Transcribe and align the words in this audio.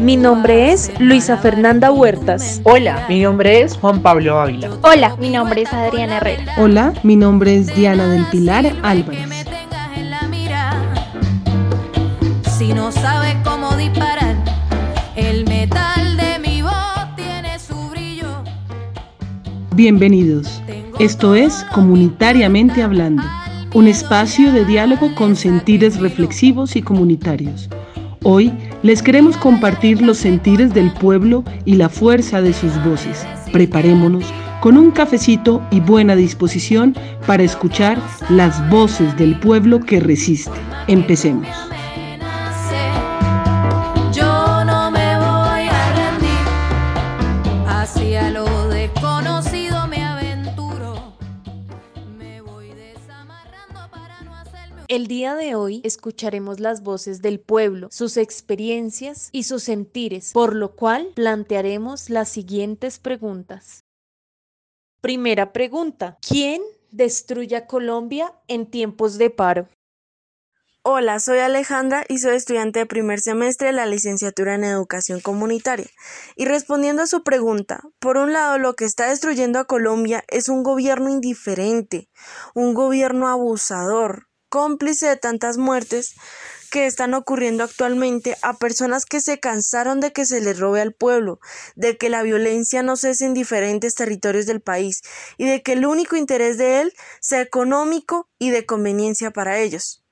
Mi 0.00 0.16
nombre 0.16 0.70
es 0.70 0.92
Luisa 1.00 1.36
Fernanda 1.38 1.90
Huertas. 1.90 2.60
Hola, 2.62 3.04
mi 3.08 3.20
nombre 3.20 3.62
es 3.62 3.76
Juan 3.76 4.00
Pablo 4.00 4.40
Ávila. 4.40 4.70
Hola, 4.82 5.16
mi 5.18 5.30
nombre 5.30 5.62
es 5.62 5.72
Adriana 5.72 6.18
Herrera. 6.18 6.54
Hola, 6.56 6.92
mi 7.02 7.16
nombre 7.16 7.56
es 7.56 7.74
Diana 7.74 8.06
del 8.06 8.24
Pilar 8.26 8.72
Álvarez. 8.82 9.28
Si 12.56 12.72
no 12.72 12.92
sabes 12.92 13.34
cómo 13.42 13.76
disparar, 13.76 14.36
el 15.16 15.44
metal 15.46 16.16
de 16.16 16.38
mi 16.48 16.62
voz 16.62 17.16
tiene 17.16 17.58
su 17.58 17.74
brillo. 17.90 18.44
Bienvenidos. 19.74 20.62
Esto 21.00 21.34
es 21.34 21.66
Comunitariamente 21.72 22.84
Hablando, 22.84 23.24
un 23.74 23.88
espacio 23.88 24.52
de 24.52 24.64
diálogo 24.64 25.12
con 25.16 25.34
sentires 25.34 25.98
reflexivos 25.98 26.76
y 26.76 26.82
comunitarios. 26.82 27.68
Hoy 28.22 28.52
les 28.82 29.02
queremos 29.02 29.36
compartir 29.36 30.02
los 30.02 30.18
sentires 30.18 30.72
del 30.72 30.92
pueblo 30.92 31.44
y 31.64 31.74
la 31.74 31.88
fuerza 31.88 32.40
de 32.40 32.52
sus 32.52 32.72
voces. 32.84 33.26
Preparémonos 33.52 34.24
con 34.60 34.76
un 34.76 34.90
cafecito 34.90 35.62
y 35.70 35.80
buena 35.80 36.16
disposición 36.16 36.96
para 37.26 37.42
escuchar 37.42 37.98
las 38.28 38.68
voces 38.70 39.16
del 39.16 39.38
pueblo 39.38 39.80
que 39.80 40.00
resiste. 40.00 40.58
Empecemos. 40.86 41.48
El 54.88 55.06
día 55.06 55.34
de 55.34 55.54
hoy 55.54 55.82
escucharemos 55.84 56.60
las 56.60 56.82
voces 56.82 57.20
del 57.20 57.40
pueblo, 57.40 57.88
sus 57.90 58.16
experiencias 58.16 59.28
y 59.32 59.42
sus 59.42 59.62
sentires, 59.64 60.32
por 60.32 60.56
lo 60.56 60.76
cual 60.76 61.12
plantearemos 61.14 62.08
las 62.08 62.30
siguientes 62.30 62.98
preguntas. 62.98 63.84
Primera 65.02 65.52
pregunta. 65.52 66.16
¿Quién 66.26 66.62
destruye 66.90 67.54
a 67.54 67.66
Colombia 67.66 68.32
en 68.46 68.64
tiempos 68.64 69.18
de 69.18 69.28
paro? 69.28 69.68
Hola, 70.82 71.20
soy 71.20 71.40
Alejandra 71.40 72.06
y 72.08 72.16
soy 72.16 72.36
estudiante 72.36 72.78
de 72.78 72.86
primer 72.86 73.20
semestre 73.20 73.66
de 73.66 73.74
la 73.74 73.84
licenciatura 73.84 74.54
en 74.54 74.64
Educación 74.64 75.20
Comunitaria. 75.20 75.90
Y 76.34 76.46
respondiendo 76.46 77.02
a 77.02 77.06
su 77.06 77.22
pregunta, 77.22 77.82
por 77.98 78.16
un 78.16 78.32
lado 78.32 78.56
lo 78.56 78.72
que 78.72 78.86
está 78.86 79.10
destruyendo 79.10 79.58
a 79.58 79.66
Colombia 79.66 80.24
es 80.28 80.48
un 80.48 80.62
gobierno 80.62 81.10
indiferente, 81.10 82.08
un 82.54 82.72
gobierno 82.72 83.28
abusador, 83.28 84.27
cómplice 84.48 85.06
de 85.06 85.16
tantas 85.16 85.58
muertes 85.58 86.14
que 86.70 86.86
están 86.86 87.14
ocurriendo 87.14 87.64
actualmente 87.64 88.36
a 88.42 88.58
personas 88.58 89.06
que 89.06 89.20
se 89.20 89.40
cansaron 89.40 90.00
de 90.00 90.12
que 90.12 90.26
se 90.26 90.40
les 90.40 90.58
robe 90.58 90.80
al 90.80 90.92
pueblo, 90.92 91.40
de 91.76 91.96
que 91.96 92.10
la 92.10 92.22
violencia 92.22 92.82
no 92.82 92.96
cese 92.96 93.24
en 93.24 93.34
diferentes 93.34 93.94
territorios 93.94 94.46
del 94.46 94.60
país 94.60 95.02
y 95.36 95.46
de 95.46 95.62
que 95.62 95.72
el 95.72 95.86
único 95.86 96.16
interés 96.16 96.58
de 96.58 96.80
él 96.80 96.92
sea 97.20 97.40
económico 97.40 98.28
y 98.38 98.50
de 98.50 98.66
conveniencia 98.66 99.30
para 99.30 99.58
ellos. 99.58 100.04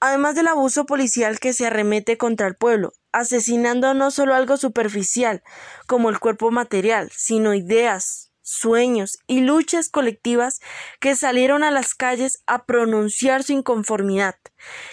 Además 0.00 0.36
del 0.36 0.46
abuso 0.46 0.86
policial 0.86 1.40
que 1.40 1.52
se 1.52 1.66
arremete 1.66 2.16
contra 2.16 2.46
el 2.46 2.54
pueblo, 2.54 2.92
asesinando 3.12 3.94
no 3.94 4.10
solo 4.10 4.34
algo 4.34 4.56
superficial, 4.56 5.42
como 5.86 6.08
el 6.08 6.20
cuerpo 6.20 6.50
material, 6.50 7.10
sino 7.14 7.52
ideas, 7.52 8.27
sueños 8.48 9.18
y 9.26 9.40
luchas 9.40 9.88
colectivas 9.88 10.60
que 11.00 11.16
salieron 11.16 11.62
a 11.62 11.70
las 11.70 11.94
calles 11.94 12.42
a 12.46 12.64
pronunciar 12.64 13.42
su 13.42 13.52
inconformidad. 13.52 14.36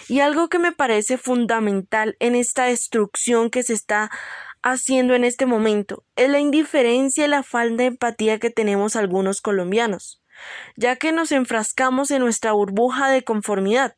Y 0.08 0.20
algo 0.20 0.50
que 0.50 0.60
me 0.60 0.72
parece 0.72 1.18
fundamental 1.18 2.16
en 2.20 2.36
esta 2.36 2.66
destrucción 2.66 3.50
que 3.50 3.64
se 3.64 3.74
está 3.74 4.12
haciendo 4.62 5.14
en 5.14 5.24
este 5.24 5.46
momento 5.46 6.04
es 6.16 6.30
la 6.30 6.40
indiferencia 6.40 7.26
y 7.26 7.30
la 7.30 7.44
falta 7.44 7.84
de 7.84 7.86
empatía 7.86 8.40
que 8.40 8.50
tenemos 8.50 8.96
algunos 8.96 9.42
colombianos, 9.42 10.22
ya 10.76 10.96
que 10.96 11.12
nos 11.12 11.32
enfrascamos 11.32 12.12
en 12.12 12.22
nuestra 12.22 12.52
burbuja 12.52 13.10
de 13.10 13.24
conformidad 13.24 13.96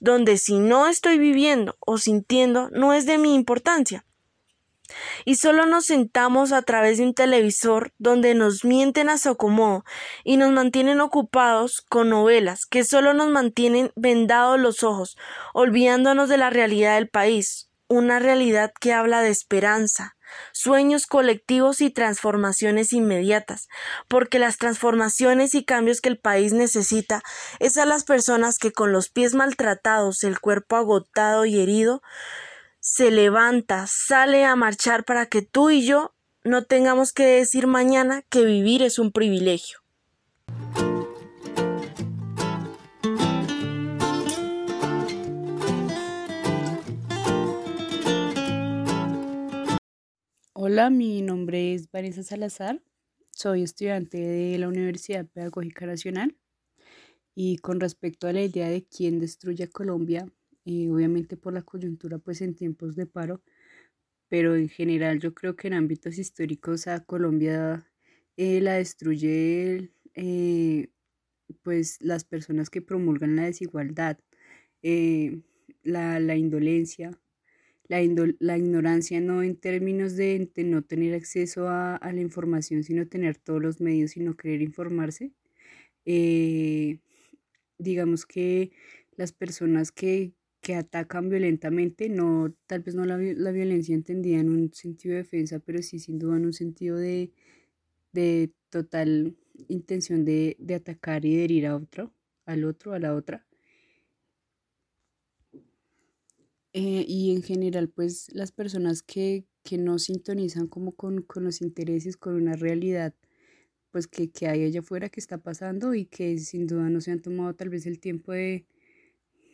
donde 0.00 0.38
si 0.38 0.58
no 0.58 0.86
estoy 0.86 1.18
viviendo 1.18 1.76
o 1.80 1.98
sintiendo 1.98 2.70
no 2.70 2.92
es 2.92 3.06
de 3.06 3.18
mi 3.18 3.34
importancia. 3.34 4.04
Y 5.24 5.36
solo 5.36 5.66
nos 5.66 5.86
sentamos 5.86 6.52
a 6.52 6.62
través 6.62 6.98
de 6.98 7.04
un 7.04 7.14
televisor 7.14 7.92
donde 7.98 8.34
nos 8.34 8.64
mienten 8.64 9.08
a 9.08 9.18
su 9.18 9.36
y 10.24 10.36
nos 10.36 10.52
mantienen 10.52 11.00
ocupados 11.00 11.80
con 11.88 12.10
novelas 12.10 12.66
que 12.66 12.84
solo 12.84 13.14
nos 13.14 13.28
mantienen 13.28 13.92
vendados 13.94 14.58
los 14.58 14.82
ojos, 14.82 15.16
olvidándonos 15.54 16.28
de 16.28 16.38
la 16.38 16.50
realidad 16.50 16.96
del 16.96 17.08
país, 17.08 17.70
una 17.88 18.18
realidad 18.18 18.72
que 18.80 18.92
habla 18.92 19.22
de 19.22 19.30
esperanza, 19.30 20.16
sueños 20.52 21.06
colectivos 21.06 21.80
y 21.80 21.90
transformaciones 21.90 22.92
inmediatas, 22.92 23.68
porque 24.08 24.38
las 24.38 24.58
transformaciones 24.58 25.54
y 25.54 25.64
cambios 25.64 26.00
que 26.00 26.10
el 26.10 26.18
país 26.18 26.52
necesita 26.52 27.22
es 27.60 27.78
a 27.78 27.86
las 27.86 28.04
personas 28.04 28.58
que 28.58 28.72
con 28.72 28.92
los 28.92 29.08
pies 29.08 29.34
maltratados, 29.34 30.24
el 30.24 30.40
cuerpo 30.40 30.76
agotado 30.76 31.46
y 31.46 31.60
herido, 31.60 32.02
se 32.90 33.10
levanta, 33.10 33.86
sale 33.86 34.44
a 34.46 34.56
marchar 34.56 35.04
para 35.04 35.26
que 35.26 35.42
tú 35.42 35.68
y 35.68 35.86
yo 35.86 36.14
no 36.42 36.64
tengamos 36.64 37.12
que 37.12 37.26
decir 37.26 37.66
mañana 37.66 38.22
que 38.30 38.46
vivir 38.46 38.82
es 38.82 38.98
un 38.98 39.12
privilegio. 39.12 39.80
Hola, 50.54 50.88
mi 50.88 51.20
nombre 51.20 51.74
es 51.74 51.90
Vanessa 51.90 52.22
Salazar, 52.22 52.82
soy 53.30 53.64
estudiante 53.64 54.18
de 54.18 54.58
la 54.58 54.66
Universidad 54.66 55.26
Pedagógica 55.26 55.84
Nacional 55.84 56.36
y 57.34 57.58
con 57.58 57.80
respecto 57.80 58.26
a 58.26 58.32
la 58.32 58.42
idea 58.42 58.68
de 58.70 58.86
quién 58.86 59.20
destruye 59.20 59.64
a 59.64 59.70
Colombia, 59.70 60.26
eh, 60.68 60.90
obviamente 60.90 61.36
por 61.36 61.52
la 61.54 61.62
coyuntura 61.62 62.18
pues 62.18 62.42
en 62.42 62.54
tiempos 62.54 62.96
de 62.96 63.06
paro, 63.06 63.42
pero 64.28 64.56
en 64.56 64.68
general 64.68 65.20
yo 65.20 65.34
creo 65.34 65.56
que 65.56 65.68
en 65.68 65.74
ámbitos 65.74 66.18
históricos 66.18 66.86
a 66.88 67.04
Colombia 67.04 67.86
eh, 68.36 68.60
la 68.60 68.74
destruye 68.74 69.90
eh, 70.14 70.88
pues 71.62 71.98
las 72.02 72.24
personas 72.24 72.70
que 72.70 72.82
promulgan 72.82 73.36
la 73.36 73.44
desigualdad, 73.46 74.18
la, 75.82 76.20
la 76.20 76.36
indolencia, 76.36 77.18
la, 77.88 77.98
la, 78.38 78.58
ignorancia 78.58 79.20
no 79.20 79.42
en 79.42 79.56
términos 79.56 80.16
de, 80.16 80.50
no 80.56 80.82
tener 80.82 81.14
acceso 81.14 81.68
a, 81.68 81.98
la 82.02 82.20
información, 82.20 82.84
sino 82.84 83.08
tener 83.08 83.38
todos 83.38 83.62
los 83.62 83.80
medios 83.80 84.16
y 84.16 84.20
no 84.20 84.36
querer 84.36 84.62
informarse. 84.62 85.32
Eh, 86.04 86.98
digamos 87.78 88.26
que 88.26 88.72
las 89.16 89.32
personas 89.32 89.92
que, 89.92 90.32
que, 90.68 90.74
atacan 90.74 91.30
violentamente, 91.30 92.10
no, 92.10 92.54
tal 92.66 92.82
vez 92.82 92.94
no 92.94 93.04
la, 93.06 93.16
la, 93.16 93.52
violencia 93.52 93.94
entendida 93.94 94.38
en 94.38 94.50
un 94.50 94.72
sentido 94.74 95.14
de 95.14 95.22
defensa, 95.22 95.60
pero 95.60 95.82
sí 95.82 95.98
sin 95.98 96.18
duda 96.18 96.36
en 96.36 96.44
un 96.46 96.52
sentido 96.52 96.98
de, 96.98 97.32
de 98.12 98.52
total 98.70 99.34
intención 99.68 100.24
de, 100.26 100.56
de 100.58 100.74
atacar 100.74 101.24
y 101.24 101.36
de 101.36 101.44
herir 101.44 101.66
a 101.66 101.76
otro, 101.76 102.12
al 102.46 102.64
otro, 102.64 102.92
a 102.92 102.98
la 102.98 103.14
otra. 103.14 103.46
Eh, 106.74 107.04
y 107.08 107.34
en 107.34 107.42
general, 107.42 107.88
pues 107.88 108.28
las 108.34 108.52
personas 108.52 109.02
que, 109.02 109.46
que 109.64 109.78
no 109.78 109.98
sintonizan 109.98 110.66
como 110.66 110.92
con, 110.92 111.22
con, 111.22 111.44
los 111.44 111.62
intereses, 111.62 112.16
con 112.18 112.34
una 112.34 112.54
realidad, 112.54 113.14
pues 113.90 114.06
que, 114.06 114.30
que 114.30 114.48
hay 114.48 114.64
allá 114.64 114.80
afuera 114.80 115.08
que 115.08 115.20
está 115.20 115.38
pasando 115.38 115.94
y 115.94 116.04
que 116.06 116.38
sin 116.38 116.66
duda 116.66 116.90
no 116.90 117.00
se 117.00 117.12
han 117.12 117.22
tomado 117.22 117.54
tal 117.54 117.70
vez 117.70 117.86
el 117.86 118.00
tiempo 118.00 118.32
de, 118.32 118.66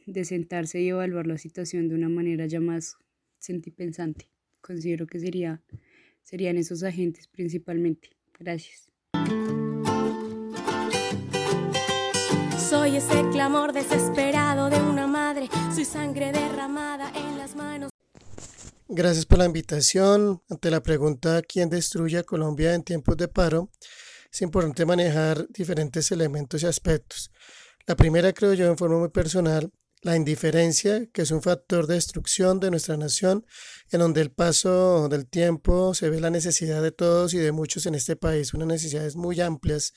de 0.07 0.25
sentarse 0.25 0.81
y 0.81 0.89
evaluar 0.89 1.27
la 1.27 1.39
situación 1.39 1.89
de 1.89 1.95
una 1.95 2.09
manera 2.09 2.47
ya 2.47 2.61
más 2.61 2.97
sentipensante. 3.39 4.29
Considero 4.61 5.07
que 5.07 5.21
sería, 5.21 5.63
serían 6.23 6.57
esos 6.57 6.83
agentes 6.83 7.29
principalmente. 7.29 8.11
Gracias. 8.39 8.91
Soy 12.59 12.97
ese 12.97 13.29
clamor 13.31 13.73
desesperado 13.73 14.71
de 14.71 14.81
una 14.81 15.07
madre, 15.07 15.49
soy 15.75 15.85
sangre 15.85 16.33
derramada 16.33 17.13
en 17.15 17.39
las 17.39 17.55
manos. 17.55 17.91
Gracias 18.89 19.27
por 19.27 19.39
la 19.39 19.47
invitación. 19.47 20.43
Ante 20.49 20.71
la 20.71 20.83
pregunta 20.83 21.43
¿quién 21.43 21.69
destruye 21.69 22.19
a 22.19 22.23
Colombia 22.23 22.75
en 22.75 22.83
tiempos 22.83 23.17
de 23.17 23.29
paro? 23.29 23.71
Es 24.33 24.43
importante 24.43 24.85
manejar 24.85 25.47
diferentes 25.49 26.11
elementos 26.11 26.63
y 26.63 26.67
aspectos. 26.67 27.31
La 27.87 27.97
primera, 27.97 28.33
creo 28.33 28.55
yo, 28.55 28.67
en 28.67 28.77
forma 28.77 28.99
muy 28.99 29.11
personal, 29.11 29.71
la 30.05 30.17
indiferencia, 30.17 31.07
que 31.13 31.23
es 31.23 31.31
un 31.31 31.43
factor 31.43 31.87
de 31.87 31.95
destrucción 31.95 32.61
de 32.61 32.71
nuestra 32.71 32.97
nación, 32.97 33.47
en 33.91 34.01
donde 34.01 34.21
el 34.21 34.31
paso 34.31 35.09
del 35.09 35.27
tiempo 35.27 35.95
se 35.95 36.11
ve 36.11 36.21
la 36.21 36.31
necesidad 36.31 36.83
de 36.83 36.93
todos 36.93 37.33
y 37.35 37.39
de 37.39 37.53
muchos 37.53 37.87
en 37.87 37.95
este 37.95 38.15
país, 38.15 38.53
unas 38.55 38.69
necesidades 38.69 39.17
muy 39.17 39.41
amplias 39.41 39.95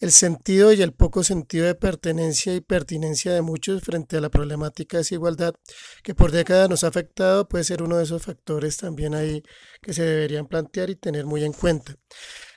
el 0.00 0.12
sentido 0.12 0.72
y 0.72 0.80
el 0.80 0.92
poco 0.92 1.22
sentido 1.22 1.66
de 1.66 1.74
pertenencia 1.74 2.54
y 2.54 2.62
pertinencia 2.62 3.34
de 3.34 3.42
muchos 3.42 3.82
frente 3.82 4.16
a 4.16 4.20
la 4.22 4.30
problemática 4.30 4.96
de 4.96 5.02
desigualdad 5.02 5.54
que 6.02 6.14
por 6.14 6.32
décadas 6.32 6.70
nos 6.70 6.84
ha 6.84 6.88
afectado 6.88 7.46
puede 7.46 7.64
ser 7.64 7.82
uno 7.82 7.98
de 7.98 8.04
esos 8.04 8.22
factores 8.22 8.78
también 8.78 9.14
ahí 9.14 9.42
que 9.82 9.92
se 9.92 10.02
deberían 10.02 10.46
plantear 10.46 10.88
y 10.88 10.96
tener 10.96 11.26
muy 11.26 11.44
en 11.44 11.52
cuenta. 11.52 11.96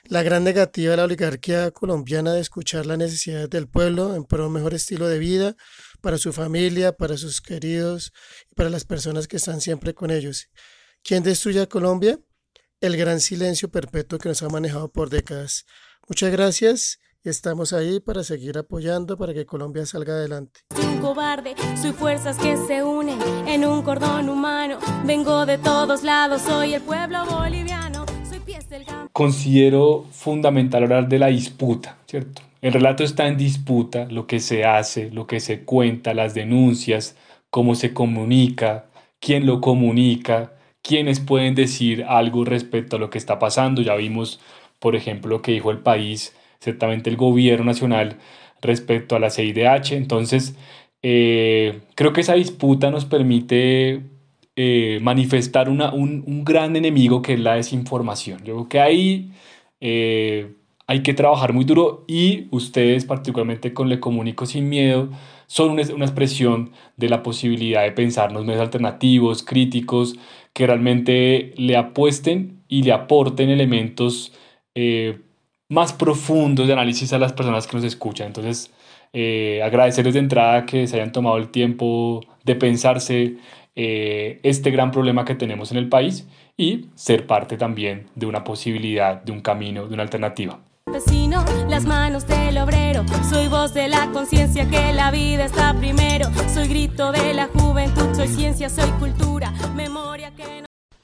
La 0.04 0.22
gran 0.22 0.42
negativa 0.42 0.92
de 0.92 0.96
la 0.96 1.04
oligarquía 1.04 1.70
colombiana 1.70 2.32
de 2.32 2.40
escuchar 2.40 2.86
las 2.86 2.98
necesidades 2.98 3.50
del 3.50 3.68
pueblo 3.68 4.14
en 4.16 4.24
pro 4.24 4.46
un 4.46 4.54
mejor 4.54 4.72
estilo 4.72 5.06
de 5.06 5.18
vida 5.18 5.54
para 6.04 6.18
su 6.18 6.34
familia, 6.34 6.92
para 6.92 7.16
sus 7.16 7.40
queridos 7.40 8.12
y 8.50 8.54
para 8.54 8.68
las 8.68 8.84
personas 8.84 9.26
que 9.26 9.38
están 9.38 9.62
siempre 9.62 9.94
con 9.94 10.10
ellos. 10.10 10.50
¿Quién 11.02 11.22
destruye 11.22 11.62
a 11.62 11.66
Colombia? 11.66 12.20
El 12.82 12.98
gran 12.98 13.20
silencio 13.20 13.70
perpetuo 13.70 14.18
que 14.18 14.28
nos 14.28 14.42
ha 14.42 14.50
manejado 14.50 14.92
por 14.92 15.08
décadas. 15.08 15.64
Muchas 16.06 16.30
gracias 16.30 16.98
y 17.24 17.30
estamos 17.30 17.72
ahí 17.72 18.00
para 18.00 18.22
seguir 18.22 18.58
apoyando 18.58 19.16
para 19.16 19.32
que 19.32 19.46
Colombia 19.46 19.86
salga 19.86 20.12
adelante. 20.12 20.60
Soy 20.76 20.84
un 20.84 21.00
cobarde, 21.00 21.54
soy 21.80 21.92
fuerzas 21.92 22.36
que 22.36 22.58
se 22.66 22.82
unen 22.82 23.18
en 23.48 23.64
un 23.64 23.82
cordón 23.82 24.28
humano. 24.28 24.78
Vengo 25.06 25.46
de 25.46 25.56
todos 25.56 26.02
lados, 26.02 26.42
soy 26.42 26.74
el 26.74 26.82
pueblo 26.82 27.24
boliviano. 27.24 28.04
Soy 28.28 28.40
pies 28.40 28.68
del 28.68 28.84
campo. 28.84 29.08
Considero 29.10 30.04
fundamental 30.12 30.82
hablar 30.82 31.08
de 31.08 31.18
la 31.18 31.28
disputa, 31.28 31.96
¿cierto? 32.06 32.42
El 32.64 32.72
relato 32.72 33.04
está 33.04 33.28
en 33.28 33.36
disputa, 33.36 34.06
lo 34.06 34.26
que 34.26 34.40
se 34.40 34.64
hace, 34.64 35.10
lo 35.10 35.26
que 35.26 35.38
se 35.38 35.64
cuenta, 35.66 36.14
las 36.14 36.32
denuncias, 36.32 37.14
cómo 37.50 37.74
se 37.74 37.92
comunica, 37.92 38.86
quién 39.20 39.44
lo 39.44 39.60
comunica, 39.60 40.54
quiénes 40.80 41.20
pueden 41.20 41.54
decir 41.54 42.04
algo 42.08 42.42
respecto 42.46 42.96
a 42.96 42.98
lo 42.98 43.10
que 43.10 43.18
está 43.18 43.38
pasando. 43.38 43.82
Ya 43.82 43.94
vimos, 43.96 44.40
por 44.78 44.96
ejemplo, 44.96 45.28
lo 45.28 45.42
que 45.42 45.52
dijo 45.52 45.70
el 45.70 45.80
país, 45.80 46.34
ciertamente 46.58 47.10
el 47.10 47.18
gobierno 47.18 47.66
nacional 47.66 48.16
respecto 48.62 49.14
a 49.14 49.18
la 49.18 49.28
CIDH. 49.28 49.92
Entonces, 49.92 50.56
eh, 51.02 51.82
creo 51.94 52.14
que 52.14 52.22
esa 52.22 52.32
disputa 52.32 52.90
nos 52.90 53.04
permite 53.04 54.04
eh, 54.56 55.00
manifestar 55.02 55.68
un, 55.68 55.82
un, 55.82 56.44
gran 56.46 56.76
enemigo 56.76 57.20
que 57.20 57.34
es 57.34 57.40
la 57.40 57.56
desinformación. 57.56 58.38
Yo 58.38 58.54
creo 58.54 58.68
que 58.70 58.80
ahí 58.80 59.32
eh, 59.82 60.54
hay 60.86 61.02
que 61.02 61.14
trabajar 61.14 61.52
muy 61.52 61.64
duro 61.64 62.04
y 62.06 62.46
ustedes, 62.50 63.04
particularmente 63.04 63.72
con 63.72 63.88
Le 63.88 64.00
Comunico 64.00 64.46
Sin 64.46 64.68
Miedo, 64.68 65.08
son 65.46 65.70
una, 65.70 65.82
expresión 65.82 66.72
de 66.96 67.08
la 67.08 67.22
posibilidad 67.22 67.82
de 67.82 67.92
pensarnos 67.92 68.44
medios 68.44 68.62
alternativos, 68.62 69.42
críticos, 69.42 70.16
que 70.52 70.66
realmente 70.66 71.54
le 71.56 71.76
apuesten 71.76 72.62
y 72.68 72.82
le 72.82 72.92
aporten 72.92 73.50
elementos 73.50 74.32
eh, 74.74 75.20
más 75.68 75.92
profundos 75.92 76.66
de 76.66 76.72
análisis 76.74 77.12
a 77.12 77.18
las 77.18 77.32
personas 77.32 77.66
que 77.66 77.76
nos 77.76 77.84
escuchan. 77.84 78.28
Entonces, 78.28 78.72
eh, 79.12 79.62
agradecerles 79.62 80.14
de 80.14 80.20
entrada 80.20 80.66
que 80.66 80.86
se 80.86 80.96
hayan 80.96 81.12
tomado 81.12 81.36
el 81.38 81.48
tiempo 81.50 82.20
de 82.44 82.56
pensarse 82.56 83.36
eh, 83.76 84.40
este 84.42 84.70
gran 84.70 84.90
problema 84.90 85.24
que 85.24 85.34
tenemos 85.34 85.70
en 85.72 85.78
el 85.78 85.88
país 85.88 86.28
y 86.56 86.86
ser 86.94 87.26
parte 87.26 87.56
también 87.56 88.06
de 88.14 88.26
una 88.26 88.44
posibilidad, 88.44 89.22
de 89.22 89.32
un 89.32 89.40
camino, 89.40 89.86
de 89.86 89.94
una 89.94 90.02
alternativa 90.04 90.60
de 93.72 93.88
la. 93.88 94.08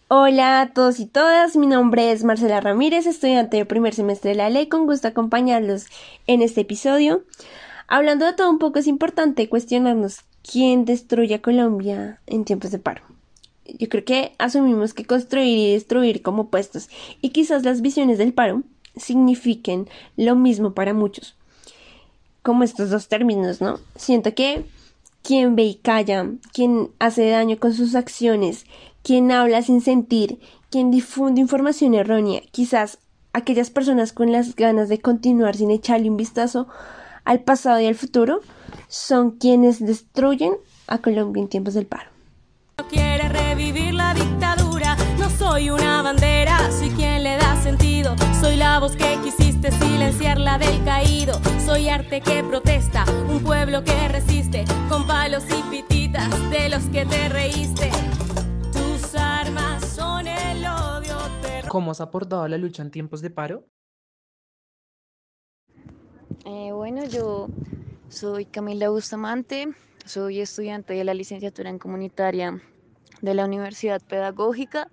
Hola 0.07 0.61
a 0.61 0.73
todos 0.73 1.01
y 1.01 1.07
todas, 1.07 1.57
mi 1.57 1.67
nombre 1.67 2.13
es 2.13 2.23
Marcela 2.23 2.61
Ramírez, 2.61 3.07
estudiante 3.07 3.57
de 3.57 3.65
primer 3.65 3.93
semestre 3.93 4.31
de 4.31 4.37
la 4.37 4.49
ley, 4.49 4.69
con 4.69 4.87
gusto 4.87 5.09
acompañarlos 5.09 5.87
en 6.29 6.43
este 6.43 6.61
episodio. 6.61 7.25
Hablando 7.89 8.27
de 8.27 8.35
todo 8.35 8.49
un 8.49 8.61
poco, 8.61 8.79
es 8.79 8.87
importante 8.87 9.49
cuestionarnos 9.49 10.21
quién 10.49 10.85
destruye 10.85 11.35
a 11.35 11.43
Colombia 11.43 12.21
en 12.29 12.45
tiempos 12.45 12.71
de 12.71 12.79
paro. 12.79 13.03
Yo 13.67 13.89
creo 13.89 14.05
que 14.05 14.35
asumimos 14.39 14.95
que 14.95 15.05
construir 15.05 15.59
y 15.59 15.73
destruir 15.73 16.23
como 16.23 16.49
puestos 16.49 16.89
y 17.21 17.31
quizás 17.31 17.65
las 17.65 17.81
visiones 17.81 18.19
del 18.19 18.33
paro 18.33 18.63
signifiquen 18.97 19.89
lo 20.17 20.37
mismo 20.37 20.73
para 20.73 20.95
muchos. 20.95 21.37
Como 22.43 22.65
estos 22.65 22.91
dos 22.91 23.09
términos, 23.09 23.61
¿no? 23.61 23.79
Siento 23.97 24.35
que 24.35 24.65
quien 25.23 25.57
ve 25.57 25.65
y 25.65 25.75
calla, 25.75 26.27
quien 26.53 26.91
hace 26.99 27.29
daño 27.29 27.59
con 27.59 27.75
sus 27.75 27.95
acciones, 27.95 28.65
quien 29.03 29.31
habla 29.33 29.63
sin 29.63 29.81
sentir, 29.81 30.41
quien 30.71 30.91
difunde 30.91 31.41
información 31.41 31.95
errónea, 31.95 32.43
quizás 32.51 32.99
aquellas 33.33 33.71
personas 33.71 34.13
con 34.13 34.33
las 34.33 34.57
ganas 34.57 34.89
de 34.89 35.01
continuar 35.01 35.57
sin 35.57 35.71
echarle 35.71 36.11
un 36.11 36.17
vistazo 36.17 36.69
al 37.25 37.41
pasado 37.41 37.81
y 37.81 37.87
al 37.87 37.95
futuro, 37.95 38.41
son 38.89 39.33
quienes 39.33 39.85
destruyen 39.85 40.55
a 40.87 40.99
Colombia 40.99 41.43
en 41.43 41.49
tiempos 41.49 41.75
del 41.75 41.87
paro. 41.87 42.11
Quiere 42.89 43.29
revivir 43.29 43.95
la 43.95 44.15
dictadura, 44.15 44.97
no 45.19 45.29
soy 45.31 45.71
una 45.71 46.03
bandera, 46.03 46.71
soy 46.73 46.91
quien 46.91 47.10
soy 48.41 48.57
la 48.57 48.81
voz 48.81 48.97
que 48.97 49.19
quisiste 49.23 49.71
silenciar 49.71 50.39
la 50.39 50.57
del 50.57 50.83
caído, 50.85 51.35
soy 51.65 51.91
arte 51.91 52.23
que 52.23 52.43
protesta, 52.43 53.05
un 53.29 53.43
pueblo 53.43 53.85
que 53.85 54.09
resiste, 54.09 54.65
con 54.89 55.07
palos 55.07 55.45
y 55.51 55.63
pititas 55.71 56.29
de 56.51 56.71
los 56.71 56.83
que 56.85 57.05
te 57.05 57.29
reíste. 57.29 57.91
Tus 58.73 59.15
armas 59.15 59.85
son 59.85 60.27
el 60.27 60.65
odio, 60.65 61.19
terror. 61.43 61.69
¿Cómo 61.69 61.91
has 61.91 62.01
aportado 62.01 62.43
a 62.45 62.49
la 62.49 62.57
lucha 62.57 62.83
en 62.83 62.91
tiempos 62.91 63.21
de 63.21 63.29
paro? 63.29 63.67
Eh, 66.47 66.73
bueno, 66.73 67.05
yo 67.05 67.49
soy 68.09 68.47
Camila 68.47 68.89
Bustamante, 68.89 69.69
soy 70.07 70.41
estudiante 70.41 70.95
de 70.95 71.05
la 71.05 71.13
licenciatura 71.13 71.69
en 71.69 71.79
comunitaria 71.79 72.63
de 73.21 73.35
la 73.35 73.45
Universidad 73.45 74.01
Pedagógica. 74.01 74.91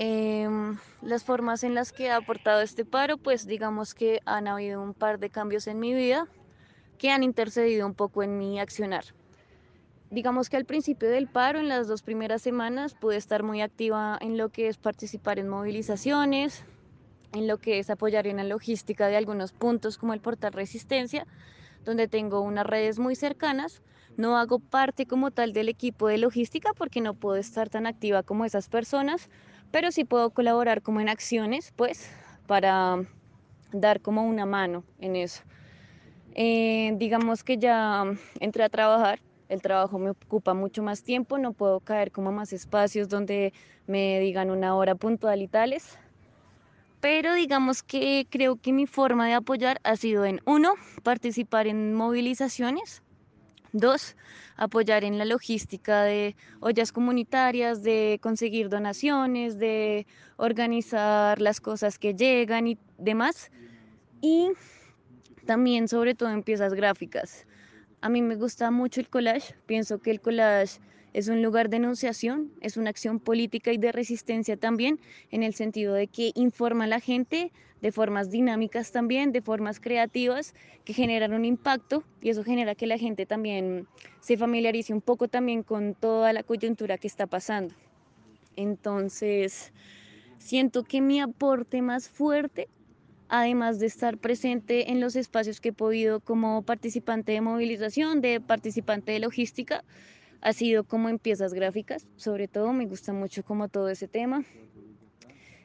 Eh, 0.00 0.48
las 1.02 1.24
formas 1.24 1.64
en 1.64 1.74
las 1.74 1.90
que 1.90 2.04
he 2.04 2.12
aportado 2.12 2.60
este 2.60 2.84
paro, 2.84 3.18
pues 3.18 3.48
digamos 3.48 3.94
que 3.94 4.20
han 4.26 4.46
habido 4.46 4.80
un 4.80 4.94
par 4.94 5.18
de 5.18 5.28
cambios 5.28 5.66
en 5.66 5.80
mi 5.80 5.92
vida 5.92 6.28
que 6.98 7.10
han 7.10 7.24
intercedido 7.24 7.84
un 7.84 7.94
poco 7.94 8.22
en 8.22 8.38
mi 8.38 8.60
accionar. 8.60 9.04
Digamos 10.10 10.48
que 10.48 10.56
al 10.56 10.66
principio 10.66 11.10
del 11.10 11.26
paro, 11.26 11.58
en 11.58 11.66
las 11.66 11.88
dos 11.88 12.02
primeras 12.02 12.42
semanas, 12.42 12.94
pude 12.94 13.16
estar 13.16 13.42
muy 13.42 13.60
activa 13.60 14.16
en 14.20 14.38
lo 14.38 14.50
que 14.50 14.68
es 14.68 14.76
participar 14.76 15.40
en 15.40 15.48
movilizaciones, 15.48 16.64
en 17.32 17.48
lo 17.48 17.58
que 17.58 17.80
es 17.80 17.90
apoyar 17.90 18.28
en 18.28 18.36
la 18.36 18.44
logística 18.44 19.08
de 19.08 19.16
algunos 19.16 19.52
puntos 19.52 19.98
como 19.98 20.14
el 20.14 20.20
portal 20.20 20.52
Resistencia, 20.52 21.26
donde 21.84 22.06
tengo 22.06 22.40
unas 22.40 22.66
redes 22.66 23.00
muy 23.00 23.16
cercanas. 23.16 23.82
No 24.16 24.36
hago 24.36 24.60
parte 24.60 25.06
como 25.06 25.32
tal 25.32 25.52
del 25.52 25.68
equipo 25.68 26.06
de 26.06 26.18
logística 26.18 26.72
porque 26.72 27.00
no 27.00 27.14
puedo 27.14 27.36
estar 27.36 27.68
tan 27.68 27.86
activa 27.86 28.22
como 28.22 28.44
esas 28.44 28.68
personas, 28.68 29.28
pero 29.70 29.90
sí 29.90 30.04
puedo 30.04 30.30
colaborar 30.30 30.82
como 30.82 31.00
en 31.00 31.08
acciones, 31.08 31.72
pues, 31.76 32.10
para 32.46 32.98
dar 33.72 34.00
como 34.00 34.24
una 34.24 34.46
mano 34.46 34.84
en 35.00 35.16
eso. 35.16 35.42
Eh, 36.34 36.92
digamos 36.96 37.42
que 37.42 37.58
ya 37.58 38.04
entré 38.40 38.64
a 38.64 38.68
trabajar, 38.68 39.20
el 39.48 39.62
trabajo 39.62 39.98
me 39.98 40.10
ocupa 40.10 40.54
mucho 40.54 40.82
más 40.82 41.02
tiempo, 41.02 41.38
no 41.38 41.52
puedo 41.52 41.80
caer 41.80 42.12
como 42.12 42.28
a 42.28 42.32
más 42.32 42.52
espacios 42.52 43.08
donde 43.08 43.52
me 43.86 44.20
digan 44.20 44.50
una 44.50 44.74
hora 44.76 44.94
puntual 44.94 45.42
y 45.42 45.48
tales, 45.48 45.98
pero 47.00 47.34
digamos 47.34 47.82
que 47.82 48.26
creo 48.30 48.56
que 48.56 48.72
mi 48.72 48.86
forma 48.86 49.26
de 49.26 49.34
apoyar 49.34 49.80
ha 49.84 49.96
sido 49.96 50.24
en 50.24 50.40
uno, 50.44 50.74
participar 51.02 51.66
en 51.66 51.94
movilizaciones, 51.94 53.02
dos, 53.72 54.16
apoyar 54.56 55.04
en 55.04 55.18
la 55.18 55.24
logística 55.24 56.02
de 56.02 56.36
ollas 56.60 56.92
comunitarias, 56.92 57.82
de 57.82 58.18
conseguir 58.22 58.68
donaciones, 58.68 59.58
de 59.58 60.06
organizar 60.36 61.40
las 61.40 61.60
cosas 61.60 61.98
que 61.98 62.14
llegan 62.14 62.66
y 62.66 62.78
demás, 62.98 63.50
y 64.20 64.50
también 65.46 65.88
sobre 65.88 66.14
todo 66.14 66.30
en 66.30 66.42
piezas 66.42 66.74
gráficas. 66.74 67.46
A 68.00 68.08
mí 68.08 68.22
me 68.22 68.36
gusta 68.36 68.70
mucho 68.70 69.00
el 69.00 69.08
collage, 69.08 69.54
pienso 69.66 69.98
que 69.98 70.10
el 70.10 70.20
collage 70.20 70.80
es 71.18 71.26
un 71.26 71.42
lugar 71.42 71.68
de 71.68 71.78
enunciación, 71.78 72.52
es 72.60 72.76
una 72.76 72.90
acción 72.90 73.18
política 73.18 73.72
y 73.72 73.76
de 73.76 73.90
resistencia 73.90 74.56
también, 74.56 75.00
en 75.32 75.42
el 75.42 75.52
sentido 75.52 75.94
de 75.94 76.06
que 76.06 76.30
informa 76.36 76.84
a 76.84 76.86
la 76.86 77.00
gente 77.00 77.50
de 77.82 77.90
formas 77.90 78.30
dinámicas 78.30 78.92
también, 78.92 79.32
de 79.32 79.42
formas 79.42 79.80
creativas 79.80 80.54
que 80.84 80.92
generan 80.92 81.32
un 81.32 81.44
impacto 81.44 82.04
y 82.20 82.28
eso 82.28 82.44
genera 82.44 82.76
que 82.76 82.86
la 82.86 82.98
gente 82.98 83.26
también 83.26 83.88
se 84.20 84.36
familiarice 84.36 84.92
un 84.92 85.00
poco 85.00 85.26
también 85.26 85.64
con 85.64 85.94
toda 85.94 86.32
la 86.32 86.44
coyuntura 86.44 86.98
que 86.98 87.08
está 87.08 87.26
pasando. 87.26 87.74
Entonces, 88.54 89.72
siento 90.38 90.84
que 90.84 91.00
mi 91.00 91.18
aporte 91.18 91.82
más 91.82 92.08
fuerte 92.08 92.68
además 93.28 93.78
de 93.80 93.86
estar 93.86 94.18
presente 94.18 94.90
en 94.90 95.00
los 95.00 95.16
espacios 95.16 95.60
que 95.60 95.70
he 95.70 95.72
podido 95.72 96.20
como 96.20 96.62
participante 96.62 97.32
de 97.32 97.40
movilización, 97.40 98.20
de 98.20 98.40
participante 98.40 99.12
de 99.12 99.18
logística, 99.18 99.84
ha 100.40 100.52
sido 100.52 100.84
como 100.84 101.08
en 101.08 101.18
piezas 101.18 101.52
gráficas, 101.54 102.06
sobre 102.16 102.48
todo 102.48 102.72
me 102.72 102.86
gusta 102.86 103.12
mucho 103.12 103.42
como 103.42 103.68
todo 103.68 103.88
ese 103.88 104.08
tema. 104.08 104.44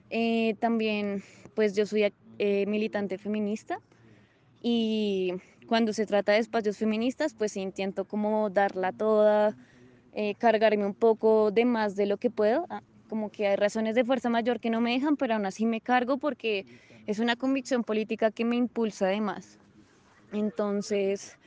Eh, 0.10 0.56
también 0.60 1.24
pues 1.56 1.76
yo 1.76 1.86
soy 1.86 2.14
eh, 2.40 2.66
militante 2.66 3.18
feminista, 3.18 3.80
y 4.64 5.34
cuando 5.68 5.92
se 5.92 6.06
trata 6.06 6.32
de 6.32 6.40
espacios 6.40 6.78
feministas, 6.78 7.34
pues 7.34 7.58
intento 7.58 8.06
como 8.06 8.50
darla 8.50 8.94
toda, 8.94 9.58
eh, 10.14 10.36
cargarme 10.36 10.86
un 10.86 10.96
poco 10.96 11.52
de 11.52 11.66
más 11.66 11.96
de 11.96 12.06
lo 12.06 12.18
que 12.18 12.32
puedo. 12.32 12.66
Ah, 12.70 12.82
como 13.10 13.30
que 13.30 13.46
hay 13.46 13.58
razones 13.58 13.94
de 13.94 14.06
fuerza 14.06 14.30
mayor 14.30 14.60
que 14.62 14.70
no 14.70 14.80
me 14.80 14.94
dejan, 14.94 15.18
pero 15.18 15.36
aún 15.36 15.46
así 15.46 15.66
me 15.66 15.82
cargo 15.82 16.18
porque 16.18 16.66
es 17.06 17.20
una 17.20 17.36
convicción 17.36 17.84
política 17.84 18.32
que 18.32 18.46
me 18.46 18.56
impulsa 18.56 19.08
además. 19.08 19.60
Entonces, 20.32 21.38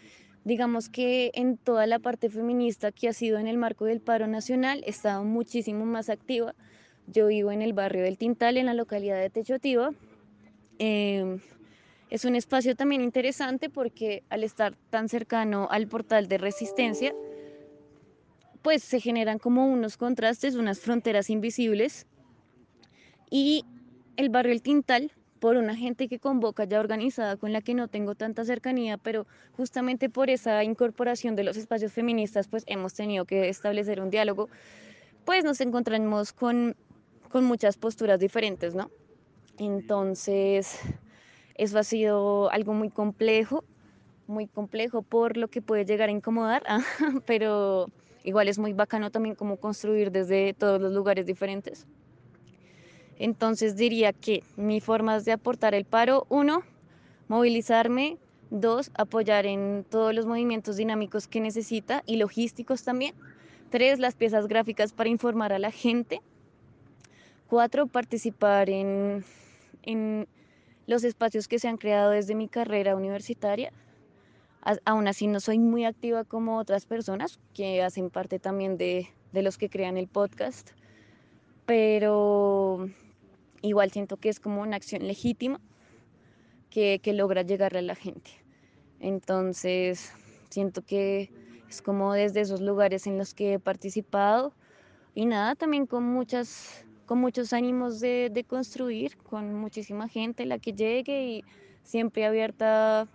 digamos 0.46 0.88
que 0.88 1.32
en 1.34 1.56
toda 1.56 1.88
la 1.88 1.98
parte 1.98 2.30
feminista 2.30 2.92
que 2.92 3.08
ha 3.08 3.12
sido 3.12 3.38
en 3.38 3.48
el 3.48 3.58
marco 3.58 3.84
del 3.84 4.00
paro 4.00 4.28
nacional, 4.28 4.80
he 4.86 4.90
estado 4.90 5.24
muchísimo 5.24 5.84
más 5.84 6.08
activa. 6.08 6.54
Yo 7.08 7.26
vivo 7.26 7.50
en 7.50 7.62
el 7.62 7.72
barrio 7.72 8.04
del 8.04 8.16
Tintal, 8.16 8.56
en 8.56 8.66
la 8.66 8.74
localidad 8.74 9.18
de 9.18 9.28
Techotiva. 9.28 9.90
Em, 10.78 11.40
es 12.10 12.24
un 12.24 12.36
espacio 12.36 12.76
también 12.76 13.02
interesante 13.02 13.68
porque 13.68 14.22
al 14.28 14.44
estar 14.44 14.76
tan 14.88 15.08
cercano 15.08 15.66
al 15.68 15.88
portal 15.88 16.28
de 16.28 16.38
resistencia, 16.38 17.12
pues 18.62 18.84
se 18.84 19.00
generan 19.00 19.40
como 19.40 19.66
unos 19.66 19.96
contrastes, 19.96 20.54
unas 20.54 20.78
fronteras 20.78 21.28
invisibles. 21.28 22.06
Y 23.32 23.64
el 24.16 24.28
barrio 24.28 24.52
El 24.52 24.62
Tintal, 24.62 25.10
por 25.46 25.58
una 25.58 25.76
gente 25.76 26.08
que 26.08 26.18
convoca 26.18 26.64
ya 26.64 26.80
organizada, 26.80 27.36
con 27.36 27.52
la 27.52 27.60
que 27.60 27.72
no 27.72 27.86
tengo 27.86 28.16
tanta 28.16 28.44
cercanía, 28.44 28.98
pero 28.98 29.28
justamente 29.56 30.10
por 30.10 30.28
esa 30.28 30.64
incorporación 30.64 31.36
de 31.36 31.44
los 31.44 31.56
espacios 31.56 31.92
feministas, 31.92 32.48
pues 32.48 32.64
hemos 32.66 32.94
tenido 32.94 33.26
que 33.26 33.48
establecer 33.48 34.00
un 34.00 34.10
diálogo, 34.10 34.48
pues 35.24 35.44
nos 35.44 35.60
encontramos 35.60 36.32
con, 36.32 36.74
con 37.30 37.44
muchas 37.44 37.76
posturas 37.76 38.18
diferentes, 38.18 38.74
¿no? 38.74 38.90
Entonces, 39.56 40.80
eso 41.54 41.78
ha 41.78 41.84
sido 41.84 42.50
algo 42.50 42.74
muy 42.74 42.90
complejo, 42.90 43.62
muy 44.26 44.48
complejo 44.48 45.02
por 45.02 45.36
lo 45.36 45.46
que 45.46 45.62
puede 45.62 45.84
llegar 45.84 46.08
a 46.08 46.12
incomodar, 46.12 46.64
pero 47.24 47.86
igual 48.24 48.48
es 48.48 48.58
muy 48.58 48.72
bacano 48.72 49.12
también 49.12 49.36
como 49.36 49.58
construir 49.58 50.10
desde 50.10 50.54
todos 50.54 50.80
los 50.80 50.92
lugares 50.92 51.24
diferentes. 51.24 51.86
Entonces 53.18 53.76
diría 53.76 54.12
que 54.12 54.42
mi 54.56 54.80
forma 54.80 55.18
de 55.20 55.32
aportar 55.32 55.74
el 55.74 55.84
paro, 55.84 56.26
uno, 56.28 56.62
movilizarme, 57.28 58.18
dos, 58.50 58.90
apoyar 58.94 59.46
en 59.46 59.84
todos 59.88 60.14
los 60.14 60.26
movimientos 60.26 60.76
dinámicos 60.76 61.26
que 61.26 61.40
necesita 61.40 62.02
y 62.06 62.16
logísticos 62.16 62.84
también. 62.84 63.14
Tres, 63.70 63.98
las 63.98 64.14
piezas 64.14 64.46
gráficas 64.46 64.92
para 64.92 65.08
informar 65.08 65.52
a 65.52 65.58
la 65.58 65.70
gente. 65.70 66.20
Cuatro, 67.48 67.86
participar 67.86 68.70
en, 68.70 69.24
en 69.82 70.28
los 70.86 71.04
espacios 71.04 71.48
que 71.48 71.58
se 71.58 71.68
han 71.68 71.76
creado 71.76 72.10
desde 72.10 72.34
mi 72.34 72.48
carrera 72.48 72.96
universitaria. 72.96 73.72
Aún 74.84 75.06
así 75.06 75.26
no 75.28 75.38
soy 75.40 75.58
muy 75.58 75.84
activa 75.84 76.24
como 76.24 76.58
otras 76.58 76.86
personas 76.86 77.38
que 77.54 77.82
hacen 77.82 78.10
parte 78.10 78.40
también 78.40 78.76
de, 78.76 79.08
de 79.32 79.42
los 79.42 79.58
que 79.58 79.70
crean 79.70 79.96
el 79.96 80.08
podcast, 80.08 80.70
pero 81.66 82.88
igual 83.66 83.90
siento 83.90 84.16
que 84.16 84.28
es 84.28 84.40
como 84.40 84.62
una 84.62 84.76
acción 84.76 85.06
legítima 85.06 85.60
que, 86.70 87.00
que 87.02 87.12
logra 87.12 87.42
llegarle 87.42 87.80
a 87.80 87.82
la 87.82 87.94
gente. 87.94 88.30
Entonces, 89.00 90.12
siento 90.50 90.82
que 90.82 91.30
es 91.68 91.82
como 91.82 92.12
desde 92.12 92.40
esos 92.40 92.60
lugares 92.60 93.06
en 93.06 93.18
los 93.18 93.34
que 93.34 93.54
he 93.54 93.58
participado 93.58 94.54
y 95.14 95.26
nada, 95.26 95.54
también 95.54 95.86
con 95.86 96.04
muchas 96.04 96.84
con 97.06 97.20
muchos 97.20 97.52
ánimos 97.52 98.00
de, 98.00 98.30
de, 98.32 98.42
construir, 98.42 99.16
con 99.16 99.54
muchísima 99.54 100.08
gente 100.08 100.44
la 100.44 100.58
que 100.58 100.72
llegue 100.72 101.24
y 101.24 101.44
siempre 101.84 102.26
abierta 102.26 103.06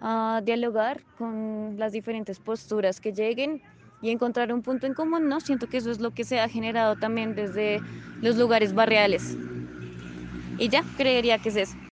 a 0.00 0.40
dialogar 0.44 1.02
con 1.18 1.74
las 1.76 1.90
diferentes 1.92 2.38
posturas 2.38 3.00
que 3.00 3.12
lleguen 3.12 3.60
y 4.02 4.10
encontrar 4.10 4.52
un 4.52 4.62
punto 4.62 4.86
en 4.86 4.94
común, 4.94 5.28
¿no? 5.28 5.40
Siento 5.40 5.66
que 5.66 5.78
eso 5.78 5.90
es 5.90 6.00
lo 6.00 6.12
que 6.12 6.24
se 6.24 6.40
ha 6.40 6.48
generado 6.48 6.96
también 6.96 7.34
desde 7.34 7.80
los 8.22 8.36
lugares 8.36 8.72
barriales. 8.72 9.36
Y 10.60 10.68
ya, 10.68 10.82
creería 10.94 11.38
que 11.38 11.48
es 11.48 11.56
eso. 11.56 11.89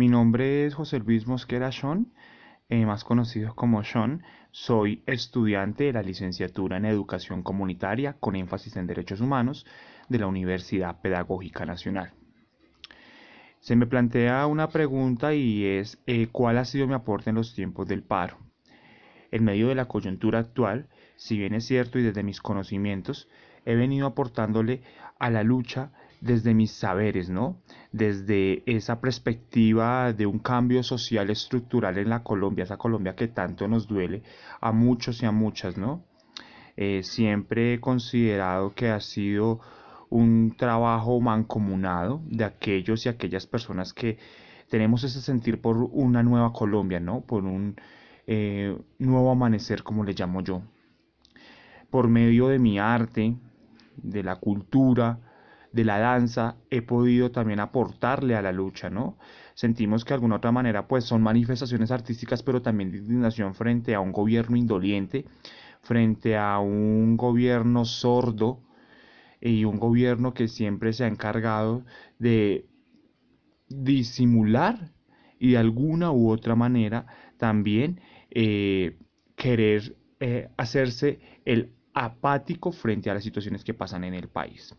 Mi 0.00 0.08
nombre 0.08 0.64
es 0.64 0.74
José 0.74 0.98
Luis 0.98 1.26
Mosquera 1.26 1.70
Sean, 1.72 2.10
eh, 2.70 2.86
más 2.86 3.04
conocido 3.04 3.54
como 3.54 3.84
Sean. 3.84 4.22
Soy 4.50 5.02
estudiante 5.04 5.84
de 5.84 5.92
la 5.92 6.00
licenciatura 6.00 6.78
en 6.78 6.86
Educación 6.86 7.42
Comunitaria 7.42 8.14
con 8.14 8.34
énfasis 8.34 8.76
en 8.76 8.86
Derechos 8.86 9.20
Humanos 9.20 9.66
de 10.08 10.18
la 10.18 10.26
Universidad 10.26 11.02
Pedagógica 11.02 11.66
Nacional. 11.66 12.14
Se 13.58 13.76
me 13.76 13.86
plantea 13.86 14.46
una 14.46 14.70
pregunta 14.70 15.34
y 15.34 15.66
es 15.66 15.98
eh, 16.06 16.28
¿cuál 16.32 16.56
ha 16.56 16.64
sido 16.64 16.86
mi 16.86 16.94
aporte 16.94 17.28
en 17.28 17.36
los 17.36 17.54
tiempos 17.54 17.86
del 17.86 18.02
paro? 18.02 18.38
En 19.30 19.44
medio 19.44 19.68
de 19.68 19.74
la 19.74 19.84
coyuntura 19.84 20.38
actual, 20.38 20.88
si 21.16 21.36
bien 21.36 21.52
es 21.52 21.66
cierto 21.66 21.98
y 21.98 22.02
desde 22.04 22.22
mis 22.22 22.40
conocimientos, 22.40 23.28
he 23.66 23.74
venido 23.74 24.06
aportándole 24.06 24.80
a 25.18 25.28
la 25.28 25.42
lucha 25.42 25.92
desde 26.22 26.54
mis 26.54 26.70
saberes, 26.70 27.28
¿no? 27.28 27.60
Desde 27.92 28.62
esa 28.66 29.00
perspectiva 29.00 30.12
de 30.12 30.26
un 30.26 30.38
cambio 30.38 30.82
social 30.82 31.28
estructural 31.30 31.98
en 31.98 32.08
la 32.08 32.22
Colombia, 32.22 32.64
esa 32.64 32.76
Colombia 32.76 33.16
que 33.16 33.28
tanto 33.28 33.66
nos 33.66 33.88
duele 33.88 34.22
a 34.60 34.70
muchos 34.70 35.22
y 35.22 35.26
a 35.26 35.32
muchas, 35.32 35.76
¿no? 35.76 36.04
Eh, 36.76 37.02
siempre 37.02 37.74
he 37.74 37.80
considerado 37.80 38.74
que 38.74 38.90
ha 38.90 39.00
sido 39.00 39.60
un 40.08 40.54
trabajo 40.56 41.20
mancomunado 41.20 42.22
de 42.26 42.44
aquellos 42.44 43.06
y 43.06 43.08
aquellas 43.08 43.46
personas 43.46 43.92
que 43.92 44.18
tenemos 44.68 45.04
ese 45.04 45.20
sentir 45.20 45.60
por 45.60 45.76
una 45.76 46.22
nueva 46.22 46.52
Colombia, 46.52 47.00
¿no? 47.00 47.22
Por 47.22 47.44
un 47.44 47.76
eh, 48.26 48.76
nuevo 48.98 49.30
amanecer, 49.30 49.82
como 49.82 50.04
le 50.04 50.14
llamo 50.14 50.42
yo. 50.42 50.62
Por 51.90 52.08
medio 52.08 52.48
de 52.48 52.58
mi 52.58 52.78
arte, 52.78 53.36
de 53.96 54.22
la 54.22 54.36
cultura, 54.36 55.18
de 55.72 55.84
la 55.84 55.98
danza 55.98 56.56
he 56.70 56.82
podido 56.82 57.30
también 57.30 57.60
aportarle 57.60 58.34
a 58.34 58.42
la 58.42 58.52
lucha, 58.52 58.90
¿no? 58.90 59.18
Sentimos 59.54 60.04
que 60.04 60.10
de 60.10 60.14
alguna 60.14 60.36
otra 60.36 60.52
manera 60.52 60.88
pues 60.88 61.04
son 61.04 61.22
manifestaciones 61.22 61.90
artísticas 61.90 62.42
pero 62.42 62.62
también 62.62 62.90
de 62.90 62.98
indignación 62.98 63.54
frente 63.54 63.94
a 63.94 64.00
un 64.00 64.12
gobierno 64.12 64.56
indoliente, 64.56 65.26
frente 65.82 66.36
a 66.36 66.58
un 66.58 67.16
gobierno 67.16 67.84
sordo 67.84 68.62
y 69.40 69.64
un 69.64 69.78
gobierno 69.78 70.34
que 70.34 70.48
siempre 70.48 70.92
se 70.92 71.04
ha 71.04 71.08
encargado 71.08 71.84
de 72.18 72.66
disimular 73.68 74.92
y 75.38 75.52
de 75.52 75.58
alguna 75.58 76.10
u 76.10 76.30
otra 76.30 76.56
manera 76.56 77.06
también 77.38 78.00
eh, 78.30 78.98
querer 79.36 79.96
eh, 80.18 80.48
hacerse 80.56 81.20
el 81.44 81.72
apático 81.94 82.72
frente 82.72 83.10
a 83.10 83.14
las 83.14 83.24
situaciones 83.24 83.64
que 83.64 83.74
pasan 83.74 84.04
en 84.04 84.14
el 84.14 84.28
país 84.28 84.76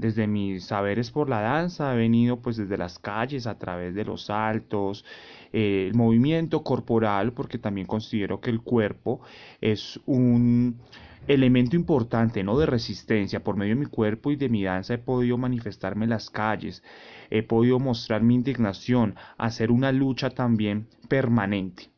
desde 0.00 0.26
mis 0.26 0.64
saberes 0.64 1.10
por 1.10 1.28
la 1.28 1.40
danza, 1.40 1.94
he 1.94 1.98
venido 1.98 2.40
pues 2.40 2.56
desde 2.56 2.76
las 2.76 2.98
calles, 2.98 3.46
a 3.46 3.58
través 3.58 3.94
de 3.94 4.04
los 4.04 4.24
saltos, 4.24 5.04
eh, 5.52 5.86
el 5.88 5.94
movimiento 5.94 6.62
corporal, 6.62 7.32
porque 7.32 7.58
también 7.58 7.86
considero 7.86 8.40
que 8.40 8.50
el 8.50 8.60
cuerpo 8.62 9.20
es 9.60 10.00
un 10.06 10.80
elemento 11.28 11.76
importante, 11.76 12.42
¿no? 12.42 12.58
De 12.58 12.66
resistencia. 12.66 13.44
Por 13.44 13.56
medio 13.56 13.74
de 13.74 13.80
mi 13.80 13.86
cuerpo 13.86 14.30
y 14.30 14.36
de 14.36 14.48
mi 14.48 14.64
danza 14.64 14.94
he 14.94 14.98
podido 14.98 15.36
manifestarme 15.36 16.04
en 16.04 16.10
las 16.10 16.30
calles, 16.30 16.82
he 17.30 17.42
podido 17.42 17.78
mostrar 17.78 18.22
mi 18.22 18.34
indignación, 18.34 19.14
hacer 19.38 19.70
una 19.70 19.92
lucha 19.92 20.30
también 20.30 20.88
permanente. 21.08 21.90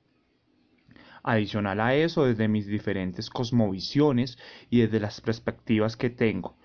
Adicional 1.22 1.80
a 1.80 1.94
eso, 1.94 2.24
desde 2.24 2.48
mis 2.48 2.66
diferentes 2.66 3.30
cosmovisiones 3.30 4.38
y 4.70 4.80
desde 4.80 4.98
las 4.98 5.20
perspectivas 5.20 5.96
que 5.96 6.10
tengo. 6.10 6.56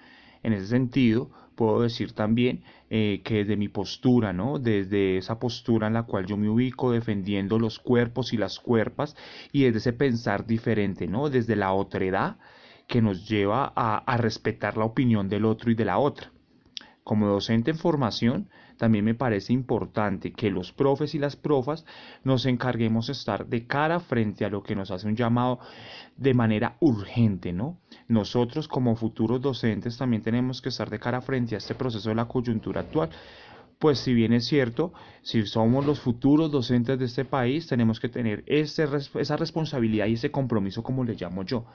En 0.43 0.53
ese 0.53 0.67
sentido, 0.67 1.29
puedo 1.55 1.81
decir 1.81 2.13
también 2.13 2.63
eh, 2.89 3.21
que 3.23 3.39
desde 3.39 3.57
mi 3.57 3.67
postura, 3.67 4.31
¿no? 4.31 4.59
Desde 4.59 5.17
esa 5.17 5.39
postura 5.39 5.87
en 5.87 5.93
la 5.93 6.03
cual 6.03 6.25
yo 6.25 6.37
me 6.37 6.49
ubico 6.49 6.91
defendiendo 6.91 7.59
los 7.59 7.79
cuerpos 7.79 8.31
y 8.31 8.37
las 8.37 8.59
cuerpas 8.59 9.15
y 9.51 9.63
desde 9.63 9.79
ese 9.79 9.93
pensar 9.93 10.45
diferente, 10.45 11.07
¿no? 11.07 11.29
Desde 11.29 11.55
la 11.55 11.73
otredad 11.73 12.37
que 12.87 13.01
nos 13.01 13.27
lleva 13.27 13.73
a, 13.75 13.97
a 13.97 14.17
respetar 14.17 14.77
la 14.77 14.85
opinión 14.85 15.27
del 15.27 15.45
otro 15.45 15.71
y 15.71 15.75
de 15.75 15.85
la 15.85 15.97
otra. 15.97 16.31
Como 17.03 17.27
docente 17.27 17.71
en 17.71 17.77
formación, 17.77 18.49
también 18.77 19.05
me 19.05 19.15
parece 19.15 19.53
importante 19.53 20.31
que 20.31 20.49
los 20.49 20.71
profes 20.71 21.15
y 21.15 21.19
las 21.19 21.35
profas 21.35 21.85
nos 22.23 22.45
encarguemos 22.45 23.07
de 23.07 23.13
estar 23.13 23.45
de 23.47 23.65
cara 23.65 23.99
frente 23.99 24.45
a 24.45 24.49
lo 24.49 24.63
que 24.63 24.75
nos 24.75 24.91
hace 24.91 25.07
un 25.07 25.15
llamado 25.15 25.59
de 26.15 26.33
manera 26.33 26.77
urgente, 26.79 27.53
¿no? 27.53 27.77
Nosotros 28.07 28.67
como 28.67 28.95
futuros 28.95 29.41
docentes 29.41 29.97
también 29.97 30.23
tenemos 30.23 30.61
que 30.61 30.69
estar 30.69 30.89
de 30.89 30.99
cara 30.99 31.21
frente 31.21 31.55
a 31.55 31.57
este 31.57 31.75
proceso 31.75 32.09
de 32.09 32.15
la 32.15 32.25
coyuntura 32.25 32.81
actual 32.81 33.09
pues 33.79 33.99
si 33.99 34.13
bien 34.13 34.33
es 34.33 34.45
cierto, 34.45 34.91
si 35.21 35.45
somos 35.45 35.85
los 35.85 35.99
futuros 35.99 36.51
docentes 36.51 36.97
de 36.97 37.05
este 37.05 37.25
país, 37.25 37.67
tenemos 37.67 37.99
que 37.99 38.09
tener 38.09 38.43
esa 38.47 39.37
responsabilidad 39.37 40.07
y 40.07 40.13
ese 40.13 40.31
compromiso, 40.31 40.81
como 40.81 41.03
le 41.03 41.13
llamo 41.13 41.43
yo. 41.43 41.65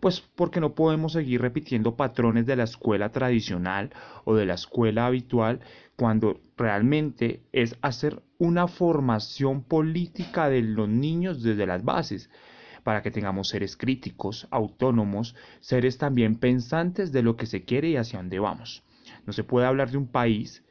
Pues 0.00 0.20
porque 0.20 0.60
no 0.60 0.74
podemos 0.74 1.12
seguir 1.12 1.40
repitiendo 1.40 1.96
patrones 1.96 2.44
de 2.44 2.56
la 2.56 2.64
escuela 2.64 3.10
tradicional 3.10 3.90
o 4.24 4.34
de 4.34 4.44
la 4.44 4.54
escuela 4.54 5.06
habitual 5.06 5.60
cuando 5.96 6.40
realmente 6.58 7.42
es 7.52 7.76
hacer 7.80 8.22
una 8.38 8.68
formación 8.68 9.62
política 9.64 10.50
de 10.50 10.60
los 10.60 10.90
niños 10.90 11.42
desde 11.42 11.66
las 11.66 11.84
bases 11.84 12.28
para 12.84 13.02
que 13.02 13.10
tengamos 13.10 13.48
seres 13.48 13.78
críticos, 13.78 14.46
autónomos, 14.50 15.34
seres 15.60 15.96
también 15.96 16.36
pensantes 16.36 17.12
de 17.12 17.22
lo 17.22 17.36
que 17.36 17.46
se 17.46 17.64
quiere 17.64 17.88
y 17.88 17.96
hacia 17.96 18.18
dónde 18.18 18.38
vamos. 18.38 18.84
No 19.24 19.32
se 19.32 19.42
puede 19.42 19.66
hablar 19.66 19.90
de 19.90 19.96
un 19.96 20.06
país 20.06 20.62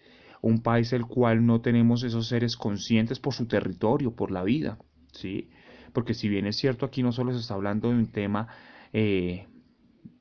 un 0.46 0.62
país 0.62 0.94
el 0.94 1.08
cual 1.08 1.44
no 1.44 1.60
tenemos 1.62 2.04
esos 2.04 2.28
seres 2.28 2.56
conscientes 2.56 3.20
por 3.20 3.34
su 3.34 3.48
territorio, 3.48 4.16
por 4.16 4.30
la 4.30 4.44
vida, 4.44 4.78
¿sí? 5.12 5.50
Porque 5.92 6.14
si 6.14 6.30
bien 6.30 6.46
es 6.46 6.56
cierto, 6.56 6.86
aquí 6.86 7.02
no 7.02 7.12
solo 7.12 7.34
se 7.34 7.40
está 7.40 7.56
hablando 7.56 7.90
de 7.90 7.96
un 7.96 8.12
tema 8.12 8.48
eh, 8.94 9.48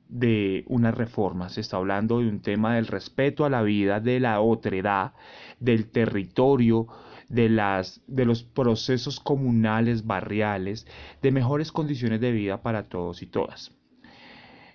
de 0.09 0.63
una 0.67 0.89
reforma, 0.89 1.49
se 1.49 1.61
está 1.61 1.77
hablando 1.77 2.21
de 2.21 2.27
un 2.27 2.41
tema 2.41 2.73
del 2.73 2.87
respeto 2.87 3.45
a 3.45 3.51
la 3.51 3.61
vida, 3.61 3.99
de 3.99 4.19
la 4.19 4.41
otredad, 4.41 5.13
del 5.59 5.91
territorio, 5.91 6.87
de, 7.29 7.47
las, 7.49 8.01
de 8.07 8.25
los 8.25 8.41
procesos 8.41 9.19
comunales, 9.19 10.07
barriales, 10.07 10.87
de 11.21 11.31
mejores 11.31 11.71
condiciones 11.71 12.19
de 12.19 12.31
vida 12.31 12.63
para 12.63 12.81
todos 12.89 13.21
y 13.21 13.27
todas. 13.27 13.77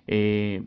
Eh, 0.07 0.63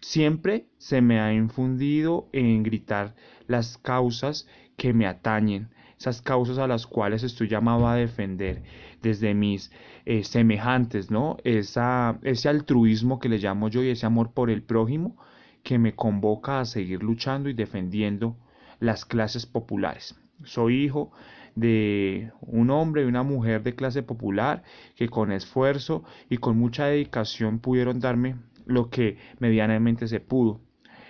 siempre 0.00 0.66
se 0.78 1.00
me 1.00 1.20
ha 1.20 1.32
infundido 1.32 2.28
en 2.32 2.62
gritar 2.62 3.14
las 3.46 3.78
causas 3.78 4.46
que 4.76 4.92
me 4.92 5.06
atañen, 5.06 5.70
esas 5.98 6.22
causas 6.22 6.58
a 6.58 6.68
las 6.68 6.86
cuales 6.86 7.24
estoy 7.24 7.48
llamado 7.48 7.88
a 7.88 7.96
defender 7.96 8.62
desde 9.02 9.34
mis 9.34 9.72
eh, 10.04 10.22
semejantes, 10.22 11.10
¿no? 11.10 11.36
Esa, 11.44 12.18
ese 12.22 12.48
altruismo 12.48 13.18
que 13.18 13.28
le 13.28 13.38
llamo 13.38 13.68
yo 13.68 13.82
y 13.82 13.90
ese 13.90 14.06
amor 14.06 14.32
por 14.32 14.50
el 14.50 14.62
prójimo 14.62 15.16
que 15.64 15.78
me 15.78 15.94
convoca 15.94 16.60
a 16.60 16.64
seguir 16.64 17.02
luchando 17.02 17.48
y 17.48 17.54
defendiendo 17.54 18.36
las 18.78 19.04
clases 19.04 19.46
populares. 19.46 20.18
Soy 20.44 20.84
hijo 20.84 21.10
de 21.56 22.30
un 22.40 22.70
hombre 22.70 23.02
y 23.02 23.06
una 23.06 23.24
mujer 23.24 23.64
de 23.64 23.74
clase 23.74 24.04
popular 24.04 24.62
que 24.94 25.08
con 25.08 25.32
esfuerzo 25.32 26.04
y 26.30 26.36
con 26.36 26.56
mucha 26.56 26.86
dedicación 26.86 27.58
pudieron 27.58 27.98
darme 27.98 28.36
lo 28.68 28.90
que 28.90 29.16
medianamente 29.40 30.06
se 30.06 30.20
pudo. 30.20 30.60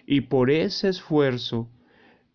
Y 0.06 0.22
por 0.22 0.50
ese 0.50 0.88
esfuerzo 0.88 1.68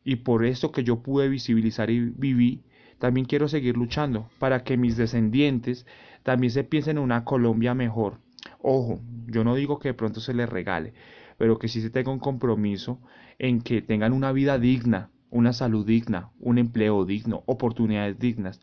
y 0.03 0.18
por 0.18 0.46
esto 0.46 0.72
que 0.72 0.84
yo 0.84 1.01
pude 1.01 1.30
visibilizar 1.30 1.89
y 1.89 2.00
viví, 2.00 2.63
también 3.00 3.25
quiero 3.25 3.48
seguir 3.48 3.75
luchando 3.75 4.30
para 4.38 4.63
que 4.63 4.78
mis 4.78 4.95
descendientes 4.95 5.88
también 6.21 6.52
se 6.52 6.63
piensen 6.63 6.97
en 6.97 7.04
una 7.04 7.26
Colombia 7.26 7.74
mejor. 7.74 8.19
Ojo, 8.62 9.02
yo 9.28 9.43
no 9.43 9.56
digo 9.56 9.80
que 9.80 9.89
de 9.89 9.93
pronto 9.93 10.19
se 10.19 10.34
les 10.34 10.47
regale, 10.47 10.93
pero 11.38 11.58
que 11.58 11.67
sí 11.67 11.82
se 11.82 11.89
tenga 11.89 12.12
un 12.12 12.19
compromiso 12.19 13.02
en 13.39 13.62
que 13.62 13.82
tengan 13.82 14.13
una 14.13 14.32
vida 14.32 14.60
digna, 14.60 15.10
una 15.30 15.54
salud 15.54 15.86
digna, 15.86 16.32
un 16.39 16.58
empleo 16.58 17.06
digno, 17.06 17.43
oportunidades 17.45 18.19
dignas, 18.19 18.62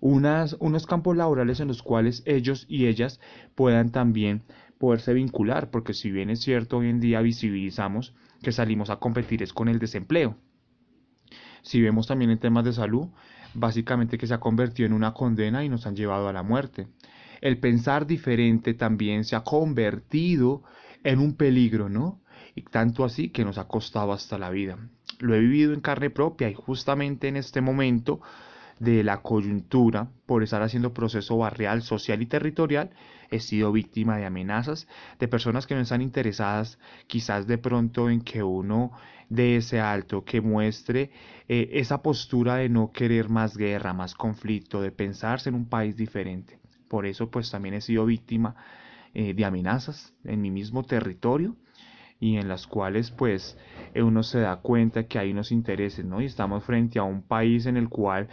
unas, 0.00 0.56
unos 0.60 0.86
campos 0.86 1.16
laborales 1.16 1.60
en 1.60 1.68
los 1.68 1.82
cuales 1.82 2.22
ellos 2.24 2.66
y 2.68 2.86
ellas 2.86 3.20
puedan 3.54 3.90
también 3.90 4.42
poderse 4.78 5.12
vincular, 5.12 5.70
porque 5.70 5.94
si 5.94 6.10
bien 6.10 6.30
es 6.30 6.40
cierto, 6.40 6.78
hoy 6.78 6.88
en 6.88 7.00
día 7.00 7.20
visibilizamos 7.20 8.14
que 8.42 8.52
salimos 8.52 8.90
a 8.90 8.96
competir 8.96 9.42
es 9.42 9.52
con 9.52 9.68
el 9.68 9.78
desempleo. 9.78 10.36
Si 11.62 11.80
vemos 11.82 12.06
también 12.06 12.30
en 12.30 12.38
temas 12.38 12.64
de 12.64 12.72
salud, 12.72 13.08
básicamente 13.54 14.18
que 14.18 14.26
se 14.26 14.34
ha 14.34 14.40
convertido 14.40 14.86
en 14.86 14.92
una 14.92 15.12
condena 15.12 15.64
y 15.64 15.68
nos 15.68 15.86
han 15.86 15.96
llevado 15.96 16.28
a 16.28 16.32
la 16.32 16.42
muerte. 16.42 16.86
El 17.40 17.58
pensar 17.58 18.06
diferente 18.06 18.74
también 18.74 19.24
se 19.24 19.36
ha 19.36 19.42
convertido 19.42 20.62
en 21.04 21.18
un 21.18 21.34
peligro, 21.34 21.88
¿no? 21.88 22.20
Y 22.54 22.62
tanto 22.62 23.04
así 23.04 23.30
que 23.30 23.44
nos 23.44 23.58
ha 23.58 23.68
costado 23.68 24.12
hasta 24.12 24.38
la 24.38 24.50
vida. 24.50 24.78
Lo 25.20 25.34
he 25.34 25.40
vivido 25.40 25.72
en 25.72 25.80
carne 25.80 26.10
propia 26.10 26.48
y 26.48 26.54
justamente 26.54 27.28
en 27.28 27.36
este 27.36 27.60
momento 27.60 28.20
de 28.78 29.02
la 29.02 29.22
coyuntura 29.22 30.10
por 30.26 30.42
estar 30.42 30.62
haciendo 30.62 30.94
proceso 30.94 31.36
barrial, 31.36 31.82
social 31.82 32.22
y 32.22 32.26
territorial, 32.26 32.90
he 33.30 33.40
sido 33.40 33.72
víctima 33.72 34.16
de 34.16 34.26
amenazas 34.26 34.86
de 35.18 35.28
personas 35.28 35.66
que 35.66 35.74
no 35.74 35.80
están 35.80 36.02
interesadas 36.02 36.78
quizás 37.06 37.46
de 37.46 37.58
pronto 37.58 38.10
en 38.10 38.20
que 38.20 38.42
uno 38.42 38.92
dé 39.28 39.56
ese 39.56 39.80
alto, 39.80 40.24
que 40.24 40.40
muestre 40.40 41.10
eh, 41.48 41.68
esa 41.72 42.02
postura 42.02 42.56
de 42.56 42.68
no 42.68 42.92
querer 42.92 43.28
más 43.28 43.56
guerra, 43.56 43.92
más 43.92 44.14
conflicto, 44.14 44.80
de 44.80 44.90
pensarse 44.90 45.48
en 45.48 45.54
un 45.54 45.68
país 45.68 45.96
diferente. 45.96 46.58
Por 46.88 47.04
eso 47.06 47.30
pues 47.30 47.50
también 47.50 47.74
he 47.74 47.80
sido 47.80 48.06
víctima 48.06 48.56
eh, 49.14 49.34
de 49.34 49.44
amenazas 49.44 50.14
en 50.24 50.40
mi 50.40 50.50
mismo 50.50 50.84
territorio 50.84 51.56
y 52.20 52.36
en 52.36 52.48
las 52.48 52.66
cuales 52.66 53.10
pues 53.10 53.56
eh, 53.94 54.02
uno 54.02 54.22
se 54.22 54.40
da 54.40 54.56
cuenta 54.56 55.06
que 55.06 55.18
hay 55.18 55.30
unos 55.32 55.52
intereses, 55.52 56.04
¿no? 56.04 56.20
Y 56.20 56.26
estamos 56.26 56.64
frente 56.64 56.98
a 56.98 57.04
un 57.04 57.22
país 57.22 57.66
en 57.66 57.76
el 57.76 57.88
cual 57.88 58.28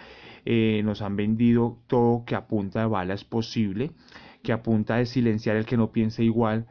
eh, 0.45 0.81
nos 0.83 1.01
han 1.01 1.15
vendido 1.15 1.79
todo 1.87 2.23
que 2.25 2.35
a 2.35 2.47
punta 2.47 2.81
de 2.81 2.87
bala 2.87 3.13
es 3.13 3.23
posible, 3.23 3.91
que 4.43 4.53
a 4.53 4.63
punta 4.63 4.97
de 4.97 5.05
silenciar 5.05 5.55
el 5.55 5.65
que 5.65 5.77
no 5.77 5.91
piense 5.91 6.23
igual 6.23 6.67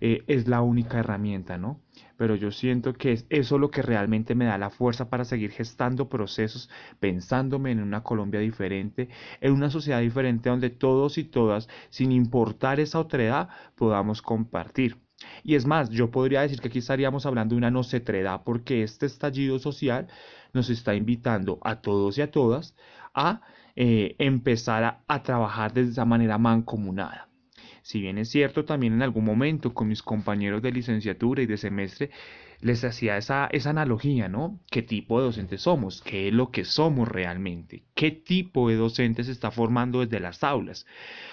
eh, 0.00 0.24
es 0.26 0.48
la 0.48 0.62
única 0.62 0.98
herramienta, 0.98 1.58
¿no? 1.58 1.80
Pero 2.16 2.36
yo 2.36 2.50
siento 2.50 2.92
que 2.94 3.12
es 3.12 3.26
eso 3.30 3.58
lo 3.58 3.70
que 3.70 3.82
realmente 3.82 4.34
me 4.34 4.44
da 4.44 4.58
la 4.58 4.70
fuerza 4.70 5.08
para 5.10 5.24
seguir 5.24 5.50
gestando 5.50 6.08
procesos, 6.08 6.70
pensándome 7.00 7.72
en 7.72 7.80
una 7.82 8.02
Colombia 8.02 8.40
diferente, 8.40 9.08
en 9.40 9.52
una 9.52 9.70
sociedad 9.70 10.00
diferente 10.00 10.48
donde 10.50 10.70
todos 10.70 11.18
y 11.18 11.24
todas, 11.24 11.68
sin 11.90 12.12
importar 12.12 12.80
esa 12.80 13.00
otredad, 13.00 13.48
podamos 13.76 14.22
compartir. 14.22 15.03
Y 15.42 15.54
es 15.54 15.66
más, 15.66 15.90
yo 15.90 16.10
podría 16.10 16.42
decir 16.42 16.60
que 16.60 16.68
aquí 16.68 16.78
estaríamos 16.78 17.26
hablando 17.26 17.54
de 17.54 17.58
una 17.58 17.70
nocetredad 17.70 18.42
porque 18.44 18.82
este 18.82 19.06
estallido 19.06 19.58
social 19.58 20.08
nos 20.52 20.70
está 20.70 20.94
invitando 20.94 21.58
a 21.62 21.80
todos 21.80 22.18
y 22.18 22.22
a 22.22 22.30
todas 22.30 22.74
a 23.14 23.42
eh, 23.76 24.14
empezar 24.18 25.02
a, 25.06 25.22
trabajar 25.22 25.72
de 25.72 25.82
esa 25.82 26.04
manera 26.04 26.38
mancomunada. 26.38 27.28
Si 27.82 28.00
bien 28.00 28.18
es 28.18 28.30
cierto, 28.30 28.64
también 28.64 28.94
en 28.94 29.02
algún 29.02 29.24
momento 29.24 29.74
con 29.74 29.88
mis 29.88 30.02
compañeros 30.02 30.62
de 30.62 30.72
licenciatura 30.72 31.42
y 31.42 31.46
de 31.46 31.56
semestre 31.56 32.10
les 32.64 32.82
hacía 32.82 33.18
esa, 33.18 33.46
esa 33.52 33.70
analogía, 33.70 34.30
¿no? 34.30 34.58
¿Qué 34.70 34.80
tipo 34.80 35.18
de 35.18 35.26
docentes 35.26 35.60
somos? 35.60 36.00
¿Qué 36.00 36.28
es 36.28 36.34
lo 36.34 36.50
que 36.50 36.64
somos 36.64 37.06
realmente? 37.06 37.84
¿Qué 37.94 38.10
tipo 38.10 38.70
de 38.70 38.76
docentes 38.76 39.26
se 39.26 39.32
está 39.32 39.50
formando 39.50 40.00
desde 40.00 40.18
las 40.18 40.42
aulas? 40.42 40.86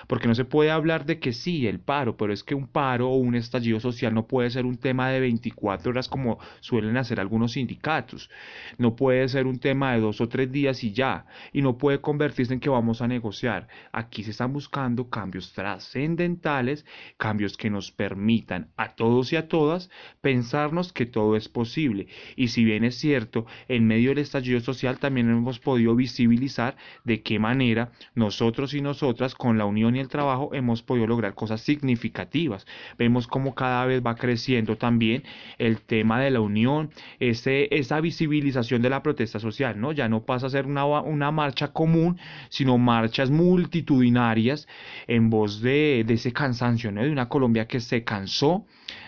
Porque 0.07 0.27
no 0.27 0.35
se 0.35 0.43
puede 0.43 0.71
hablar 0.71 1.05
de 1.05 1.19
que 1.19 1.31
sí, 1.31 1.67
el 1.67 1.79
paro, 1.79 2.17
pero 2.17 2.33
es 2.33 2.43
que 2.43 2.53
un 2.53 2.67
paro 2.67 3.09
o 3.09 3.15
un 3.15 3.35
estallido 3.35 3.79
social 3.79 4.13
no 4.13 4.27
puede 4.27 4.49
ser 4.49 4.65
un 4.65 4.75
tema 4.75 5.09
de 5.09 5.21
24 5.21 5.91
horas 5.91 6.09
como 6.09 6.37
suelen 6.59 6.97
hacer 6.97 7.21
algunos 7.21 7.53
sindicatos. 7.53 8.29
No 8.77 8.97
puede 8.97 9.25
ser 9.29 9.47
un 9.47 9.57
tema 9.57 9.93
de 9.93 10.01
dos 10.01 10.19
o 10.19 10.27
tres 10.27 10.51
días 10.51 10.83
y 10.83 10.91
ya. 10.91 11.27
Y 11.53 11.61
no 11.61 11.77
puede 11.77 12.01
convertirse 12.01 12.53
en 12.53 12.59
que 12.59 12.69
vamos 12.69 13.01
a 13.01 13.07
negociar. 13.07 13.69
Aquí 13.93 14.25
se 14.25 14.31
están 14.31 14.51
buscando 14.51 15.09
cambios 15.09 15.53
trascendentales, 15.53 16.85
cambios 17.15 17.55
que 17.55 17.69
nos 17.69 17.89
permitan 17.89 18.67
a 18.75 18.95
todos 18.95 19.31
y 19.31 19.37
a 19.37 19.47
todas 19.47 19.89
pensarnos 20.19 20.91
que 20.91 21.05
todo 21.21 21.35
es 21.35 21.49
posible. 21.49 22.07
Y 22.35 22.47
si 22.47 22.63
bien 22.63 22.83
es 22.83 22.95
cierto, 22.95 23.45
en 23.67 23.85
medio 23.85 24.09
del 24.09 24.17
estallido 24.17 24.59
social 24.59 24.97
también 24.97 25.29
hemos 25.29 25.59
podido 25.59 25.95
visibilizar 25.95 26.75
de 27.03 27.21
qué 27.21 27.37
manera 27.37 27.91
nosotros 28.15 28.73
y 28.73 28.81
nosotras 28.81 29.35
con 29.35 29.59
la 29.59 29.65
unión 29.65 29.95
y 29.95 29.99
el 29.99 30.07
trabajo 30.07 30.49
hemos 30.53 30.81
podido 30.81 31.05
lograr 31.05 31.35
cosas 31.35 31.61
significativas. 31.61 32.65
Vemos 32.97 33.27
cómo 33.27 33.53
cada 33.53 33.85
vez 33.85 34.01
va 34.03 34.15
creciendo 34.15 34.77
también 34.77 35.23
el 35.59 35.81
tema 35.81 36.19
de 36.19 36.31
la 36.31 36.41
unión, 36.41 36.89
ese, 37.19 37.67
esa 37.69 38.01
visibilización 38.01 38.81
de 38.81 38.89
la 38.89 39.03
protesta 39.03 39.39
social, 39.39 39.79
¿no? 39.79 39.91
Ya 39.91 40.09
no 40.09 40.23
pasa 40.25 40.47
a 40.47 40.49
ser 40.49 40.65
una, 40.65 40.85
una 40.85 41.29
marcha 41.31 41.67
común, 41.71 42.17
sino 42.49 42.79
marchas 42.79 43.29
multitudinarias 43.29 44.67
en 45.07 45.29
voz 45.29 45.61
de, 45.61 46.03
de 46.07 46.15
ese 46.15 46.33
cansancio, 46.33 46.91
¿no? 46.91 47.03
De 47.03 47.11
una 47.11 47.29
Colombia 47.29 47.67
que 47.67 47.79
se 47.79 48.03
cansó 48.03 48.65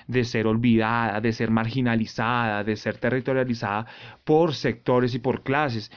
de 0.07 0.23
ser 0.23 0.47
olvidada, 0.47 1.21
de 1.21 1.31
ser 1.33 1.49
marginalizada, 1.51 2.63
de 2.63 2.75
ser 2.75 2.97
territorializada 2.97 3.85
por 4.23 4.53
sectores 4.53 5.15
y 5.15 5.19
por 5.19 5.43
clases. 5.43 5.91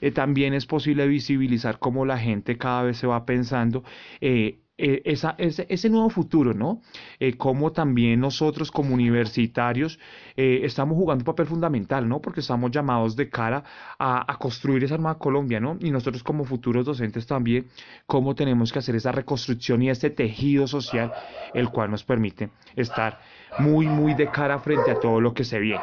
Eh, 0.00 0.10
también 0.10 0.54
es 0.54 0.66
posible 0.66 1.06
visibilizar 1.06 1.78
cómo 1.78 2.04
la 2.04 2.18
gente 2.18 2.58
cada 2.58 2.82
vez 2.82 2.96
se 2.98 3.06
va 3.06 3.24
pensando 3.26 3.84
eh, 4.20 4.60
eh, 4.82 5.02
esa, 5.04 5.34
ese, 5.36 5.90
nuevo 5.90 6.08
futuro, 6.08 6.54
¿no? 6.54 6.80
Eh, 7.18 7.36
cómo 7.36 7.70
también 7.70 8.18
nosotros 8.18 8.70
como 8.70 8.94
universitarios 8.94 9.98
eh, 10.36 10.60
estamos 10.62 10.96
jugando 10.96 11.20
un 11.20 11.26
papel 11.26 11.44
fundamental, 11.44 12.08
¿no? 12.08 12.22
Porque 12.22 12.40
estamos 12.40 12.70
llamados 12.70 13.14
de 13.14 13.28
cara 13.28 13.62
a, 13.98 14.32
a, 14.32 14.36
construir 14.38 14.82
esa 14.82 14.96
nueva 14.96 15.18
Colombia, 15.18 15.60
¿no? 15.60 15.76
Y 15.80 15.90
nosotros 15.90 16.22
como 16.22 16.44
futuros 16.44 16.86
docentes 16.86 17.26
también, 17.26 17.66
cómo 18.06 18.34
tenemos 18.34 18.72
que 18.72 18.78
hacer 18.78 18.96
esa 18.96 19.12
reconstrucción 19.12 19.82
y 19.82 19.90
ese 19.90 20.08
tejido 20.08 20.66
social, 20.66 21.12
el 21.52 21.68
cual 21.68 21.90
nos 21.90 22.02
permite 22.02 22.48
estar 22.74 23.20
muy, 23.58 23.86
muy 23.86 24.14
de 24.14 24.30
cara 24.30 24.58
frente 24.60 24.92
a 24.92 24.94
todo 24.94 25.20
lo 25.20 25.34
que 25.34 25.44
se 25.44 25.58
viene. 25.58 25.82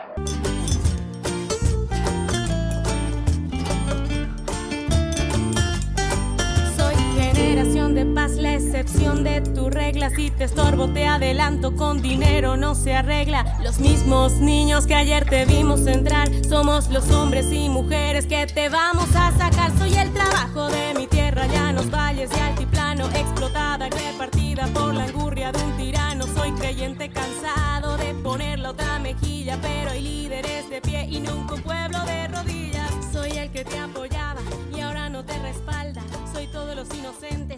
De 8.87 9.41
tu 9.41 9.69
regla. 9.69 10.09
Si 10.09 10.31
te 10.31 10.45
estorbo, 10.45 10.87
te 10.87 11.05
adelanto, 11.05 11.75
con 11.75 12.01
dinero 12.01 12.55
no 12.55 12.73
se 12.73 12.93
arregla. 12.93 13.57
Los 13.61 13.79
mismos 13.79 14.33
niños 14.33 14.87
que 14.87 14.95
ayer 14.95 15.25
te 15.25 15.45
vimos 15.45 15.85
entrar, 15.87 16.29
somos 16.47 16.89
los 16.89 17.11
hombres 17.11 17.51
y 17.51 17.67
mujeres 17.67 18.25
que 18.25 18.47
te 18.47 18.69
vamos 18.69 19.13
a 19.13 19.31
sacar. 19.37 19.77
Soy 19.77 19.93
el 19.93 20.11
trabajo 20.13 20.67
de 20.69 20.93
mi 20.95 21.05
tierra, 21.07 21.47
llanos, 21.47 21.91
valles 21.91 22.29
y 22.35 22.39
altiplano, 22.39 23.07
explotada 23.07 23.89
repartida 23.89 24.67
por 24.67 24.93
la 24.93 25.03
angurria 25.03 25.51
de 25.51 25.61
un 25.63 25.75
tirano. 25.77 26.25
Soy 26.25 26.51
creyente 26.53 27.09
cansado 27.09 27.97
de 27.97 28.13
poner 28.13 28.59
la 28.59 28.71
otra 28.71 28.99
mejilla, 28.99 29.59
pero 29.61 29.91
hay 29.91 30.01
líderes 30.01 30.69
de 30.69 30.81
pie 30.81 31.07
y 31.09 31.19
nunca 31.19 31.55
un 31.55 31.61
pueblo 31.61 31.99
de 32.05 32.27
rodillas. 32.29 32.89
Soy 33.11 33.31
el 33.31 33.51
que 33.51 33.65
te 33.65 33.77
apoyaba 33.77 34.39
y 34.75 34.79
ahora 34.79 35.09
no 35.09 35.25
te 35.25 35.37
respalda. 35.39 36.01
Soy 36.33 36.47
todos 36.47 36.75
los 36.75 36.87
inocentes 36.93 37.56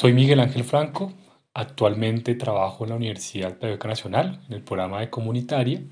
soy 0.00 0.14
Miguel 0.14 0.40
Ángel 0.40 0.64
Franco, 0.64 1.12
actualmente 1.52 2.34
trabajo 2.34 2.84
en 2.84 2.90
la 2.90 2.96
Universidad 2.96 3.58
Pedagógica 3.58 3.88
Nacional, 3.88 4.40
en 4.48 4.54
el 4.54 4.62
programa 4.62 5.00
de 5.00 5.10
comunitaria, 5.10 5.82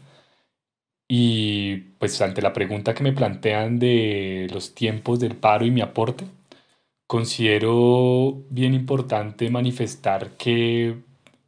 y 1.07 1.77
pues 1.99 2.21
ante 2.23 2.41
la 2.41 2.55
pregunta 2.55 2.95
que 2.95 3.03
me 3.03 3.13
plantean 3.13 3.79
de 3.79 4.49
los 4.51 4.75
tiempos 4.75 5.21
del 5.21 5.37
paro 5.37 5.67
y 5.67 5.71
mi 5.71 5.83
aporte, 5.83 6.25
considero 7.07 8.45
bien 8.49 8.73
importante 8.73 9.51
manifestar 9.51 10.31
que, 10.39 10.97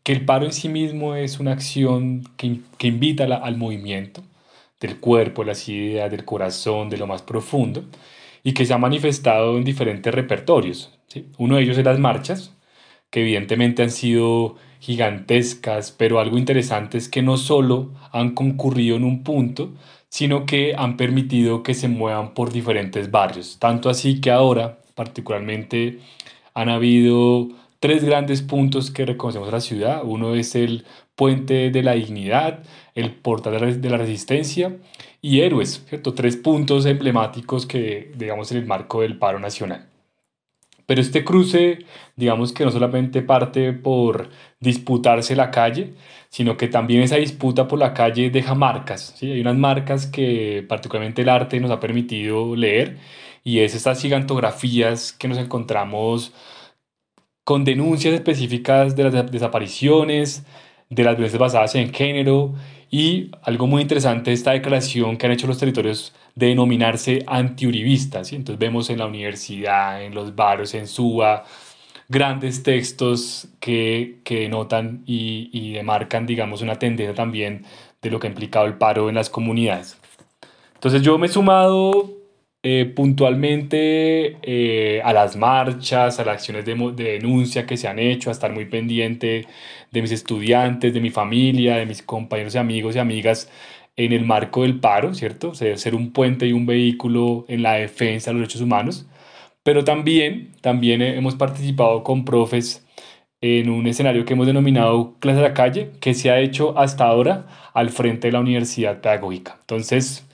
que 0.03 0.12
el 0.12 0.27
paro 0.27 0.44
en 0.44 0.53
sí 0.53 0.68
mismo 0.68 1.14
es 1.14 1.40
una 1.40 1.53
acción 1.53 2.25
que, 2.37 2.61
que 2.77 2.88
invita 2.88 3.25
al 3.25 3.57
movimiento 3.57 4.23
del 4.81 5.01
cuerpo, 5.01 5.44
las 5.44 5.66
ideas, 5.68 6.11
del 6.11 6.27
corazón, 6.27 6.90
de 6.90 6.99
lo 6.99 7.07
más 7.07 7.23
profundo, 7.23 7.85
y 8.42 8.53
que 8.53 8.66
se 8.66 8.75
ha 8.75 8.79
manifestado 8.79 9.57
en 9.57 9.64
diferentes 9.64 10.14
repertorios, 10.14 10.99
uno 11.38 11.57
de 11.57 11.62
ellos 11.62 11.79
es 11.79 11.85
las 11.85 11.99
marchas, 11.99 12.55
que 13.11 13.23
evidentemente 13.23 13.83
han 13.83 13.90
sido 13.90 14.57
gigantescas, 14.81 15.92
pero 15.92 16.20
algo 16.20 16.38
interesante 16.38 16.99
es 16.99 17.09
que 17.09 17.23
no 17.23 17.37
solo 17.37 17.92
han 18.12 18.35
concurrido 18.35 18.96
en 18.96 19.05
un 19.05 19.23
punto, 19.23 19.75
sino 20.09 20.46
que 20.46 20.75
han 20.77 20.96
permitido 20.96 21.62
que 21.62 21.75
se 21.75 21.88
muevan 21.88 22.35
por 22.35 22.53
diferentes 22.53 23.11
barrios. 23.11 23.59
Tanto 23.59 23.90
así 23.90 24.20
que 24.20 24.31
ahora, 24.31 24.79
particularmente, 24.94 25.99
han 26.55 26.68
habido 26.68 27.49
tres 27.79 28.05
grandes 28.05 28.42
puntos 28.42 28.90
que 28.90 29.07
reconocemos 29.07 29.49
a 29.49 29.53
la 29.53 29.61
ciudad. 29.61 30.03
Uno 30.05 30.35
es 30.35 30.55
el 30.55 30.85
Puente 31.14 31.70
de 31.70 31.83
la 31.83 31.92
Dignidad, 31.92 32.62
el 32.94 33.12
Portal 33.12 33.81
de 33.81 33.90
la 33.90 33.99
Resistencia 33.99 34.79
y 35.20 35.40
Héroes, 35.40 35.85
¿cierto? 35.88 36.14
Tres 36.14 36.37
puntos 36.37 36.87
emblemáticos 36.87 37.66
que, 37.66 38.12
digamos, 38.16 38.51
en 38.53 38.59
el 38.59 38.66
marco 38.66 39.03
del 39.03 39.18
paro 39.18 39.38
nacional. 39.38 39.89
Pero 40.90 41.03
este 41.03 41.22
cruce, 41.22 41.79
digamos 42.16 42.53
que 42.53 42.64
no 42.64 42.72
solamente 42.72 43.22
parte 43.22 43.72
por 43.72 44.29
disputarse 44.59 45.37
la 45.37 45.53
calle, 45.53 45.94
sino 46.31 46.57
que 46.57 46.66
también 46.66 47.03
esa 47.03 47.14
disputa 47.14 47.68
por 47.68 47.79
la 47.79 47.94
calle 47.94 48.29
deja 48.29 48.57
marcas. 48.57 49.14
¿sí? 49.16 49.31
Hay 49.31 49.40
unas 49.40 49.57
marcas 49.57 50.09
que 50.09 50.66
particularmente 50.68 51.22
el 51.22 51.29
arte 51.29 51.61
nos 51.61 51.70
ha 51.70 51.79
permitido 51.79 52.57
leer 52.57 52.98
y 53.44 53.61
es 53.61 53.76
estas 53.76 54.03
gigantografías 54.03 55.12
que 55.12 55.29
nos 55.29 55.38
encontramos 55.38 56.33
con 57.44 57.64
denuncias 57.64 58.12
específicas 58.12 58.96
de 58.96 59.05
las 59.05 59.31
desapariciones, 59.31 60.44
de 60.90 61.05
las 61.05 61.14
violencias 61.14 61.40
basadas 61.40 61.74
en 61.76 61.92
género 61.94 62.53
y 62.90 63.31
algo 63.42 63.68
muy 63.68 63.83
interesante, 63.83 64.33
esta 64.33 64.50
declaración 64.50 65.16
que 65.16 65.26
han 65.26 65.33
hecho 65.33 65.46
los 65.46 65.59
territorios 65.59 66.12
de 66.35 66.48
denominarse 66.48 67.24
antiuribistas. 67.26 68.33
Entonces 68.33 68.59
vemos 68.59 68.90
en 68.90 68.98
la 68.98 69.07
universidad, 69.07 70.03
en 70.03 70.14
los 70.14 70.35
barrios, 70.35 70.74
en 70.74 70.88
Suba, 70.88 71.44
grandes 72.09 72.64
textos 72.64 73.48
que, 73.61 74.18
que 74.24 74.48
notan 74.48 75.05
y, 75.07 75.48
y 75.53 75.72
demarcan, 75.72 76.26
digamos, 76.26 76.61
una 76.61 76.74
tendencia 76.74 77.14
también 77.14 77.64
de 78.03 78.11
lo 78.11 78.18
que 78.18 78.26
ha 78.26 78.31
implicado 78.31 78.66
el 78.66 78.74
paro 78.74 79.09
en 79.09 79.14
las 79.14 79.31
comunidades. 79.31 79.96
Entonces 80.74 81.03
yo 81.03 81.16
me 81.18 81.26
he 81.26 81.31
sumado 81.31 82.19
eh, 82.62 82.92
puntualmente 82.94 84.37
eh, 84.42 85.01
a 85.03 85.12
las 85.12 85.37
marchas, 85.37 86.20
a 86.20 86.25
las 86.25 86.35
acciones 86.35 86.64
de, 86.66 86.75
de, 86.75 87.05
denuncia 87.12 87.66
que 87.66 87.77
se 87.77 87.88
han 87.88 87.99
hecho, 87.99 88.31
a 88.31 88.33
estar 88.33 88.53
muy 88.53 88.66
pendiente 88.66 89.46
de 89.90 90.03
mis 90.03 90.12
estudiantes, 90.12 90.92
de 90.92 91.01
mi 91.01 91.11
familia, 91.11 91.77
de 91.77 91.87
mis 91.87 92.03
compañeros 92.03 92.55
y 92.55 92.59
amigos 92.59 92.96
y 92.96 92.99
amigas 92.99 93.51
en 93.96 94.12
el 94.12 94.25
marco 94.25 94.62
del 94.62 94.81
paro, 94.81 95.14
¿cierto? 95.14 95.55
Ser 95.55 95.94
un 95.94 96.12
puente 96.12 96.46
y 96.46 96.53
un 96.53 96.66
vehículo 96.66 97.44
en 97.49 97.62
la 97.62 97.75
defensa 97.75 98.31
de 98.31 98.35
los 98.35 98.40
derechos 98.42 98.62
humanos, 98.62 99.07
pero 99.62 99.85
también, 99.85 100.53
también 100.62 101.03
hemos 101.03 101.35
participado 101.37 102.03
con 102.05 102.25
profes 102.25 102.87
en 103.40 103.70
un 103.70 103.87
escenario 103.87 104.25
que 104.25 104.35
hemos 104.35 104.46
denominado 104.46 105.16
clase 105.18 105.38
de 105.38 105.49
la 105.49 105.55
calle, 105.55 105.92
que 106.01 106.14
se 106.14 106.31
ha 106.31 106.40
hecho 106.40 106.79
hasta 106.79 107.05
ahora 107.05 107.46
al 107.75 107.90
frente 107.90 108.29
de 108.29 108.33
la 108.33 108.40
Universidad 108.40 109.01
Pedagógica. 109.01 109.59
Entonces, 109.61 110.27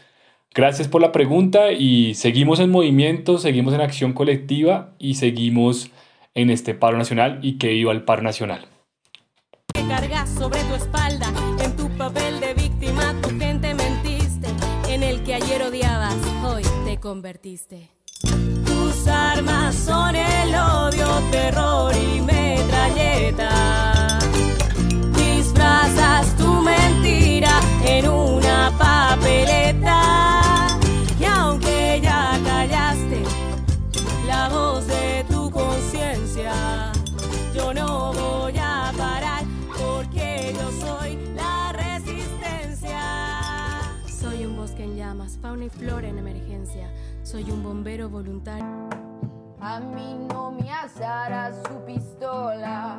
gracias 0.56 0.88
por 0.88 1.00
la 1.00 1.12
pregunta 1.12 1.70
y 1.70 2.14
seguimos 2.14 2.58
en 2.58 2.70
movimiento, 2.70 3.38
seguimos 3.38 3.74
en 3.74 3.82
acción 3.82 4.12
colectiva 4.12 4.94
y 4.98 5.14
seguimos 5.14 5.90
en 6.34 6.50
este 6.50 6.74
paro 6.74 6.98
nacional 6.98 7.38
y 7.42 7.58
que 7.58 7.68
viva 7.68 7.92
el 7.92 8.02
paro 8.02 8.22
nacional 8.22 8.66
cargas 9.88 10.28
sobre 10.28 10.60
tu 10.64 10.74
espalda. 10.74 11.26
En 11.62 11.76
tu 11.76 11.88
papel 11.96 12.40
de 12.40 12.54
víctima, 12.54 13.14
tu 13.22 13.30
gente 13.38 13.74
mentiste. 13.74 14.48
En 14.88 15.02
el 15.02 15.22
que 15.22 15.34
ayer 15.34 15.62
odiabas, 15.62 16.16
hoy 16.44 16.62
te 16.84 16.98
convertiste. 16.98 17.90
Tus 18.66 19.06
armas 19.08 19.74
son 19.74 20.16
el 20.16 20.54
odio, 20.54 21.06
terror 21.30 21.92
y 21.94 22.20
metralleta. 22.20 23.50
Disfrazas 25.14 26.36
tu 26.36 26.62
mentira 26.62 27.60
en 27.84 28.08
una 28.08 28.72
papeleta. 28.78 29.75
Y 45.66 45.68
flora 45.68 46.06
en 46.06 46.18
emergencia. 46.18 46.88
Soy 47.24 47.50
un 47.50 47.62
bombero 47.62 48.08
voluntario. 48.08 48.88
A 49.60 49.80
mí 49.80 50.16
no 50.28 50.52
me 50.52 50.70
asará 50.70 51.50
su 51.52 51.84
pistola. 51.84 52.96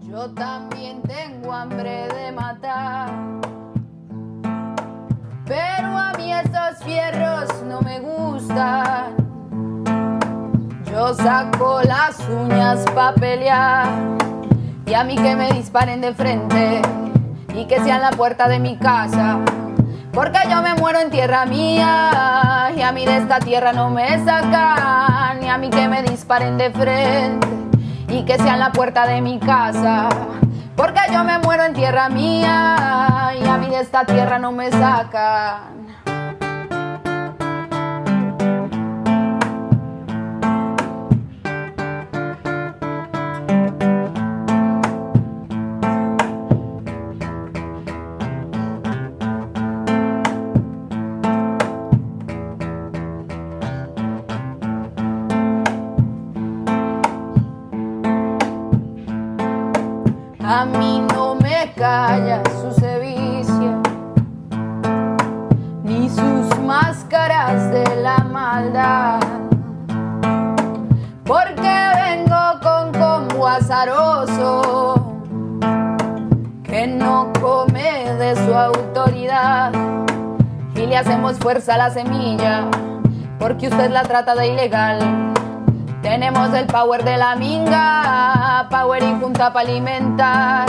Yo 0.00 0.30
también 0.34 1.00
tengo 1.02 1.52
hambre 1.52 2.08
de 2.08 2.32
matar. 2.32 3.10
Pero 5.46 5.88
a 5.88 6.12
mí 6.18 6.32
estos 6.34 6.84
fierros 6.84 7.48
no 7.64 7.80
me 7.80 8.00
gustan. 8.00 9.16
Yo 10.84 11.14
saco 11.14 11.80
las 11.82 12.20
uñas 12.28 12.84
pa' 12.94 13.14
pelear. 13.14 13.88
Y 14.84 14.92
a 14.92 15.04
mí 15.04 15.16
que 15.16 15.34
me 15.34 15.50
disparen 15.52 16.02
de 16.02 16.12
frente 16.12 16.82
y 17.54 17.66
que 17.66 17.80
sean 17.80 18.02
la 18.02 18.10
puerta 18.10 18.48
de 18.48 18.58
mi 18.58 18.76
casa. 18.76 19.38
Porque 20.12 20.38
yo 20.50 20.62
me 20.62 20.74
muero 20.74 21.00
en 21.00 21.10
tierra 21.10 21.44
mía 21.46 22.72
y 22.76 22.82
a 22.82 22.92
mí 22.92 23.04
de 23.04 23.18
esta 23.18 23.38
tierra 23.38 23.72
no 23.72 23.90
me 23.90 24.24
sacan. 24.24 25.42
Y 25.42 25.48
a 25.48 25.58
mí 25.58 25.70
que 25.70 25.88
me 25.88 26.02
disparen 26.02 26.58
de 26.58 26.70
frente 26.70 27.46
y 28.08 28.24
que 28.24 28.36
sean 28.36 28.58
la 28.58 28.72
puerta 28.72 29.06
de 29.06 29.20
mi 29.20 29.38
casa. 29.38 30.08
Porque 30.76 31.00
yo 31.12 31.24
me 31.24 31.38
muero 31.38 31.64
en 31.64 31.74
tierra 31.74 32.08
mía 32.08 33.32
y 33.40 33.46
a 33.46 33.56
mí 33.58 33.68
de 33.68 33.80
esta 33.80 34.04
tierra 34.04 34.38
no 34.38 34.52
me 34.52 34.70
sacan. 34.70 35.77
Fuerza 81.48 81.78
la 81.78 81.88
semilla, 81.88 82.68
porque 83.38 83.68
usted 83.68 83.90
la 83.90 84.02
trata 84.02 84.34
de 84.34 84.48
ilegal. 84.48 84.98
Tenemos 86.02 86.52
el 86.52 86.66
power 86.66 87.02
de 87.04 87.16
la 87.16 87.36
minga, 87.36 88.66
power 88.68 89.02
y 89.02 89.18
junta 89.18 89.50
para 89.50 89.66
alimentar. 89.66 90.66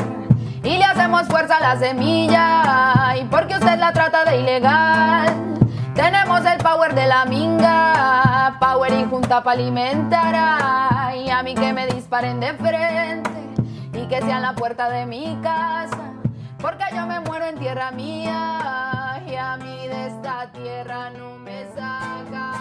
Y 0.64 0.78
le 0.78 0.86
hacemos 0.86 1.24
fuerza 1.24 1.58
a 1.58 1.60
la 1.60 1.76
semilla, 1.78 3.14
y 3.18 3.26
porque 3.26 3.56
usted 3.56 3.78
la 3.78 3.92
trata 3.92 4.24
de 4.24 4.40
ilegal. 4.40 5.58
Tenemos 5.96 6.46
el 6.46 6.60
power 6.60 6.96
de 6.96 7.08
la 7.08 7.26
minga, 7.26 8.56
power 8.62 8.94
y 8.94 9.04
junta 9.04 9.44
para 9.44 9.60
alimentar. 9.60 11.14
Y 11.14 11.30
a 11.30 11.44
mí 11.44 11.56
que 11.56 11.74
me 11.74 11.88
disparen 11.88 12.40
de 12.40 12.54
frente 12.54 13.50
y 13.96 14.08
que 14.08 14.22
sean 14.22 14.44
la 14.44 14.56
puerta 14.56 14.90
de 14.90 15.06
mi 15.06 15.38
casa. 15.44 16.14
Porque 16.58 16.86
yo 16.96 17.06
me 17.06 17.20
muero 17.20 17.48
en 17.48 17.60
tierra 17.60 17.92
mía 17.92 18.99
y 19.32 19.36
a 19.36 19.58
mí 19.58 19.88
de 19.88 20.08
esta 20.08 20.52
tierra 20.52 21.10
no 21.12 21.38
me 21.38 21.66
saca. 21.76 22.54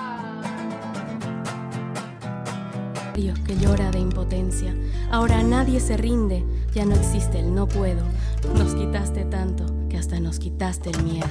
Dios 3.14 3.38
que 3.40 3.56
llora 3.56 3.90
de 3.90 3.98
impotencia. 3.98 4.74
Ahora 5.10 5.42
nadie 5.42 5.80
se 5.80 5.96
rinde, 5.96 6.44
ya 6.74 6.84
no 6.84 6.94
existe 6.94 7.40
el 7.40 7.54
no 7.54 7.66
puedo. 7.66 8.02
Nos 8.54 8.74
quitaste 8.74 9.24
tanto 9.24 9.64
que 9.88 9.98
hasta 9.98 10.20
nos 10.20 10.38
quitaste 10.38 10.90
el 10.90 11.02
miedo. 11.02 11.28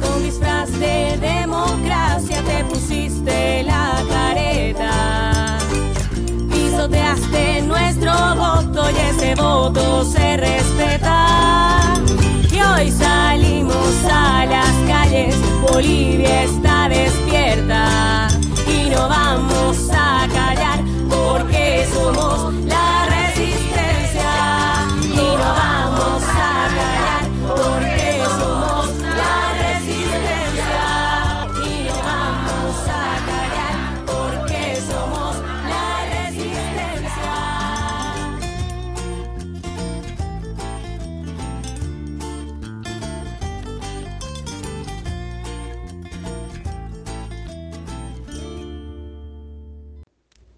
Con 0.00 0.22
disfraz 0.22 0.70
de 0.78 1.16
democracia 1.18 2.42
te 2.42 2.64
pusiste 2.64 3.62
la 3.62 4.02
careta. 4.08 5.58
Pisoteaste 6.50 7.62
nuestro 7.62 8.12
voto 8.34 8.90
y 8.90 8.96
ese 9.10 9.34
voto 9.34 10.04
se 10.04 10.36
respeta. 10.36 10.97
Hoy 12.78 12.92
salimos 12.92 14.04
a 14.08 14.46
las 14.46 14.72
calles, 14.86 15.34
Bolivia 15.60 16.44
está 16.44 16.88
despierta. 16.88 18.28
Y 18.68 18.88
no 18.90 19.08
vamos 19.08 19.90
a 19.90 20.28
callar 20.32 20.78
porque 21.08 21.84
somos 21.92 22.54
la 22.66 23.07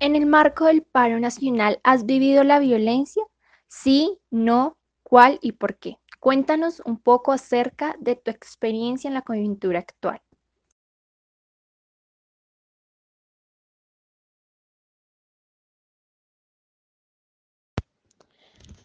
En 0.02 0.16
el 0.16 0.24
marco 0.24 0.64
del 0.64 0.82
paro 0.82 1.20
nacional, 1.20 1.78
¿has 1.84 2.06
vivido 2.06 2.42
la 2.42 2.58
violencia? 2.58 3.22
Sí, 3.68 4.16
no, 4.30 4.78
cuál 5.02 5.38
y 5.42 5.52
por 5.52 5.76
qué. 5.76 5.98
Cuéntanos 6.18 6.80
un 6.86 6.98
poco 6.98 7.32
acerca 7.32 7.94
de 8.00 8.16
tu 8.16 8.30
experiencia 8.30 9.08
en 9.08 9.14
la 9.14 9.20
coyuntura 9.20 9.80
actual. 9.80 10.22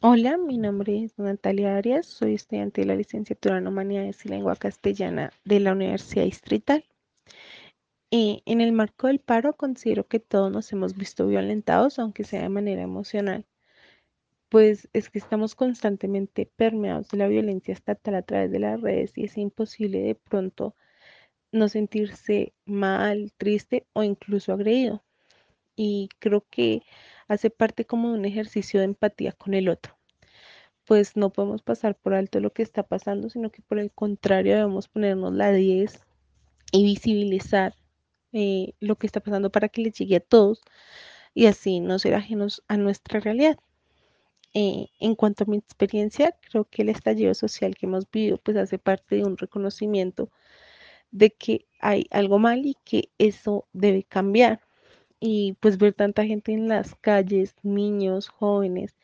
Hola, 0.01 0.38
mi 0.38 0.58
nombre 0.58 1.06
es 1.06 1.17
Natalia 1.17 1.78
Arias, 1.78 2.08
soy 2.08 2.34
estudiante 2.34 2.82
de 2.82 2.88
la 2.88 2.95
licenciatura 2.95 3.58
en 3.58 3.67
Humanidades 3.67 4.25
y 4.25 4.30
Lengua 4.30 4.58
Castellana 4.58 5.32
de 5.45 5.62
la 5.62 5.71
Universidad 5.71 6.25
Distrital. 6.25 6.84
En 8.17 8.62
el 8.62 8.71
marco 8.71 9.08
del 9.08 9.19
paro 9.19 9.58
considero 9.58 10.08
que 10.08 10.21
todos 10.21 10.49
nos 10.49 10.71
hemos 10.71 10.95
visto 10.95 11.28
violentados, 11.28 11.99
aunque 11.99 12.23
sea 12.23 12.43
de 12.43 12.47
manera 12.47 12.82
emocional, 12.82 13.45
pues 14.47 14.88
es 14.93 15.10
que 15.10 15.19
estamos 15.19 15.54
constantemente 15.54 16.49
permeados 16.56 17.10
de 17.10 17.17
la 17.17 17.28
violencia 17.28 17.73
estatal 17.73 18.15
a 18.15 18.21
través 18.21 18.51
de 18.51 18.60
las 18.60 18.80
redes 18.80 19.17
y 19.17 19.25
es 19.25 19.38
imposible 19.38 19.99
de 19.99 20.15
pronto 20.15 20.75
no 21.51 21.67
sentirse 21.67 22.54
mal, 22.63 23.34
triste 23.36 23.86
o 23.91 24.01
incluso 24.04 24.54
agredido. 24.54 25.04
Y 25.75 26.08
creo 26.19 26.45
que 26.49 26.84
hace 27.28 27.49
parte 27.49 27.84
como 27.84 28.13
de 28.13 28.19
un 28.19 28.23
ejercicio 28.23 28.80
de 28.80 28.86
empatía 28.86 29.34
con 29.34 29.54
el 29.54 29.67
otro. 29.67 29.97
Pues 30.86 31.17
no 31.17 31.32
podemos 31.32 31.63
pasar 31.63 31.95
por 31.95 32.13
alto 32.13 32.39
lo 32.39 32.54
que 32.54 32.63
está 32.63 32.84
pasando, 32.84 33.30
sino 33.30 33.51
que 33.51 33.62
por 33.62 33.78
el 33.78 33.91
contrario 33.91 34.56
debemos 34.56 34.88
ponernos 34.88 35.34
la 35.34 35.51
10 35.51 35.99
y 36.71 36.86
visibilizar 36.86 37.73
eh, 38.36 38.74
lo 38.82 38.98
que 38.98 39.08
está 39.08 39.21
pasando 39.21 39.50
para 39.52 39.69
que 39.69 39.82
les 39.82 39.95
llegue 39.95 40.17
a 40.17 40.19
todos 40.19 40.62
y 41.34 41.48
así 41.48 41.80
no 41.80 42.00
ser 42.00 42.15
ajenos 42.15 42.63
a 42.67 42.78
nuestra 42.78 43.19
realidad. 43.21 43.58
Eh, 44.54 44.88
en 45.00 45.15
cuanto 45.15 45.43
a 45.43 45.48
mi 45.48 45.58
experiencia, 45.58 46.36
creo 46.50 46.65
que 46.65 46.82
el 46.84 46.89
estallido 46.89 47.34
social 47.34 47.76
que 47.76 47.86
hemos 47.88 48.10
vivido 48.12 48.38
pues 48.38 48.58
hace 48.58 48.80
parte 48.80 49.17
de 49.17 49.24
un 49.26 49.38
reconocimiento 49.38 50.30
de 51.12 51.32
que 51.32 51.67
hay 51.82 52.08
algo 52.12 52.39
mal 52.39 52.65
y 52.65 52.78
que 52.86 53.10
eso 53.19 53.67
debe 53.74 54.04
cambiar. 54.04 54.62
Y 55.19 55.54
pues 55.62 55.78
ver 55.80 55.93
tanta 55.93 56.26
gente 56.26 56.54
en 56.54 56.67
las 56.69 56.95
calles, 56.95 57.56
niños, 57.63 58.30
jóvenes, 58.30 58.95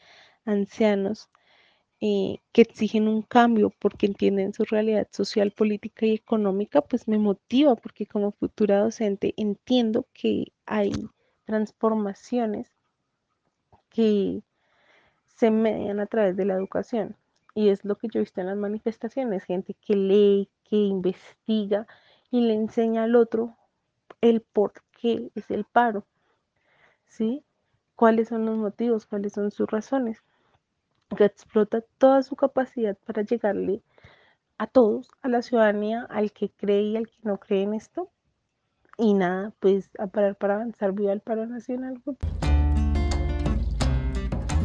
ancianos, 0.45 1.29
eh, 2.01 2.39
que 2.51 2.63
exigen 2.63 3.07
un 3.07 3.21
cambio 3.21 3.71
porque 3.79 4.07
entienden 4.07 4.53
su 4.53 4.63
realidad 4.63 5.07
social, 5.11 5.51
política 5.51 6.07
y 6.07 6.15
económica, 6.15 6.81
pues 6.81 7.07
me 7.07 7.19
motiva 7.19 7.75
porque 7.75 8.07
como 8.07 8.31
futura 8.31 8.79
docente 8.79 9.35
entiendo 9.37 10.07
que 10.13 10.51
hay 10.65 10.91
transformaciones 11.45 12.67
que 13.89 14.41
se 15.27 15.51
median 15.51 15.99
a 15.99 16.07
través 16.07 16.35
de 16.35 16.45
la 16.45 16.55
educación. 16.55 17.15
Y 17.53 17.69
es 17.69 17.85
lo 17.85 17.97
que 17.97 18.07
yo 18.07 18.19
he 18.19 18.23
visto 18.23 18.41
en 18.41 18.47
las 18.47 18.57
manifestaciones, 18.57 19.43
gente 19.43 19.75
que 19.75 19.95
lee, 19.95 20.49
que 20.63 20.77
investiga 20.77 21.85
y 22.31 22.41
le 22.41 22.55
enseña 22.55 23.03
al 23.03 23.15
otro 23.15 23.57
el 24.21 24.41
por 24.41 24.73
qué 24.99 25.31
es 25.35 25.51
el 25.51 25.65
paro, 25.65 26.05
¿sí? 27.05 27.43
¿Cuáles 27.95 28.29
son 28.29 28.45
los 28.45 28.57
motivos? 28.57 29.05
¿Cuáles 29.05 29.33
son 29.33 29.51
sus 29.51 29.69
razones? 29.69 30.23
Que 31.15 31.25
explota 31.25 31.83
toda 31.97 32.23
su 32.23 32.35
capacidad 32.35 32.97
para 33.05 33.21
llegarle 33.23 33.81
a 34.57 34.67
todos, 34.67 35.09
a 35.21 35.27
la 35.27 35.41
ciudadanía, 35.41 36.07
al 36.09 36.31
que 36.31 36.51
cree 36.51 36.83
y 36.83 36.97
al 36.97 37.07
que 37.07 37.17
no 37.23 37.37
cree 37.37 37.63
en 37.63 37.73
esto. 37.73 38.09
Y 38.97 39.13
nada, 39.13 39.53
pues 39.59 39.89
a 39.97 40.07
parar 40.07 40.35
para 40.35 40.55
avanzar, 40.55 40.93
viva 40.93 41.11
el 41.11 41.21
paro 41.21 41.45
nacional. 41.47 42.01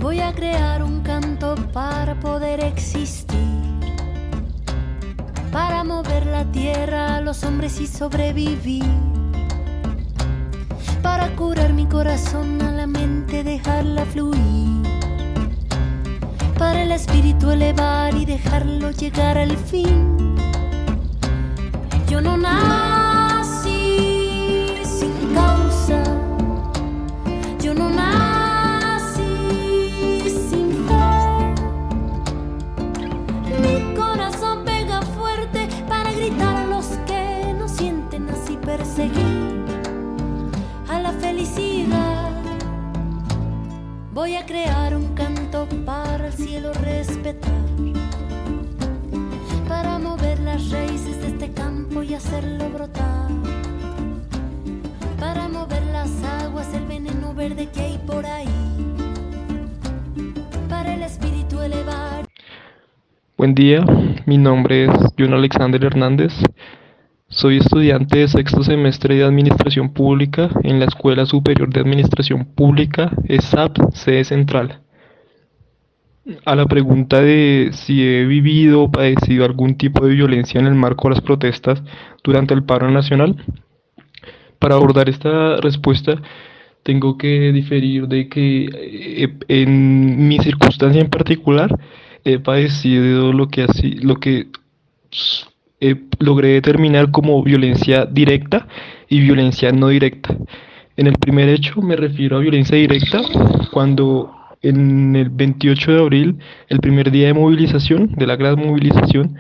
Voy 0.01 0.21
a 0.21 0.35
crear 0.35 0.83
un 0.83 1.03
canto 1.03 1.55
para 1.73 2.21
poder 2.21 2.63
existir, 2.63 3.27
para 5.51 5.83
mover 5.83 6.27
la 6.27 6.45
tierra 6.53 7.21
los 7.23 7.43
hombres 7.43 7.81
y 7.81 7.87
sobrevivir, 7.87 8.85
para 11.03 11.35
curar 11.35 11.73
mi 11.73 11.87
corazón 11.89 12.63
a 12.63 12.71
la 12.73 12.87
mente, 12.87 13.43
dejarla 13.43 14.05
fluir, 14.05 14.87
espíritu 16.97 17.51
elevar 17.51 18.15
y 18.15 18.25
dejarlo 18.25 18.91
llegar 18.91 19.37
al 19.37 19.57
fin. 19.57 20.35
Yo 22.09 22.21
no 22.23 22.37
nací 22.39 22.96
Voy 44.17 44.35
a 44.35 44.47
crear 44.47 44.97
un 44.97 45.15
canto 45.15 45.69
para 45.85 46.29
el 46.29 46.33
cielo 46.33 46.73
respetar, 46.83 47.53
para 49.69 49.99
mover 49.99 50.41
las 50.41 50.71
raíces 50.71 51.21
de 51.21 51.27
este 51.27 51.53
campo 51.53 52.03
y 52.03 52.15
hacerlo 52.15 52.71
brotar, 52.71 53.29
para 55.21 55.49
mover 55.49 55.85
las 55.93 56.11
aguas, 56.41 56.73
el 56.73 56.87
veneno 56.87 57.35
verde 57.35 57.69
que 57.69 57.81
hay 57.83 57.99
por 58.07 58.25
ahí, 58.25 58.49
para 60.71 60.95
el 60.95 61.03
espíritu 61.03 61.61
elevar. 61.61 62.25
Buen 63.37 63.55
día, 63.55 63.85
mi 64.25 64.39
nombre 64.39 64.87
es 64.87 64.93
John 65.19 65.35
Alexander 65.35 65.85
Hernández. 65.85 66.33
Soy 67.37 67.59
estudiante 67.59 68.21
de 68.21 68.29
sexto 68.29 68.65
semestre 68.65 69.15
de 69.15 69.23
Administración 69.23 69.93
Pública 69.93 70.49
en 70.63 70.79
la 70.79 70.87
Escuela 70.87 71.27
Superior 71.27 71.69
de 71.69 71.81
Administración 71.81 72.47
Pública, 72.47 73.13
ESAP, 73.29 73.77
sede 73.93 74.25
central. 74.25 74.81
A 76.47 76.57
la 76.57 76.65
pregunta 76.65 77.21
de 77.21 77.73
si 77.75 78.03
he 78.03 78.25
vivido 78.25 78.85
o 78.85 78.91
padecido 78.91 79.45
algún 79.45 79.77
tipo 79.77 80.07
de 80.07 80.15
violencia 80.15 80.59
en 80.59 80.67
el 80.67 80.75
marco 80.75 81.11
de 81.11 81.17
las 81.17 81.21
protestas 81.23 81.83
durante 82.25 82.55
el 82.55 82.65
paro 82.65 82.91
nacional, 82.91 83.37
para 84.59 84.77
abordar 84.77 85.11
esta 85.11 85.59
respuesta 85.59 86.15
tengo 86.85 87.19
que 87.19 87.53
diferir 87.53 88.09
de 88.09 88.31
que 88.31 88.65
eh, 88.73 89.39
en 89.49 90.27
mi 90.27 90.39
circunstancia 90.39 91.03
en 91.03 91.11
particular 91.11 91.69
he 92.25 92.39
padecido 92.39 93.35
lo 93.35 93.49
que, 93.49 93.65
así, 93.65 93.91
lo 93.97 94.21
que 94.21 94.47
eh, 95.81 95.97
logré 96.19 96.49
determinar 96.49 97.11
como 97.11 97.43
violencia 97.43 98.07
directa 98.07 98.67
y 99.09 99.21
violencia 99.21 99.73
no 99.73 99.89
directa. 99.89 100.37
En 100.97 101.07
el 101.07 101.15
primer 101.19 101.49
hecho 101.49 101.83
me 101.83 101.97
refiero 101.97 102.37
a 102.37 102.41
violencia 102.41 102.77
directa 102.77 103.21
cuando 103.73 104.33
en 104.63 105.15
el 105.15 105.29
28 105.29 105.93
de 105.93 106.01
abril, 106.01 106.39
el 106.69 106.81
primer 106.81 107.11
día 107.11 107.29
de 107.29 107.35
movilización, 107.35 108.13
de 108.17 108.27
la 108.27 108.37
gran 108.37 108.59
movilización, 108.59 109.37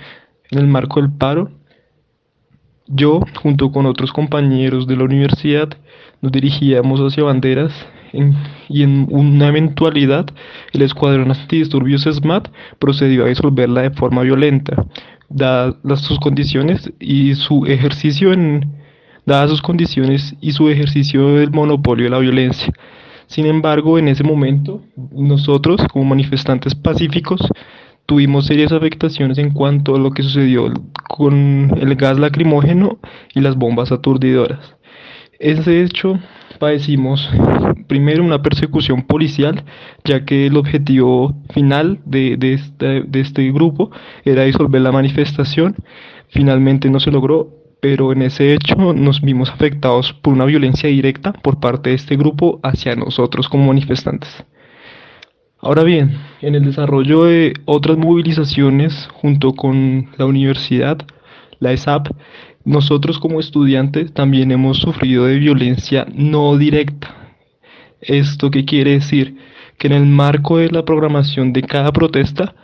en 0.50 0.58
el 0.58 0.66
marco 0.66 1.00
del 1.00 1.10
paro, 1.10 1.50
yo, 2.86 3.20
junto 3.42 3.72
con 3.72 3.86
otros 3.86 4.12
compañeros 4.12 4.86
de 4.86 4.96
la 4.96 5.04
universidad, 5.04 5.70
nos 6.20 6.30
dirigíamos 6.30 7.00
hacia 7.00 7.24
banderas 7.24 7.72
y 8.68 8.82
en 8.82 9.06
una 9.10 9.48
eventualidad 9.48 10.26
el 10.72 10.82
escuadrón 10.82 11.30
antidisturbios 11.30 12.02
SMAT 12.02 12.48
procedió 12.78 13.24
a 13.24 13.28
disolverla 13.28 13.82
de 13.82 13.90
forma 13.90 14.22
violenta, 14.22 14.86
dadas 15.28 16.00
sus 16.00 16.18
condiciones 16.18 16.92
y 17.00 17.34
su 17.34 17.66
ejercicio 17.66 18.32
en 18.32 18.76
dadas 19.26 19.50
sus 19.50 19.62
condiciones 19.62 20.34
y 20.40 20.52
su 20.52 20.68
ejercicio 20.68 21.34
del 21.34 21.50
monopolio 21.50 22.04
de 22.04 22.10
la 22.10 22.18
violencia. 22.18 22.72
Sin 23.26 23.46
embargo, 23.46 23.98
en 23.98 24.08
ese 24.08 24.22
momento, 24.22 24.82
nosotros, 25.12 25.80
como 25.92 26.04
manifestantes 26.04 26.76
pacíficos, 26.76 27.40
tuvimos 28.06 28.46
serias 28.46 28.70
afectaciones 28.70 29.38
en 29.38 29.50
cuanto 29.50 29.96
a 29.96 29.98
lo 29.98 30.12
que 30.12 30.22
sucedió 30.22 30.72
con 31.08 31.72
el 31.76 31.96
gas 31.96 32.18
lacrimógeno 32.18 32.98
y 33.34 33.40
las 33.40 33.56
bombas 33.56 33.90
aturdidoras. 33.90 34.76
Ese 35.40 35.82
hecho 35.82 36.20
padecimos 36.56 37.28
primero 37.86 38.24
una 38.24 38.42
persecución 38.42 39.02
policial, 39.02 39.64
ya 40.04 40.24
que 40.24 40.46
el 40.46 40.56
objetivo 40.56 41.34
final 41.52 42.00
de, 42.04 42.36
de, 42.36 42.54
este, 42.54 43.02
de 43.02 43.20
este 43.20 43.50
grupo 43.52 43.90
era 44.24 44.44
disolver 44.44 44.80
la 44.80 44.92
manifestación. 44.92 45.76
Finalmente 46.28 46.90
no 46.90 47.00
se 47.00 47.10
logró, 47.10 47.50
pero 47.80 48.12
en 48.12 48.22
ese 48.22 48.54
hecho 48.54 48.92
nos 48.94 49.20
vimos 49.20 49.50
afectados 49.50 50.12
por 50.12 50.32
una 50.32 50.44
violencia 50.44 50.88
directa 50.88 51.32
por 51.32 51.60
parte 51.60 51.90
de 51.90 51.96
este 51.96 52.16
grupo 52.16 52.60
hacia 52.62 52.96
nosotros 52.96 53.48
como 53.48 53.66
manifestantes. 53.66 54.44
Ahora 55.58 55.84
bien, 55.84 56.18
en 56.42 56.54
el 56.54 56.64
desarrollo 56.64 57.24
de 57.24 57.54
otras 57.64 57.96
movilizaciones 57.96 59.08
junto 59.14 59.54
con 59.54 60.10
la 60.18 60.26
universidad, 60.26 60.98
la 61.60 61.72
ESAP, 61.72 62.08
nosotros 62.66 63.20
como 63.20 63.38
estudiantes 63.38 64.12
también 64.12 64.50
hemos 64.50 64.78
sufrido 64.78 65.26
de 65.26 65.38
violencia 65.38 66.04
no 66.12 66.58
directa. 66.58 67.14
¿Esto 68.00 68.50
qué 68.50 68.64
quiere 68.64 68.90
decir? 68.90 69.36
Que 69.78 69.86
en 69.86 69.92
el 69.92 70.06
marco 70.06 70.58
de 70.58 70.70
la 70.70 70.84
programación 70.84 71.52
de 71.52 71.62
cada 71.62 71.92
protesta 71.92 72.56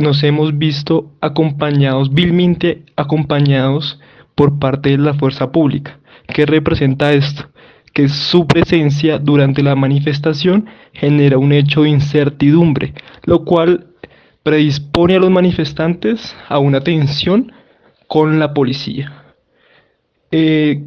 nos 0.00 0.22
hemos 0.22 0.56
visto 0.56 1.10
acompañados, 1.20 2.14
vilmente 2.14 2.84
acompañados 2.94 3.98
por 4.36 4.60
parte 4.60 4.90
de 4.90 4.98
la 4.98 5.14
fuerza 5.14 5.50
pública. 5.50 5.98
¿Qué 6.28 6.46
representa 6.46 7.12
esto? 7.12 7.48
Que 7.92 8.08
su 8.08 8.46
presencia 8.46 9.18
durante 9.18 9.60
la 9.64 9.74
manifestación 9.74 10.66
genera 10.92 11.36
un 11.36 11.50
hecho 11.52 11.82
de 11.82 11.88
incertidumbre, 11.88 12.94
lo 13.24 13.44
cual 13.44 13.88
predispone 14.44 15.16
a 15.16 15.18
los 15.18 15.30
manifestantes 15.32 16.36
a 16.48 16.60
una 16.60 16.80
tensión 16.80 17.50
con 18.06 18.38
la 18.38 18.54
policía. 18.54 19.21
Eh, 20.34 20.82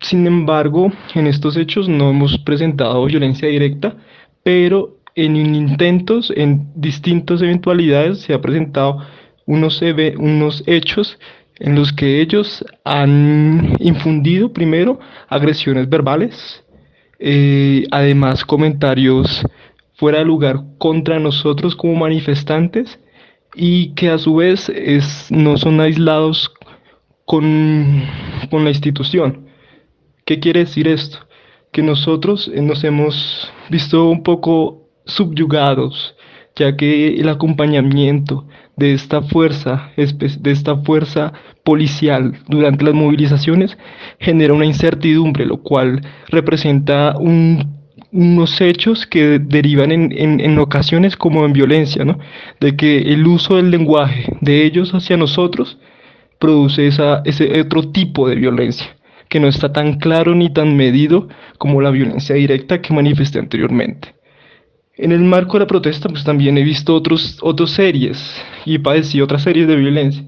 sin 0.00 0.26
embargo, 0.26 0.92
en 1.14 1.28
estos 1.28 1.56
hechos 1.56 1.88
no 1.88 2.10
hemos 2.10 2.36
presentado 2.38 3.04
violencia 3.06 3.48
directa, 3.48 3.96
pero 4.42 4.98
en 5.14 5.36
intentos, 5.36 6.32
en 6.34 6.66
distintas 6.74 7.40
eventualidades, 7.40 8.20
se 8.20 8.34
ha 8.34 8.40
presentado 8.40 8.98
unos, 9.46 9.80
hechos 10.66 11.16
en 11.60 11.76
los 11.76 11.92
que 11.92 12.20
ellos 12.20 12.64
han 12.84 13.76
infundido 13.78 14.52
primero 14.52 14.98
agresiones 15.28 15.88
verbales, 15.88 16.64
eh, 17.20 17.84
además 17.92 18.44
comentarios 18.44 19.44
fuera 19.94 20.18
de 20.18 20.24
lugar 20.24 20.60
contra 20.78 21.20
nosotros 21.20 21.74
como 21.76 21.94
manifestantes 21.94 22.98
y 23.54 23.94
que 23.94 24.10
a 24.10 24.18
su 24.18 24.36
vez 24.36 24.70
no 25.30 25.56
son 25.56 25.80
aislados 25.80 26.52
con, 27.28 28.04
con 28.50 28.64
la 28.64 28.70
institución. 28.70 29.48
¿Qué 30.24 30.40
quiere 30.40 30.60
decir 30.60 30.88
esto? 30.88 31.18
Que 31.70 31.82
nosotros 31.82 32.50
eh, 32.54 32.62
nos 32.62 32.82
hemos 32.84 33.52
visto 33.68 34.08
un 34.08 34.22
poco 34.22 34.88
subyugados, 35.04 36.16
ya 36.56 36.74
que 36.74 37.20
el 37.20 37.28
acompañamiento 37.28 38.46
de 38.78 38.94
esta 38.94 39.20
fuerza, 39.20 39.90
de 39.96 40.50
esta 40.50 40.76
fuerza 40.78 41.34
policial 41.64 42.32
durante 42.48 42.84
las 42.84 42.94
movilizaciones 42.94 43.76
genera 44.18 44.54
una 44.54 44.64
incertidumbre, 44.64 45.44
lo 45.44 45.58
cual 45.58 46.00
representa 46.28 47.14
unos 47.18 48.58
hechos 48.62 49.06
que 49.06 49.38
derivan 49.38 49.92
en, 49.92 50.40
en, 50.40 50.58
ocasiones 50.58 51.14
como 51.14 51.44
en 51.44 51.52
violencia, 51.52 52.06
¿no? 52.06 52.18
De 52.58 52.74
que 52.74 53.12
el 53.12 53.26
uso 53.26 53.56
del 53.56 53.70
lenguaje 53.70 54.32
de 54.40 54.64
ellos 54.64 54.94
hacia 54.94 55.18
nosotros 55.18 55.78
produce 56.38 56.86
esa, 56.86 57.22
ese 57.24 57.60
otro 57.60 57.90
tipo 57.90 58.28
de 58.28 58.36
violencia, 58.36 58.96
que 59.28 59.40
no 59.40 59.48
está 59.48 59.72
tan 59.72 59.98
claro 59.98 60.34
ni 60.34 60.52
tan 60.52 60.76
medido 60.76 61.28
como 61.58 61.80
la 61.80 61.90
violencia 61.90 62.34
directa 62.34 62.80
que 62.80 62.94
manifesté 62.94 63.38
anteriormente. 63.38 64.14
En 64.96 65.12
el 65.12 65.20
marco 65.20 65.52
de 65.54 65.60
la 65.60 65.66
protesta, 65.66 66.08
pues 66.08 66.24
también 66.24 66.58
he 66.58 66.64
visto 66.64 66.94
otros, 66.94 67.38
otras 67.40 67.70
series 67.70 68.18
y 68.64 68.78
padecí 68.78 69.20
otras 69.20 69.42
series 69.42 69.68
de 69.68 69.76
violencia. 69.76 70.24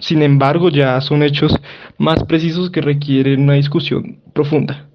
Sin 0.00 0.22
embargo, 0.22 0.70
ya 0.70 1.00
son 1.00 1.22
hechos 1.22 1.54
más 1.98 2.24
precisos 2.24 2.70
que 2.70 2.80
requieren 2.80 3.42
una 3.42 3.54
discusión 3.54 4.20
profunda. 4.32 4.88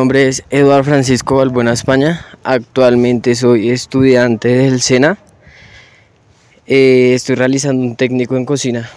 Nombre 0.00 0.28
es 0.28 0.44
Eduardo 0.48 0.84
Francisco 0.84 1.36
Balbuena 1.36 1.74
España. 1.74 2.24
Actualmente 2.42 3.34
soy 3.34 3.68
estudiante 3.68 4.48
del 4.48 4.80
SENA. 4.80 5.18
Eh, 6.66 7.12
estoy 7.14 7.34
realizando 7.34 7.84
un 7.84 7.96
técnico 7.96 8.34
en 8.38 8.46
cocina. 8.46 8.88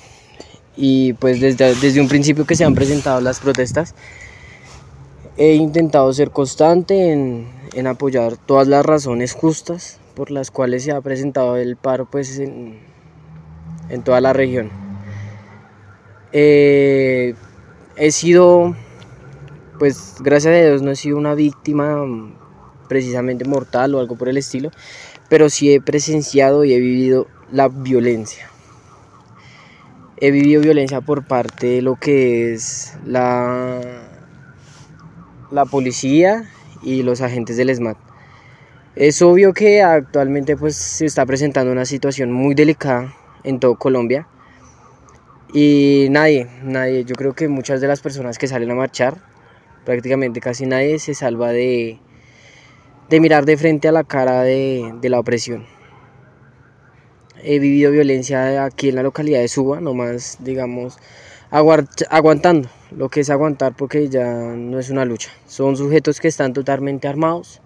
Y 0.77 1.11
pues 1.11 1.41
desde, 1.41 1.75
desde 1.75 1.99
un 1.99 2.07
principio 2.07 2.45
que 2.45 2.55
se 2.55 2.63
han 2.63 2.73
presentado 2.73 3.19
las 3.19 3.41
protestas, 3.41 3.95
he 5.35 5.55
intentado 5.55 6.13
ser 6.13 6.31
constante 6.31 7.11
en, 7.11 7.49
en 7.73 7.87
apoyar 7.87 8.37
todas 8.37 8.69
las 8.69 8.85
razones 8.85 9.33
justas 9.33 9.99
por 10.15 10.31
las 10.31 10.51
cuales 10.51 10.85
se 10.85 10.93
ha 10.93 11.01
presentado 11.01 11.57
el 11.57 11.75
paro 11.75 12.09
pues 12.09 12.39
en, 12.39 12.79
en 13.89 14.03
toda 14.03 14.21
la 14.21 14.31
región. 14.31 14.71
Eh, 16.31 17.35
he 17.97 18.11
sido, 18.11 18.73
pues 19.79 20.15
gracias 20.19 20.53
a 20.53 20.57
Dios 20.57 20.81
no 20.81 20.91
he 20.91 20.95
sido 20.95 21.17
una 21.17 21.35
víctima 21.35 22.05
mm, 22.05 22.35
precisamente 22.87 23.45
mortal 23.45 23.95
o 23.95 23.99
algo 23.99 24.15
por 24.15 24.29
el 24.29 24.37
estilo, 24.37 24.71
pero 25.29 25.49
sí 25.49 25.73
he 25.73 25.81
presenciado 25.81 26.63
y 26.63 26.73
he 26.73 26.79
vivido 26.79 27.27
la 27.51 27.67
violencia. 27.67 28.49
He 30.17 30.31
vivido 30.31 30.61
violencia 30.61 31.01
por 31.01 31.25
parte 31.25 31.67
de 31.67 31.81
lo 31.81 31.95
que 31.95 32.53
es 32.53 32.93
la, 33.05 33.81
la 35.51 35.65
policía 35.65 36.49
y 36.81 37.03
los 37.03 37.21
agentes 37.21 37.57
del 37.57 37.69
ESMAD. 37.69 37.95
Es 38.95 39.21
obvio 39.21 39.53
que 39.53 39.81
actualmente 39.81 40.55
pues 40.55 40.75
se 40.75 41.05
está 41.05 41.25
presentando 41.25 41.71
una 41.71 41.85
situación 41.85 42.31
muy 42.31 42.53
delicada 42.53 43.13
en 43.43 43.59
todo 43.59 43.75
Colombia 43.75 44.27
y 45.53 46.07
nadie, 46.09 46.47
nadie, 46.63 47.05
yo 47.05 47.15
creo 47.15 47.33
que 47.33 47.47
muchas 47.47 47.79
de 47.79 47.87
las 47.87 48.01
personas 48.01 48.39
que 48.39 48.47
salen 48.47 48.71
a 48.71 48.75
marchar, 48.75 49.17
prácticamente 49.85 50.39
casi 50.39 50.65
nadie 50.65 50.99
se 50.99 51.13
salva 51.13 51.51
de, 51.51 51.99
de 53.09 53.19
mirar 53.19 53.45
de 53.45 53.57
frente 53.57 53.87
a 53.87 53.91
la 53.91 54.03
cara 54.03 54.43
de, 54.43 54.93
de 55.01 55.09
la 55.09 55.19
opresión. 55.19 55.65
He 57.43 57.59
vivido 57.59 57.91
violencia 57.91 58.63
aquí 58.63 58.89
en 58.89 58.95
la 58.95 59.03
localidad 59.03 59.39
de 59.39 59.47
Suba, 59.47 59.81
nomás 59.81 60.37
digamos 60.39 60.97
aguantando, 61.51 62.67
lo 62.89 63.09
que 63.09 63.19
es 63.19 63.29
aguantar 63.29 63.75
porque 63.75 64.09
ya 64.09 64.25
no 64.25 64.79
es 64.79 64.89
una 64.89 65.05
lucha. 65.05 65.29
Son 65.45 65.77
sujetos 65.77 66.19
que 66.19 66.27
están 66.27 66.53
totalmente 66.53 67.07
armados 67.07 67.61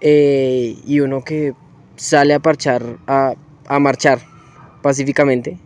eh, 0.00 0.76
y 0.86 1.00
uno 1.00 1.22
que 1.22 1.52
sale 1.96 2.32
a, 2.32 2.40
parchar, 2.40 2.98
a, 3.06 3.34
a 3.66 3.78
marchar 3.78 4.20
pacíficamente, 4.80 5.58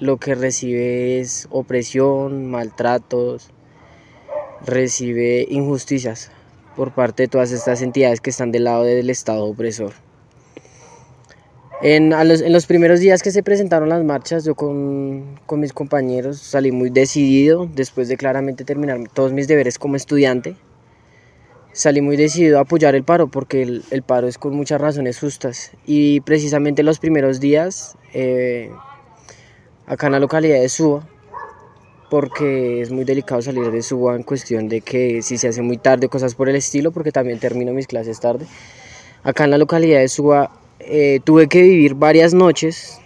lo 0.00 0.16
que 0.16 0.34
recibe 0.34 1.20
es 1.20 1.46
opresión, 1.50 2.50
maltratos, 2.50 3.50
recibe 4.66 5.46
injusticias 5.50 6.30
por 6.76 6.92
parte 6.92 7.24
de 7.24 7.28
todas 7.28 7.52
estas 7.52 7.82
entidades 7.82 8.20
que 8.20 8.30
están 8.30 8.52
del 8.52 8.64
lado 8.64 8.84
del 8.84 9.10
Estado 9.10 9.44
opresor. 9.44 9.92
En, 11.82 12.10
los, 12.10 12.66
primeros 12.66 13.00
días 13.00 13.22
que 13.22 13.30
se 13.30 13.42
presentaron 13.42 13.90
las 13.90 14.02
marchas, 14.04 14.44
yo 14.44 14.54
con, 14.54 15.38
con, 15.44 15.60
mis 15.60 15.72
compañeros 15.72 16.38
salí 16.38 16.72
muy 16.72 16.88
decidido, 16.88 17.68
después 17.74 18.08
de 18.08 18.16
claramente 18.16 18.64
terminar 18.64 18.98
todos 19.12 19.32
mis 19.32 19.48
deberes 19.48 19.78
como 19.78 19.96
estudiante, 19.96 20.56
salí 21.72 22.00
muy 22.00 22.16
decidido 22.16 22.58
a 22.58 22.62
apoyar 22.62 22.94
el 22.94 23.04
paro, 23.04 23.30
porque 23.30 23.62
el, 23.62 23.84
el 23.90 24.02
paro 24.02 24.28
es 24.28 24.38
con 24.38 24.54
muchas 24.54 24.80
razones 24.80 25.18
justas. 25.18 25.72
Y 25.84 26.20
precisamente 26.22 26.82
los 26.82 27.00
primeros 27.00 27.38
días, 27.38 27.98
eh, 28.14 28.70
acá 29.86 30.06
en 30.06 30.12
la 30.12 30.20
localidad 30.20 30.60
de 30.60 30.68
Suba, 30.70 31.06
porque 32.14 32.80
es 32.80 32.92
muy 32.92 33.04
delicado 33.04 33.42
salir 33.42 33.72
de 33.72 33.82
Suba 33.82 34.14
en 34.14 34.22
cuestión 34.22 34.68
de 34.68 34.82
que 34.82 35.20
si 35.20 35.36
se 35.36 35.48
hace 35.48 35.62
muy 35.62 35.78
tarde, 35.78 36.06
cosas 36.06 36.36
por 36.36 36.48
el 36.48 36.54
estilo, 36.54 36.92
porque 36.92 37.10
también 37.10 37.40
termino 37.40 37.72
mis 37.72 37.88
clases 37.88 38.20
tarde. 38.20 38.46
Acá 39.24 39.42
en 39.42 39.50
la 39.50 39.58
localidad 39.58 39.98
de 39.98 40.06
Suba 40.06 40.52
eh, 40.78 41.18
tuve 41.24 41.48
que 41.48 41.60
vivir 41.62 41.96
varias 41.96 42.32
noches 42.32 43.00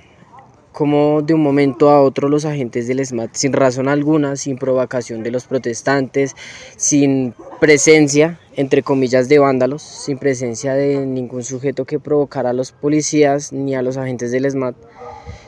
como 0.73 1.23
de 1.23 1.33
un 1.33 1.43
momento 1.43 1.89
a 1.89 2.03
otro 2.03 2.29
los 2.29 2.45
agentes 2.45 2.87
del 2.87 3.03
SMAT, 3.03 3.31
sin 3.33 3.55
razón 3.55 3.89
alguna, 3.89 4.37
sin 4.37 4.59
provocación 4.59 5.23
de 5.23 5.31
los 5.31 5.47
protestantes, 5.47 6.37
sin 6.77 7.33
presencia, 7.61 8.39
entre 8.57 8.83
comillas, 8.83 9.31
de 9.31 9.39
vándalos, 9.39 9.81
sin 9.81 10.19
presencia 10.19 10.75
de 10.75 11.07
ningún 11.07 11.45
sujeto 11.45 11.87
que 11.87 11.99
provocara 11.99 12.51
a 12.51 12.53
los 12.53 12.73
policías 12.73 13.55
ni 13.55 13.75
a 13.75 13.81
los 13.81 13.97
agentes 13.97 14.33
del 14.33 14.51
SMAT, 14.51 14.77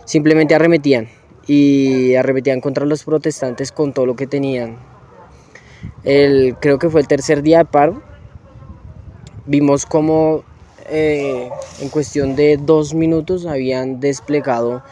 simplemente 0.07 0.55
arremetían 0.55 1.20
y 1.53 2.15
arremetían 2.15 2.61
contra 2.61 2.87
los 2.87 3.03
protestantes 3.03 3.73
con 3.73 3.93
todo 3.93 4.07
lo 4.07 4.15
que 4.15 4.29
tenían. 4.29 4.77
El, 6.05 6.55
creo 6.61 6.79
que 6.79 6.89
fue 6.89 7.01
el 7.01 7.09
tercer 7.09 7.43
día 7.43 7.59
de 7.59 7.65
paro. 7.65 8.01
Vimos 9.47 9.85
como 9.85 10.45
eh, 10.89 11.51
en 11.81 11.89
cuestión 11.89 12.37
de 12.37 12.57
dos 12.57 12.95
minutos 12.95 13.47
habían 13.47 13.99
desplegado 13.99 14.85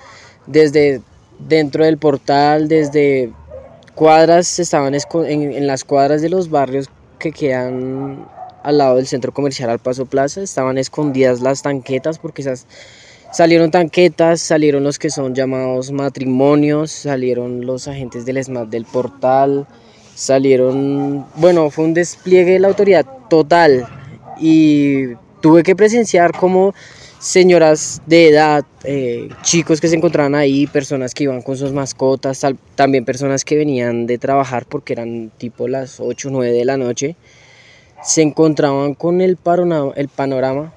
desde 0.48 1.00
dentro 1.38 1.84
del 1.84 1.96
portal, 1.96 2.66
desde 2.66 3.30
cuadras, 3.94 4.58
estaban 4.58 4.94
en, 4.96 5.52
en 5.52 5.66
las 5.68 5.84
cuadras 5.84 6.22
de 6.22 6.28
los 6.28 6.50
barrios 6.50 6.90
que 7.20 7.30
quedan 7.30 8.26
al 8.64 8.78
lado 8.78 8.96
del 8.96 9.06
centro 9.06 9.32
comercial 9.32 9.70
Al 9.70 9.78
Paso 9.78 10.06
Plaza, 10.06 10.42
estaban 10.42 10.76
escondidas 10.76 11.40
las 11.40 11.62
tanquetas 11.62 12.18
porque 12.18 12.42
esas 12.42 12.66
Salieron 13.30 13.70
tanquetas, 13.70 14.40
salieron 14.40 14.84
los 14.84 14.98
que 14.98 15.10
son 15.10 15.34
llamados 15.34 15.92
matrimonios, 15.92 16.90
salieron 16.90 17.66
los 17.66 17.86
agentes 17.86 18.24
del 18.24 18.42
SMAT 18.42 18.68
del 18.70 18.86
portal, 18.86 19.66
salieron, 20.14 21.26
bueno, 21.36 21.68
fue 21.68 21.84
un 21.84 21.94
despliegue 21.94 22.52
de 22.52 22.58
la 22.58 22.68
autoridad 22.68 23.04
total 23.28 23.86
y 24.40 25.08
tuve 25.42 25.62
que 25.62 25.76
presenciar 25.76 26.32
como 26.32 26.74
señoras 27.18 28.00
de 28.06 28.28
edad, 28.28 28.64
eh, 28.84 29.28
chicos 29.42 29.80
que 29.80 29.88
se 29.88 29.96
encontraban 29.96 30.34
ahí, 30.34 30.66
personas 30.66 31.12
que 31.12 31.24
iban 31.24 31.42
con 31.42 31.58
sus 31.58 31.72
mascotas, 31.72 32.40
también 32.76 33.04
personas 33.04 33.44
que 33.44 33.56
venían 33.56 34.06
de 34.06 34.16
trabajar 34.16 34.64
porque 34.64 34.94
eran 34.94 35.30
tipo 35.36 35.68
las 35.68 36.00
8 36.00 36.28
o 36.28 36.30
9 36.30 36.52
de 36.52 36.64
la 36.64 36.78
noche, 36.78 37.14
se 38.02 38.22
encontraban 38.22 38.94
con 38.94 39.20
el, 39.20 39.36
el 39.96 40.08
panorama 40.08 40.72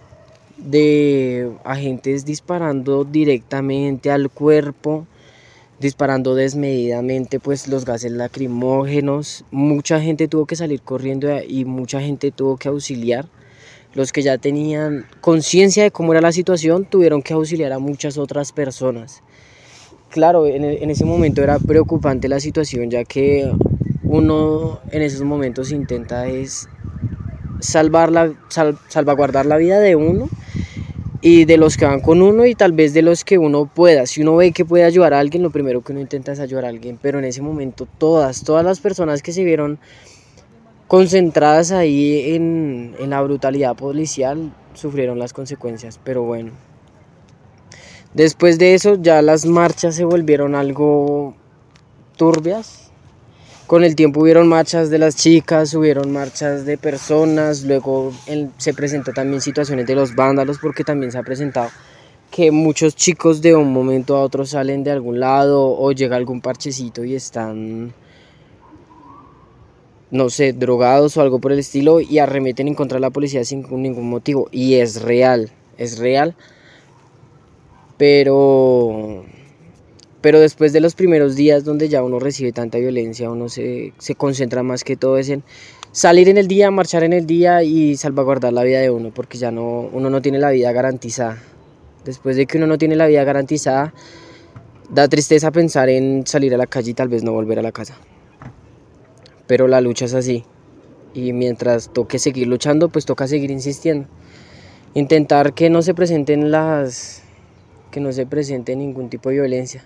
de 0.63 1.51
agentes 1.63 2.25
disparando 2.25 3.03
directamente 3.03 4.11
al 4.11 4.29
cuerpo, 4.29 5.07
disparando 5.79 6.35
desmedidamente 6.35 7.39
pues 7.39 7.67
los 7.67 7.85
gases 7.85 8.11
lacrimógenos. 8.11 9.45
Mucha 9.51 9.99
gente 9.99 10.27
tuvo 10.27 10.45
que 10.45 10.55
salir 10.55 10.81
corriendo 10.81 11.27
y 11.47 11.65
mucha 11.65 12.01
gente 12.01 12.31
tuvo 12.31 12.57
que 12.57 12.67
auxiliar. 12.67 13.27
Los 13.93 14.13
que 14.13 14.21
ya 14.21 14.37
tenían 14.37 15.05
conciencia 15.19 15.83
de 15.83 15.91
cómo 15.91 16.13
era 16.13 16.21
la 16.21 16.31
situación 16.31 16.85
tuvieron 16.85 17.21
que 17.21 17.33
auxiliar 17.33 17.73
a 17.73 17.79
muchas 17.79 18.17
otras 18.17 18.51
personas. 18.53 19.21
Claro, 20.09 20.45
en, 20.45 20.63
en 20.63 20.89
ese 20.89 21.05
momento 21.05 21.41
era 21.41 21.59
preocupante 21.59 22.29
la 22.29 22.39
situación 22.39 22.89
ya 22.89 23.03
que 23.03 23.51
uno 24.03 24.79
en 24.91 25.01
esos 25.01 25.23
momentos 25.23 25.71
intenta 25.71 26.27
es 26.27 26.67
salvar 27.61 28.11
la, 28.11 28.33
salvaguardar 28.89 29.45
la 29.45 29.57
vida 29.57 29.79
de 29.79 29.95
uno 29.95 30.27
y 31.21 31.45
de 31.45 31.57
los 31.57 31.77
que 31.77 31.85
van 31.85 32.01
con 32.01 32.21
uno 32.21 32.45
y 32.45 32.55
tal 32.55 32.71
vez 32.71 32.93
de 32.93 33.03
los 33.03 33.23
que 33.23 33.37
uno 33.37 33.65
pueda. 33.65 34.05
Si 34.07 34.21
uno 34.21 34.35
ve 34.35 34.51
que 34.51 34.65
puede 34.65 34.83
ayudar 34.83 35.13
a 35.13 35.19
alguien, 35.19 35.43
lo 35.43 35.51
primero 35.51 35.81
que 35.81 35.91
uno 35.91 36.01
intenta 36.01 36.31
es 36.31 36.39
ayudar 36.39 36.65
a 36.65 36.69
alguien, 36.69 36.97
pero 37.01 37.19
en 37.19 37.25
ese 37.25 37.41
momento 37.41 37.87
todas, 37.97 38.43
todas 38.43 38.65
las 38.65 38.79
personas 38.79 39.21
que 39.21 39.31
se 39.31 39.43
vieron 39.43 39.79
concentradas 40.87 41.71
ahí 41.71 42.33
en, 42.35 42.95
en 42.99 43.09
la 43.11 43.21
brutalidad 43.21 43.75
policial 43.75 44.51
sufrieron 44.73 45.19
las 45.19 45.31
consecuencias, 45.31 45.99
pero 46.03 46.23
bueno. 46.23 46.51
Después 48.13 48.57
de 48.57 48.73
eso 48.73 48.95
ya 48.95 49.21
las 49.21 49.45
marchas 49.45 49.95
se 49.95 50.03
volvieron 50.03 50.53
algo 50.53 51.33
turbias, 52.17 52.90
con 53.71 53.85
el 53.85 53.95
tiempo 53.95 54.19
hubieron 54.19 54.49
marchas 54.49 54.89
de 54.89 54.97
las 54.97 55.15
chicas, 55.15 55.73
hubieron 55.75 56.11
marchas 56.11 56.65
de 56.65 56.77
personas, 56.77 57.63
luego 57.63 58.11
se 58.57 58.73
presentó 58.73 59.13
también 59.13 59.39
situaciones 59.39 59.87
de 59.87 59.95
los 59.95 60.13
vándalos 60.13 60.57
porque 60.61 60.83
también 60.83 61.09
se 61.13 61.17
ha 61.17 61.23
presentado 61.23 61.69
que 62.29 62.51
muchos 62.51 62.97
chicos 62.97 63.41
de 63.41 63.55
un 63.55 63.71
momento 63.71 64.17
a 64.17 64.23
otro 64.23 64.45
salen 64.45 64.83
de 64.83 64.91
algún 64.91 65.21
lado 65.21 65.69
o 65.69 65.93
llega 65.93 66.17
algún 66.17 66.41
parchecito 66.41 67.05
y 67.05 67.15
están 67.15 67.93
no 70.09 70.29
sé, 70.29 70.51
drogados 70.51 71.15
o 71.15 71.21
algo 71.21 71.39
por 71.39 71.53
el 71.53 71.59
estilo 71.59 72.01
y 72.01 72.19
arremeten 72.19 72.67
en 72.67 72.75
contra 72.75 72.97
de 72.97 73.01
la 73.03 73.09
policía 73.09 73.45
sin 73.45 73.65
ningún 73.81 74.09
motivo. 74.09 74.49
Y 74.51 74.73
es 74.73 75.01
real, 75.01 75.49
es 75.77 75.97
real. 75.97 76.35
Pero 77.97 79.23
pero 80.21 80.39
después 80.39 80.71
de 80.71 80.79
los 80.79 80.95
primeros 80.95 81.35
días 81.35 81.63
donde 81.63 81.89
ya 81.89 82.03
uno 82.03 82.19
recibe 82.19 82.51
tanta 82.51 82.77
violencia, 82.77 83.29
uno 83.29 83.49
se, 83.49 83.93
se 83.97 84.15
concentra 84.15 84.63
más 84.63 84.83
que 84.83 84.95
todo 84.95 85.17
es 85.17 85.29
en 85.29 85.43
salir 85.91 86.29
en 86.29 86.37
el 86.37 86.47
día, 86.47 86.71
marchar 86.71 87.03
en 87.03 87.13
el 87.13 87.25
día 87.25 87.63
y 87.63 87.97
salvaguardar 87.97 88.53
la 88.53 88.63
vida 88.63 88.79
de 88.79 88.89
uno, 88.89 89.11
porque 89.13 89.37
ya 89.37 89.51
no, 89.51 89.89
uno 89.91 90.09
no 90.09 90.21
tiene 90.21 90.39
la 90.39 90.51
vida 90.51 90.71
garantizada. 90.71 91.41
Después 92.05 92.35
de 92.35 92.45
que 92.45 92.57
uno 92.57 92.67
no 92.67 92.77
tiene 92.77 92.95
la 92.95 93.07
vida 93.07 93.23
garantizada, 93.23 93.93
da 94.89 95.07
tristeza 95.07 95.51
pensar 95.51 95.89
en 95.89 96.25
salir 96.25 96.53
a 96.53 96.57
la 96.57 96.67
calle 96.67 96.91
y 96.91 96.93
tal 96.93 97.09
vez 97.09 97.23
no 97.23 97.31
volver 97.31 97.59
a 97.59 97.61
la 97.61 97.71
casa. 97.71 97.97
Pero 99.47 99.67
la 99.67 99.81
lucha 99.81 100.05
es 100.05 100.13
así. 100.13 100.43
Y 101.13 101.33
mientras 101.33 101.91
toque 101.91 102.19
seguir 102.19 102.47
luchando, 102.47 102.89
pues 102.89 103.05
toca 103.05 103.27
seguir 103.27 103.51
insistiendo. 103.51 104.07
Intentar 104.93 105.53
que 105.53 105.69
no 105.69 105.81
se 105.81 105.93
presenten 105.93 106.51
las 106.51 107.23
que 107.91 107.99
no 107.99 108.11
se 108.13 108.25
presente 108.25 108.75
ningún 108.75 109.09
tipo 109.09 109.29
de 109.29 109.35
violencia. 109.35 109.83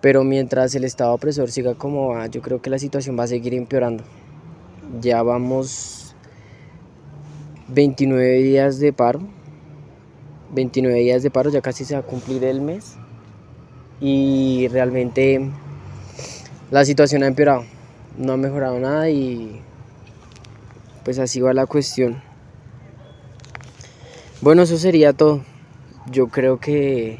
Pero 0.00 0.24
mientras 0.24 0.74
el 0.74 0.84
Estado 0.84 1.12
opresor 1.12 1.50
siga 1.50 1.74
como 1.74 2.08
va, 2.08 2.26
yo 2.26 2.42
creo 2.42 2.60
que 2.60 2.70
la 2.70 2.78
situación 2.78 3.18
va 3.18 3.24
a 3.24 3.28
seguir 3.28 3.54
empeorando. 3.54 4.04
Ya 5.00 5.22
vamos 5.22 6.14
29 7.68 8.42
días 8.42 8.78
de 8.78 8.92
paro 8.92 9.20
29 10.50 11.00
días 11.00 11.22
de 11.22 11.30
paro, 11.30 11.50
ya 11.50 11.60
casi 11.60 11.84
se 11.84 11.94
va 11.94 12.00
a 12.00 12.02
cumplir 12.02 12.44
el 12.44 12.60
mes. 12.60 12.96
Y 14.00 14.68
realmente 14.68 15.50
la 16.70 16.84
situación 16.84 17.22
ha 17.22 17.26
empeorado, 17.26 17.64
no 18.18 18.32
ha 18.32 18.36
mejorado 18.36 18.78
nada 18.78 19.08
y 19.08 19.60
pues 21.04 21.18
así 21.18 21.40
va 21.40 21.52
la 21.52 21.66
cuestión. 21.66 22.22
Bueno, 24.40 24.62
eso 24.62 24.76
sería 24.76 25.12
todo. 25.12 25.42
Yo 26.10 26.28
creo 26.28 26.60
que 26.60 27.18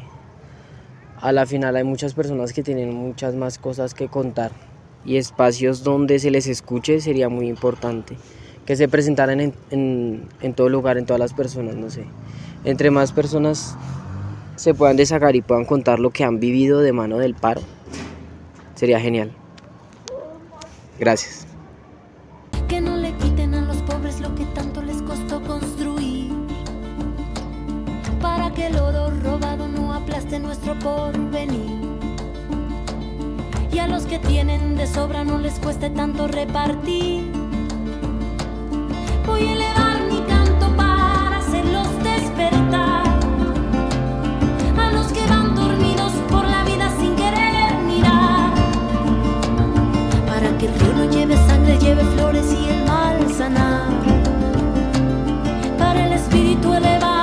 a 1.19 1.31
la 1.31 1.45
final 1.45 1.75
hay 1.75 1.83
muchas 1.83 2.13
personas 2.13 2.53
que 2.53 2.63
tienen 2.63 2.93
muchas 2.93 3.35
más 3.35 3.57
cosas 3.57 3.93
que 3.93 4.07
contar 4.07 4.51
y 5.07 5.17
espacios 5.17 5.83
donde 5.83 6.19
se 6.19 6.29
les 6.29 6.47
escuche 6.47 6.99
sería 6.99 7.29
muy 7.29 7.47
importante. 7.47 8.17
Que 8.65 8.75
se 8.75 8.89
presentaran 8.89 9.39
en, 9.39 9.53
en, 10.41 10.53
todo 10.53 10.67
lugar, 10.67 10.97
en 10.97 11.05
todas 11.05 11.21
las 11.21 11.33
personas, 11.33 11.77
no 11.77 11.89
sé. 11.89 12.03
Entre 12.65 12.91
más 12.91 13.13
personas 13.13 13.77
se 14.57 14.73
puedan 14.73 14.97
desagar 14.97 15.37
y 15.37 15.41
puedan 15.41 15.63
contar 15.63 15.99
lo 15.99 16.09
que 16.09 16.25
han 16.25 16.41
vivido 16.41 16.81
de 16.81 16.91
mano 16.91 17.17
del 17.17 17.33
paro, 17.33 17.61
sería 18.75 18.99
genial. 18.99 19.31
Gracias. 20.99 21.46
Sobra 34.93 35.23
no 35.23 35.37
les 35.37 35.59
cueste 35.59 35.89
tanto 35.89 36.27
repartir. 36.27 37.31
Voy 39.25 39.41
a 39.41 39.53
elevar 39.53 40.01
mi 40.09 40.19
canto 40.21 40.75
para 40.75 41.37
hacerlos 41.37 41.87
despertar. 42.03 43.03
A 44.77 44.91
los 44.91 45.07
que 45.07 45.25
van 45.27 45.55
dormidos 45.55 46.13
por 46.29 46.45
la 46.45 46.63
vida 46.63 46.89
sin 46.99 47.15
querer 47.15 47.73
mirar. 47.85 48.53
Para 50.25 50.57
que 50.57 50.67
el 50.67 50.79
río 50.79 50.93
no 50.93 51.05
lleve 51.11 51.35
sangre, 51.47 51.77
lleve 51.79 52.03
flores 52.15 52.45
y 52.53 52.69
el 52.69 52.85
mal 52.85 53.17
sanar. 53.33 53.89
Para 55.77 56.05
el 56.07 56.13
espíritu 56.13 56.73
elevar 56.73 57.16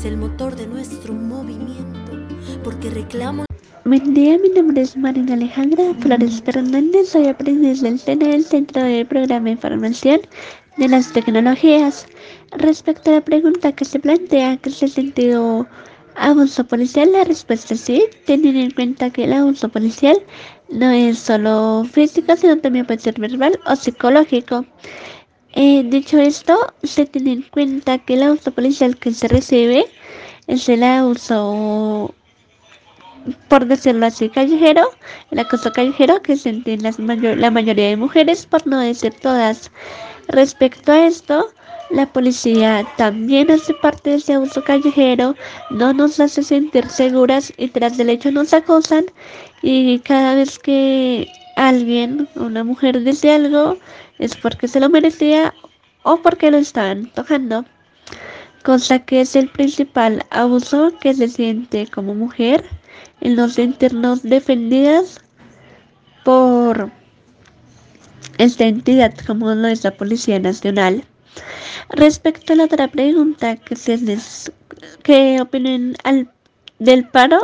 es 0.00 0.06
el 0.06 0.16
motor 0.16 0.56
de 0.56 0.66
nuestro 0.66 1.12
movimiento, 1.12 2.12
porque 2.64 2.88
reclamo. 2.88 3.44
Buen 3.84 4.14
día, 4.14 4.38
mi 4.38 4.48
nombre 4.48 4.80
es 4.80 4.96
Marina 4.96 5.34
Alejandra 5.34 5.92
Flores 6.00 6.40
Fernández, 6.42 7.10
soy 7.10 7.26
aprendiz 7.26 7.82
del 7.82 7.98
SENA 7.98 8.28
del 8.28 8.44
Centro 8.44 8.82
del 8.82 9.06
Programa 9.06 9.46
de 9.46 9.50
Información 9.50 10.20
de 10.78 10.88
las 10.88 11.12
Tecnologías. 11.12 12.06
Respecto 12.52 13.10
a 13.10 13.14
la 13.14 13.20
pregunta 13.20 13.72
que 13.72 13.84
se 13.84 13.98
plantea, 13.98 14.56
que 14.56 14.70
se 14.70 14.86
ha 14.86 14.88
sentido 14.88 15.66
abuso 16.16 16.64
policial, 16.64 17.12
la 17.12 17.24
respuesta 17.24 17.74
es 17.74 17.80
sí, 17.80 18.02
teniendo 18.24 18.60
en 18.60 18.70
cuenta 18.70 19.10
que 19.10 19.24
el 19.24 19.34
abuso 19.34 19.68
policial 19.68 20.16
no 20.70 20.90
es 20.90 21.18
solo 21.18 21.84
físico, 21.84 22.36
sino 22.36 22.56
también 22.56 22.86
puede 22.86 23.00
ser 23.00 23.20
verbal 23.20 23.58
o 23.66 23.76
psicológico. 23.76 24.64
Eh, 25.52 25.82
dicho 25.84 26.18
esto, 26.18 26.74
se 26.82 27.06
tiene 27.06 27.32
en 27.32 27.42
cuenta 27.42 27.98
que 27.98 28.14
el 28.14 28.22
abuso 28.22 28.52
policial 28.52 28.96
que 28.96 29.12
se 29.12 29.28
recibe 29.28 29.86
es 30.46 30.68
el 30.68 30.82
abuso 30.82 32.14
por 33.48 33.66
decirlo 33.66 34.06
así, 34.06 34.28
callejero, 34.30 34.88
el 35.30 35.38
acoso 35.40 35.72
callejero 35.72 36.22
que 36.22 36.36
sienten 36.36 36.82
las 36.82 36.98
la 36.98 37.50
mayoría 37.50 37.88
de 37.88 37.96
mujeres, 37.96 38.46
por 38.46 38.66
no 38.66 38.80
decir 38.80 39.12
todas. 39.20 39.70
Respecto 40.28 40.92
a 40.92 41.06
esto, 41.06 41.48
la 41.90 42.06
policía 42.06 42.86
también 42.96 43.50
hace 43.50 43.74
parte 43.74 44.10
de 44.10 44.16
ese 44.16 44.34
abuso 44.34 44.62
callejero, 44.62 45.34
no 45.70 45.92
nos 45.92 46.20
hace 46.20 46.42
sentir 46.42 46.88
seguras 46.88 47.52
y 47.56 47.68
tras 47.68 47.96
del 47.96 48.10
hecho 48.10 48.30
nos 48.30 48.54
acosan 48.54 49.04
y 49.62 49.98
cada 50.00 50.34
vez 50.34 50.58
que 50.58 51.28
alguien, 51.56 52.28
una 52.36 52.64
mujer 52.64 53.02
dice 53.02 53.32
algo, 53.32 53.76
es 54.20 54.36
porque 54.36 54.68
se 54.68 54.78
lo 54.78 54.88
merecía 54.88 55.52
o 56.04 56.18
porque 56.18 56.50
lo 56.50 56.58
estaban 56.58 57.10
tocando 57.12 57.64
cosa 58.62 58.98
que 59.00 59.22
es 59.22 59.34
el 59.36 59.48
principal 59.48 60.24
abuso 60.30 60.92
que 61.00 61.14
se 61.14 61.28
siente 61.28 61.86
como 61.86 62.14
mujer 62.14 62.64
el 63.20 63.36
no 63.36 63.48
sentirnos 63.48 64.22
defendidas 64.22 65.20
por 66.24 66.90
esta 68.38 68.64
entidad 68.64 69.14
como 69.26 69.54
lo 69.54 69.68
es 69.68 69.84
la 69.84 69.90
Policía 69.90 70.38
Nacional. 70.38 71.04
Respecto 71.90 72.52
a 72.52 72.56
la 72.56 72.64
otra 72.64 72.88
pregunta 72.88 73.56
que 73.56 73.76
se 73.76 73.98
les, 73.98 74.52
que 75.02 75.40
opinen 75.40 75.96
al, 76.04 76.30
del 76.78 77.06
paro, 77.08 77.40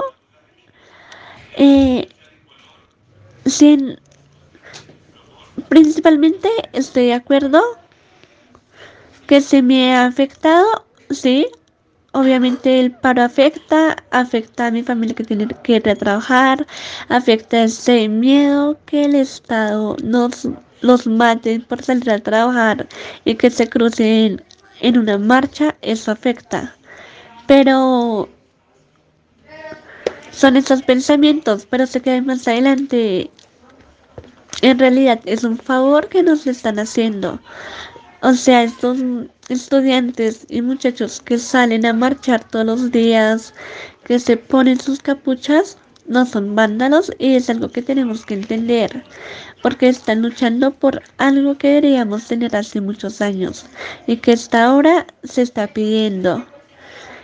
eh, 1.57 2.09
sin, 3.45 3.99
principalmente 5.69 6.49
estoy 6.73 7.07
de 7.07 7.15
acuerdo 7.15 7.63
que 9.27 9.41
se 9.41 9.63
me 9.63 9.95
ha 9.95 10.07
afectado, 10.07 10.87
sí, 11.11 11.49
obviamente 12.13 12.81
el 12.81 12.93
paro 12.93 13.23
afecta, 13.23 13.97
afecta 14.11 14.67
a 14.67 14.71
mi 14.71 14.83
familia 14.83 15.15
que 15.15 15.25
tiene 15.25 15.49
que 15.63 15.77
ir 15.77 15.89
a 15.89 15.97
trabajar, 15.97 16.67
afecta 17.09 17.65
ese 17.65 18.09
miedo 18.09 18.79
que 18.87 19.05
el 19.05 19.15
Estado 19.15 19.97
nos 20.03 20.49
los 20.81 21.07
mate 21.07 21.61
por 21.61 21.83
salir 21.83 22.11
a 22.11 22.19
trabajar 22.19 22.87
y 23.25 23.35
que 23.35 23.51
se 23.51 23.69
crucen 23.69 24.43
en 24.81 24.99
una 24.99 25.19
marcha, 25.19 25.77
eso 25.83 26.13
afecta. 26.13 26.75
Pero 27.47 28.29
son 30.31 30.57
esos 30.57 30.83
pensamientos, 30.83 31.67
pero 31.69 31.87
se 31.87 32.01
quedan 32.01 32.27
más 32.27 32.47
adelante. 32.47 33.31
En 34.63 34.79
realidad 34.79 35.21
es 35.27 35.45
un 35.45 35.59
favor 35.59 36.09
que 36.09 36.23
nos 36.23 36.47
están 36.47 36.79
haciendo. 36.79 37.41
O 38.23 38.33
sea, 38.33 38.63
estos 38.63 38.99
estudiantes 39.49 40.47
y 40.49 40.63
muchachos 40.63 41.21
que 41.21 41.39
salen 41.39 41.85
a 41.87 41.93
marchar 41.93 42.43
todos 42.49 42.67
los 42.67 42.91
días, 42.91 43.55
que 44.05 44.19
se 44.19 44.37
ponen 44.37 44.81
sus 44.81 45.01
capuchas, 45.01 45.79
no 46.09 46.25
son 46.25 46.55
vándalos 46.55 47.13
y 47.19 47.35
es 47.35 47.51
algo 47.51 47.69
que 47.69 47.83
tenemos 47.83 48.25
que 48.25 48.35
entender, 48.35 49.05
porque 49.63 49.89
están 49.89 50.23
luchando 50.23 50.73
por 50.73 51.03
algo 51.19 51.59
que 51.59 51.69
deberíamos 51.69 52.27
tener 52.27 52.55
hace 52.57 52.81
muchos 52.81 53.21
años 53.21 53.67
y 54.07 54.17
que 54.17 54.33
hasta 54.33 54.65
ahora 54.65 55.07
se 55.25 55.43
está 55.43 55.67
pidiendo. 55.67 56.47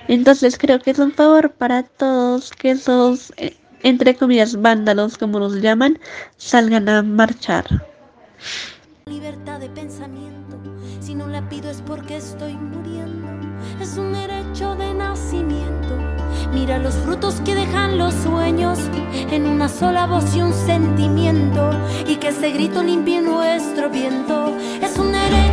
Entonces 0.09 0.59
creo 0.59 0.81
que 0.81 0.91
es 0.91 0.99
un 0.99 1.13
favor 1.13 1.53
para 1.53 1.85
todos 1.85 2.51
que 2.51 2.73
esos, 2.73 3.33
eh, 3.37 3.57
entre 3.83 4.17
comillas, 4.17 4.61
vándalos, 4.61 5.19
como 5.19 5.39
los 5.39 5.61
llaman, 5.61 5.99
salgan 6.37 6.89
a 6.89 7.03
marchar. 7.03 7.65
Libertad 9.07 9.61
de 9.61 9.69
pensamiento, 9.71 10.59
si 11.01 11.15
no 11.15 11.27
la 11.27 11.49
pido 11.49 11.71
es 11.71 11.83
porque 11.83 12.17
estoy 12.17 12.55
muriendo. 12.55 13.29
Es 13.81 13.97
un 13.97 14.13
derecho 14.13 14.75
de 14.77 14.95
nacimiento. 14.95 15.99
Mira 16.53 16.79
los 16.79 16.95
frutos 16.95 17.41
que 17.45 17.55
dejan 17.55 17.99
los 17.99 18.15
sueños 18.15 18.79
en 19.31 19.47
una 19.47 19.69
sola 19.69 20.07
voz 20.07 20.35
y 20.37 20.43
un 20.43 20.53
sentimiento. 20.53 21.71
Y 22.07 22.17
que 22.17 22.29
ese 22.29 22.51
grito 22.51 22.83
limpie 22.83 23.21
nuestro 23.21 23.91
viento. 23.91 24.55
Es 24.81 24.99
un 24.99 25.13
derecho 25.13 25.52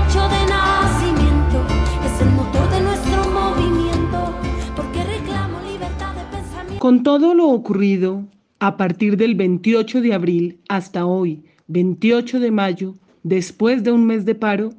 Con 6.79 7.03
todo 7.03 7.33
lo 7.33 7.49
ocurrido, 7.49 8.23
a 8.59 8.77
partir 8.77 9.17
del 9.17 9.35
28 9.35 9.99
de 9.99 10.13
abril 10.13 10.61
hasta 10.69 11.05
hoy, 11.05 11.43
28 11.67 12.39
de 12.39 12.51
mayo, 12.51 12.93
después 13.21 13.83
de 13.83 13.91
un 13.91 14.05
mes 14.05 14.23
de 14.23 14.33
paro, 14.33 14.69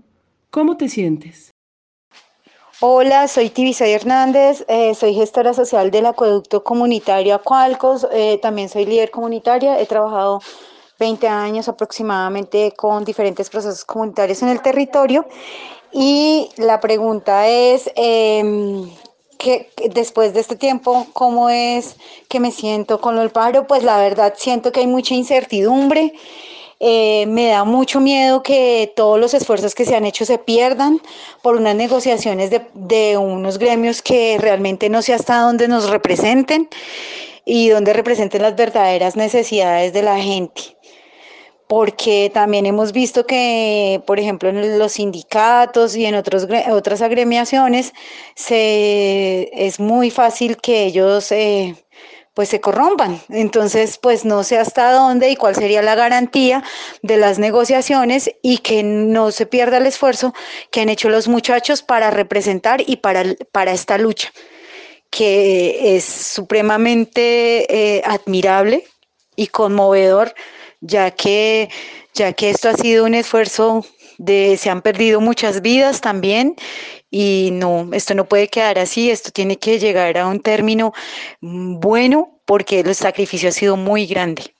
¿cómo 0.50 0.78
te 0.78 0.88
sientes? 0.88 1.50
Hola, 2.80 3.28
soy 3.28 3.50
Tibisay 3.50 3.92
Hernández, 3.92 4.64
eh, 4.68 4.94
soy 4.94 5.12
gestora 5.12 5.52
social 5.52 5.90
del 5.90 6.06
acueducto 6.06 6.64
comunitario 6.64 7.34
Acualcos, 7.34 8.08
eh, 8.10 8.38
también 8.40 8.70
soy 8.70 8.86
líder 8.86 9.10
comunitaria, 9.10 9.78
he 9.78 9.84
trabajado 9.84 10.40
20 10.98 11.28
años 11.28 11.68
aproximadamente 11.68 12.72
con 12.74 13.04
diferentes 13.04 13.50
procesos 13.50 13.84
comunitarios 13.84 14.40
en 14.42 14.48
el 14.48 14.62
territorio 14.62 15.26
y 15.92 16.48
la 16.56 16.80
pregunta 16.80 17.46
es, 17.46 17.90
eh, 17.94 18.88
que 19.40 19.70
después 19.92 20.34
de 20.34 20.40
este 20.40 20.54
tiempo, 20.54 21.06
¿cómo 21.12 21.48
es 21.48 21.96
que 22.28 22.38
me 22.38 22.52
siento 22.52 23.00
con 23.00 23.18
el 23.18 23.30
paro? 23.30 23.66
Pues 23.66 23.82
la 23.82 23.96
verdad 23.96 24.34
siento 24.36 24.70
que 24.70 24.80
hay 24.80 24.86
mucha 24.86 25.14
incertidumbre. 25.14 26.12
Eh, 26.78 27.26
me 27.26 27.48
da 27.48 27.64
mucho 27.64 28.00
miedo 28.00 28.42
que 28.42 28.92
todos 28.96 29.18
los 29.18 29.34
esfuerzos 29.34 29.74
que 29.74 29.84
se 29.84 29.96
han 29.96 30.04
hecho 30.04 30.24
se 30.24 30.38
pierdan 30.38 31.00
por 31.42 31.56
unas 31.56 31.74
negociaciones 31.74 32.50
de, 32.50 32.62
de 32.74 33.16
unos 33.16 33.58
gremios 33.58 34.00
que 34.00 34.38
realmente 34.38 34.88
no 34.88 35.02
sé 35.02 35.12
hasta 35.12 35.40
dónde 35.40 35.68
nos 35.68 35.90
representen 35.90 36.68
y 37.44 37.68
donde 37.68 37.92
representen 37.92 38.42
las 38.42 38.56
verdaderas 38.56 39.16
necesidades 39.16 39.92
de 39.92 40.02
la 40.02 40.18
gente 40.20 40.79
porque 41.70 42.32
también 42.34 42.66
hemos 42.66 42.90
visto 42.90 43.24
que, 43.28 44.02
por 44.04 44.18
ejemplo, 44.18 44.48
en 44.48 44.76
los 44.76 44.94
sindicatos 44.94 45.94
y 45.94 46.04
en 46.04 46.16
otros, 46.16 46.48
otras 46.68 47.00
agremiaciones, 47.00 47.92
es 48.48 49.78
muy 49.78 50.10
fácil 50.10 50.56
que 50.56 50.86
ellos 50.86 51.30
eh, 51.30 51.76
pues 52.34 52.48
se 52.48 52.60
corrompan. 52.60 53.20
Entonces, 53.28 53.98
pues 53.98 54.24
no 54.24 54.42
sé 54.42 54.58
hasta 54.58 54.90
dónde 54.90 55.30
y 55.30 55.36
cuál 55.36 55.54
sería 55.54 55.80
la 55.80 55.94
garantía 55.94 56.64
de 57.02 57.18
las 57.18 57.38
negociaciones 57.38 58.32
y 58.42 58.58
que 58.58 58.82
no 58.82 59.30
se 59.30 59.46
pierda 59.46 59.76
el 59.76 59.86
esfuerzo 59.86 60.34
que 60.72 60.80
han 60.80 60.88
hecho 60.88 61.08
los 61.08 61.28
muchachos 61.28 61.82
para 61.82 62.10
representar 62.10 62.82
y 62.84 62.96
para, 62.96 63.22
para 63.52 63.70
esta 63.70 63.96
lucha, 63.96 64.32
que 65.08 65.94
es 65.94 66.02
supremamente 66.02 67.94
eh, 67.96 68.02
admirable 68.04 68.82
y 69.36 69.46
conmovedor 69.46 70.34
ya 70.80 71.10
que, 71.10 71.68
ya 72.14 72.32
que 72.32 72.50
esto 72.50 72.68
ha 72.68 72.74
sido 72.74 73.04
un 73.04 73.14
esfuerzo 73.14 73.84
de, 74.18 74.56
se 74.56 74.70
han 74.70 74.82
perdido 74.82 75.20
muchas 75.20 75.62
vidas 75.62 76.00
también 76.00 76.56
y 77.10 77.50
no, 77.52 77.88
esto 77.92 78.14
no 78.14 78.26
puede 78.26 78.48
quedar 78.48 78.78
así, 78.78 79.10
esto 79.10 79.30
tiene 79.30 79.56
que 79.56 79.78
llegar 79.78 80.16
a 80.18 80.26
un 80.26 80.40
término 80.40 80.92
mm, 81.40 81.80
bueno 81.80 82.40
porque 82.44 82.80
el 82.80 82.94
sacrificio 82.94 83.48
ha 83.48 83.52
sido 83.52 83.76
muy 83.76 84.06
grande. 84.06 84.54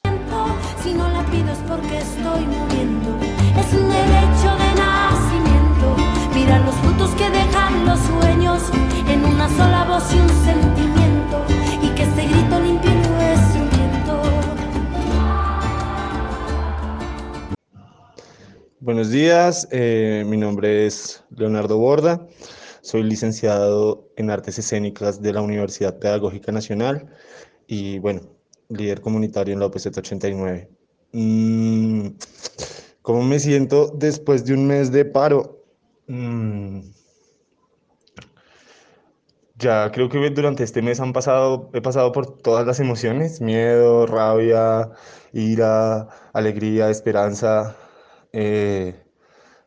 Buenos 18.83 19.11
días, 19.11 19.69
eh, 19.73 20.25
mi 20.27 20.39
nombre 20.39 20.87
es 20.87 21.23
Leonardo 21.37 21.77
Borda, 21.77 22.27
soy 22.81 23.03
licenciado 23.03 24.09
en 24.17 24.31
Artes 24.31 24.59
Escénicas 24.59 25.21
de 25.21 25.35
la 25.35 25.43
Universidad 25.43 25.99
Pedagógica 25.99 26.51
Nacional 26.51 27.07
y 27.67 27.99
bueno, 27.99 28.23
líder 28.71 29.03
comunitario 29.03 29.53
en 29.53 29.61
la 29.61 29.67
OPZ 29.67 29.99
89. 29.99 30.71
Mm, 31.13 32.07
¿Cómo 33.03 33.23
me 33.23 33.39
siento 33.39 33.93
después 33.95 34.47
de 34.47 34.55
un 34.55 34.67
mes 34.67 34.91
de 34.91 35.05
paro? 35.05 35.63
Mm, 36.07 36.81
ya 39.57 39.93
creo 39.93 40.09
que 40.09 40.31
durante 40.31 40.65
este 40.65 40.81
mes 40.81 41.01
han 41.01 41.13
pasado, 41.13 41.69
he 41.75 41.83
pasado 41.83 42.13
por 42.13 42.39
todas 42.39 42.67
las 42.67 42.81
emociones, 42.81 43.43
miedo, 43.43 44.07
rabia, 44.07 44.91
ira, 45.35 46.09
alegría, 46.33 46.89
esperanza. 46.89 47.77
Eh, 48.33 48.95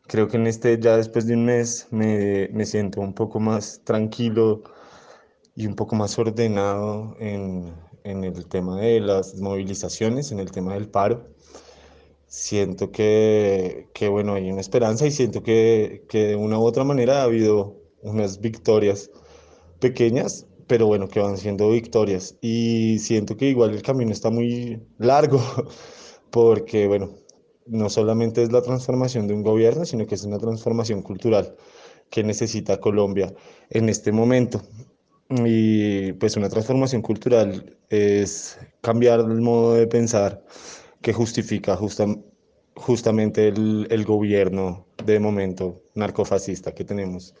creo 0.08 0.28
que 0.28 0.36
en 0.38 0.46
este, 0.46 0.78
ya 0.80 0.96
después 0.96 1.26
de 1.26 1.34
un 1.34 1.46
mes, 1.46 1.88
me, 1.90 2.48
me 2.52 2.66
siento 2.66 3.00
un 3.00 3.14
poco 3.14 3.40
más 3.40 3.82
tranquilo 3.84 4.62
y 5.56 5.66
un 5.66 5.76
poco 5.76 5.96
más 5.96 6.18
ordenado 6.18 7.16
en, 7.20 7.74
en 8.04 8.24
el 8.24 8.46
tema 8.48 8.80
de 8.80 9.00
las 9.00 9.36
movilizaciones, 9.40 10.32
en 10.32 10.40
el 10.40 10.50
tema 10.52 10.74
del 10.74 10.88
paro. 10.90 11.28
Siento 12.26 12.90
que, 12.90 13.88
que 13.94 14.08
bueno, 14.08 14.34
hay 14.34 14.50
una 14.50 14.60
esperanza 14.60 15.06
y 15.06 15.12
siento 15.12 15.42
que, 15.42 16.04
que 16.08 16.28
de 16.28 16.36
una 16.36 16.58
u 16.58 16.64
otra 16.64 16.82
manera 16.84 17.20
ha 17.20 17.24
habido 17.24 17.76
unas 18.02 18.40
victorias 18.40 19.10
pequeñas, 19.80 20.46
pero 20.66 20.86
bueno, 20.86 21.08
que 21.08 21.20
van 21.20 21.36
siendo 21.38 21.70
victorias. 21.70 22.36
Y 22.40 22.98
siento 23.00 23.36
que 23.36 23.46
igual 23.48 23.70
el 23.74 23.82
camino 23.82 24.12
está 24.12 24.30
muy 24.30 24.82
largo, 24.98 25.40
porque 26.30 26.88
bueno, 26.88 27.10
no 27.66 27.90
solamente 27.90 28.42
es 28.42 28.52
la 28.52 28.62
transformación 28.62 29.26
de 29.26 29.34
un 29.34 29.42
gobierno, 29.42 29.84
sino 29.84 30.06
que 30.06 30.14
es 30.14 30.24
una 30.24 30.38
transformación 30.38 31.02
cultural 31.02 31.56
que 32.10 32.22
necesita 32.22 32.80
Colombia 32.80 33.34
en 33.70 33.88
este 33.88 34.12
momento. 34.12 34.62
Y 35.30 36.12
pues 36.14 36.36
una 36.36 36.48
transformación 36.48 37.02
cultural 37.02 37.76
es 37.88 38.58
cambiar 38.82 39.20
el 39.20 39.40
modo 39.40 39.74
de 39.74 39.86
pensar 39.86 40.44
que 41.00 41.12
justifica 41.12 41.76
justa, 41.76 42.06
justamente 42.76 43.48
el, 43.48 43.86
el 43.90 44.04
gobierno 44.04 44.86
de 45.04 45.18
momento 45.20 45.82
narcofascista 45.94 46.74
que 46.74 46.84
tenemos 46.84 47.34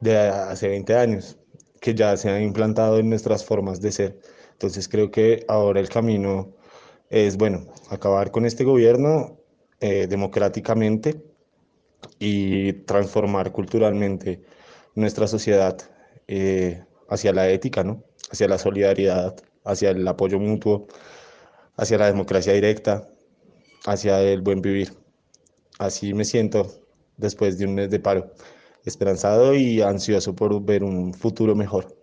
de 0.00 0.16
hace 0.18 0.68
20 0.68 0.96
años, 0.96 1.38
que 1.80 1.94
ya 1.94 2.16
se 2.16 2.30
ha 2.30 2.40
implantado 2.40 2.98
en 2.98 3.08
nuestras 3.08 3.44
formas 3.44 3.80
de 3.80 3.92
ser. 3.92 4.20
Entonces 4.52 4.88
creo 4.88 5.10
que 5.10 5.44
ahora 5.48 5.80
el 5.80 5.88
camino 5.88 6.52
es, 7.10 7.36
bueno, 7.36 7.66
acabar 7.90 8.30
con 8.30 8.44
este 8.46 8.64
gobierno 8.64 9.39
eh, 9.80 10.06
democráticamente 10.06 11.22
y 12.18 12.72
transformar 12.84 13.52
culturalmente 13.52 14.42
nuestra 14.94 15.26
sociedad 15.26 15.78
eh, 16.28 16.84
hacia 17.08 17.32
la 17.32 17.48
ética, 17.48 17.82
¿no? 17.82 18.02
hacia 18.30 18.48
la 18.48 18.58
solidaridad, 18.58 19.36
hacia 19.64 19.90
el 19.90 20.06
apoyo 20.06 20.38
mutuo, 20.38 20.86
hacia 21.76 21.98
la 21.98 22.06
democracia 22.06 22.52
directa, 22.52 23.08
hacia 23.86 24.20
el 24.20 24.42
buen 24.42 24.60
vivir. 24.60 24.92
Así 25.78 26.14
me 26.14 26.24
siento 26.24 26.70
después 27.16 27.58
de 27.58 27.66
un 27.66 27.74
mes 27.74 27.90
de 27.90 28.00
paro, 28.00 28.32
esperanzado 28.84 29.54
y 29.54 29.80
ansioso 29.80 30.34
por 30.34 30.62
ver 30.62 30.84
un 30.84 31.14
futuro 31.14 31.54
mejor. 31.54 31.96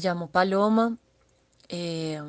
Me 0.00 0.08
llamo 0.08 0.30
Paloma, 0.30 0.96
eh, 1.68 2.22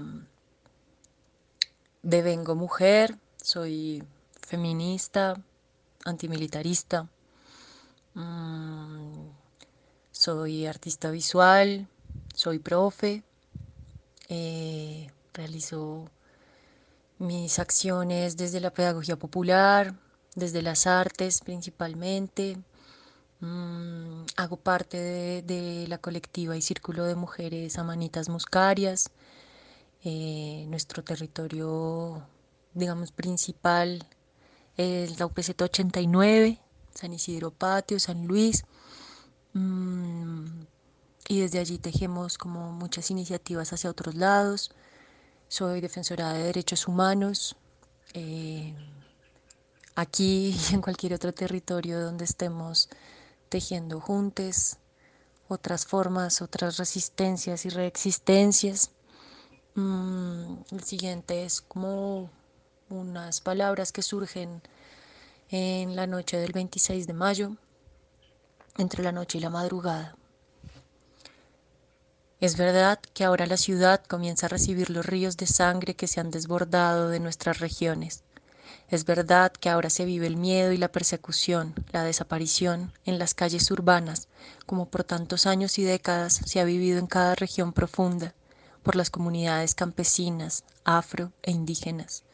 devengo 2.03 2.53
mujer, 2.53 3.17
soy 3.41 4.03
feminista, 4.41 5.41
antimilitarista, 6.03 7.07
mm, 8.13 9.23
soy 10.11 10.65
artista 10.65 11.11
visual, 11.11 11.87
soy 12.35 12.59
profe, 12.59 13.23
eh, 14.27 15.09
realizo 15.33 16.09
mis 17.19 17.57
acciones 17.57 18.35
desde 18.35 18.59
la 18.59 18.71
pedagogía 18.71 19.15
popular, 19.15 19.95
desde 20.35 20.61
las 20.61 20.87
artes 20.87 21.39
principalmente. 21.39 22.57
Mm, 23.41 24.25
hago 24.37 24.57
parte 24.57 24.97
de, 25.41 25.85
la 25.87 25.97
colectiva 25.97 26.55
y 26.55 26.61
círculo 26.61 27.05
de 27.05 27.15
mujeres 27.15 27.77
amanitas 27.79 28.29
muscarias. 28.29 29.09
Eh, 30.03 30.65
nuestro 30.69 31.03
territorio, 31.03 32.23
digamos, 32.73 33.11
principal 33.11 34.07
es 34.77 35.19
la 35.19 35.25
UPZ 35.25 35.61
89, 35.61 36.59
San 36.93 37.13
Isidro 37.13 37.51
Patio, 37.51 37.99
San 37.99 38.27
Luis. 38.27 38.63
Mm, 39.53 40.63
y 41.27 41.39
desde 41.41 41.59
allí 41.59 41.77
tejemos 41.77 42.37
como 42.37 42.71
muchas 42.71 43.11
iniciativas 43.11 43.73
hacia 43.73 43.89
otros 43.89 44.15
lados. 44.15 44.71
Soy 45.47 45.81
defensora 45.81 46.33
de 46.33 46.43
derechos 46.43 46.87
humanos. 46.87 47.55
eh, 48.13 48.75
aquí 49.95 50.55
y 50.71 50.73
en 50.73 50.81
cualquier 50.81 51.13
otro 51.13 51.33
territorio 51.33 52.01
donde 52.01 52.25
estemos 52.25 52.89
tejiendo 53.51 53.99
juntos 53.99 54.77
otras 55.49 55.85
formas, 55.85 56.41
otras 56.41 56.77
resistencias 56.77 57.65
y 57.65 57.69
reexistencias. 57.69 58.91
Mm, 59.75 60.53
el 60.71 60.83
siguiente 60.83 61.43
es 61.43 61.59
como 61.59 62.29
unas 62.89 63.41
palabras 63.41 63.91
que 63.91 64.01
surgen 64.01 64.61
en 65.49 65.97
la 65.97 66.07
noche 66.07 66.37
del 66.37 66.53
26 66.53 67.07
de 67.07 67.13
mayo, 67.13 67.57
entre 68.77 69.03
la 69.03 69.11
noche 69.11 69.37
y 69.37 69.41
la 69.41 69.49
madrugada. 69.49 70.15
Es 72.39 72.55
verdad 72.55 72.99
que 73.13 73.25
ahora 73.25 73.45
la 73.47 73.57
ciudad 73.57 74.01
comienza 74.05 74.45
a 74.45 74.49
recibir 74.49 74.89
los 74.89 75.05
ríos 75.05 75.35
de 75.35 75.45
sangre 75.45 75.93
que 75.95 76.07
se 76.07 76.21
han 76.21 76.31
desbordado 76.31 77.09
de 77.09 77.19
nuestras 77.19 77.59
regiones. 77.59 78.23
Es 78.91 79.05
verdad 79.05 79.53
que 79.53 79.69
ahora 79.69 79.89
se 79.89 80.03
vive 80.03 80.27
el 80.27 80.35
miedo 80.35 80.73
y 80.73 80.77
la 80.77 80.91
persecución, 80.91 81.73
la 81.93 82.03
desaparición 82.03 82.91
en 83.05 83.19
las 83.19 83.33
calles 83.33 83.71
urbanas, 83.71 84.27
como 84.65 84.89
por 84.89 85.05
tantos 85.05 85.45
años 85.45 85.79
y 85.79 85.83
décadas 85.83 86.41
se 86.45 86.59
ha 86.59 86.65
vivido 86.65 86.99
en 86.99 87.07
cada 87.07 87.33
región 87.35 87.71
profunda, 87.71 88.35
por 88.83 88.97
las 88.97 89.09
comunidades 89.09 89.75
campesinas, 89.75 90.65
afro 90.83 91.31
e 91.41 91.51
indígenas. 91.51 92.25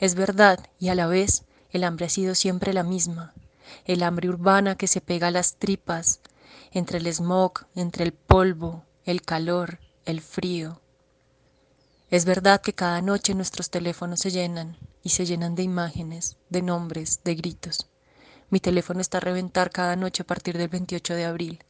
Es 0.00 0.14
verdad, 0.14 0.70
y 0.78 0.88
a 0.88 0.94
la 0.94 1.06
vez, 1.06 1.44
el 1.72 1.84
hambre 1.84 2.06
ha 2.06 2.08
sido 2.08 2.34
siempre 2.34 2.72
la 2.72 2.84
misma, 2.84 3.34
el 3.84 4.02
hambre 4.02 4.30
urbana 4.30 4.76
que 4.76 4.86
se 4.86 5.02
pega 5.02 5.26
a 5.26 5.30
las 5.30 5.56
tripas, 5.56 6.20
entre 6.72 6.96
el 6.96 7.12
smog, 7.12 7.66
entre 7.74 8.04
el 8.04 8.14
polvo, 8.14 8.82
el 9.04 9.20
calor, 9.20 9.78
el 10.06 10.22
frío. 10.22 10.80
Es 12.10 12.24
verdad 12.24 12.62
que 12.62 12.72
cada 12.72 13.02
noche 13.02 13.34
nuestros 13.34 13.68
teléfonos 13.68 14.20
se 14.20 14.30
llenan, 14.30 14.78
y 15.02 15.10
se 15.10 15.26
llenan 15.26 15.54
de 15.54 15.62
imágenes, 15.62 16.36
de 16.50 16.62
nombres, 16.62 17.20
de 17.24 17.34
gritos. 17.34 17.88
Mi 18.50 18.60
teléfono 18.60 19.00
está 19.00 19.18
a 19.18 19.20
reventar 19.20 19.70
cada 19.70 19.96
noche 19.96 20.22
a 20.22 20.26
partir 20.26 20.56
del 20.56 20.68
28 20.68 21.14
de 21.14 21.24
abril. 21.24 21.64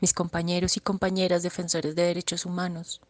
Mis 0.00 0.12
compañeros 0.12 0.76
y 0.76 0.80
compañeras 0.80 1.42
defensores 1.42 1.94
de 1.94 2.02
derechos 2.02 2.46
humanos, 2.46 3.00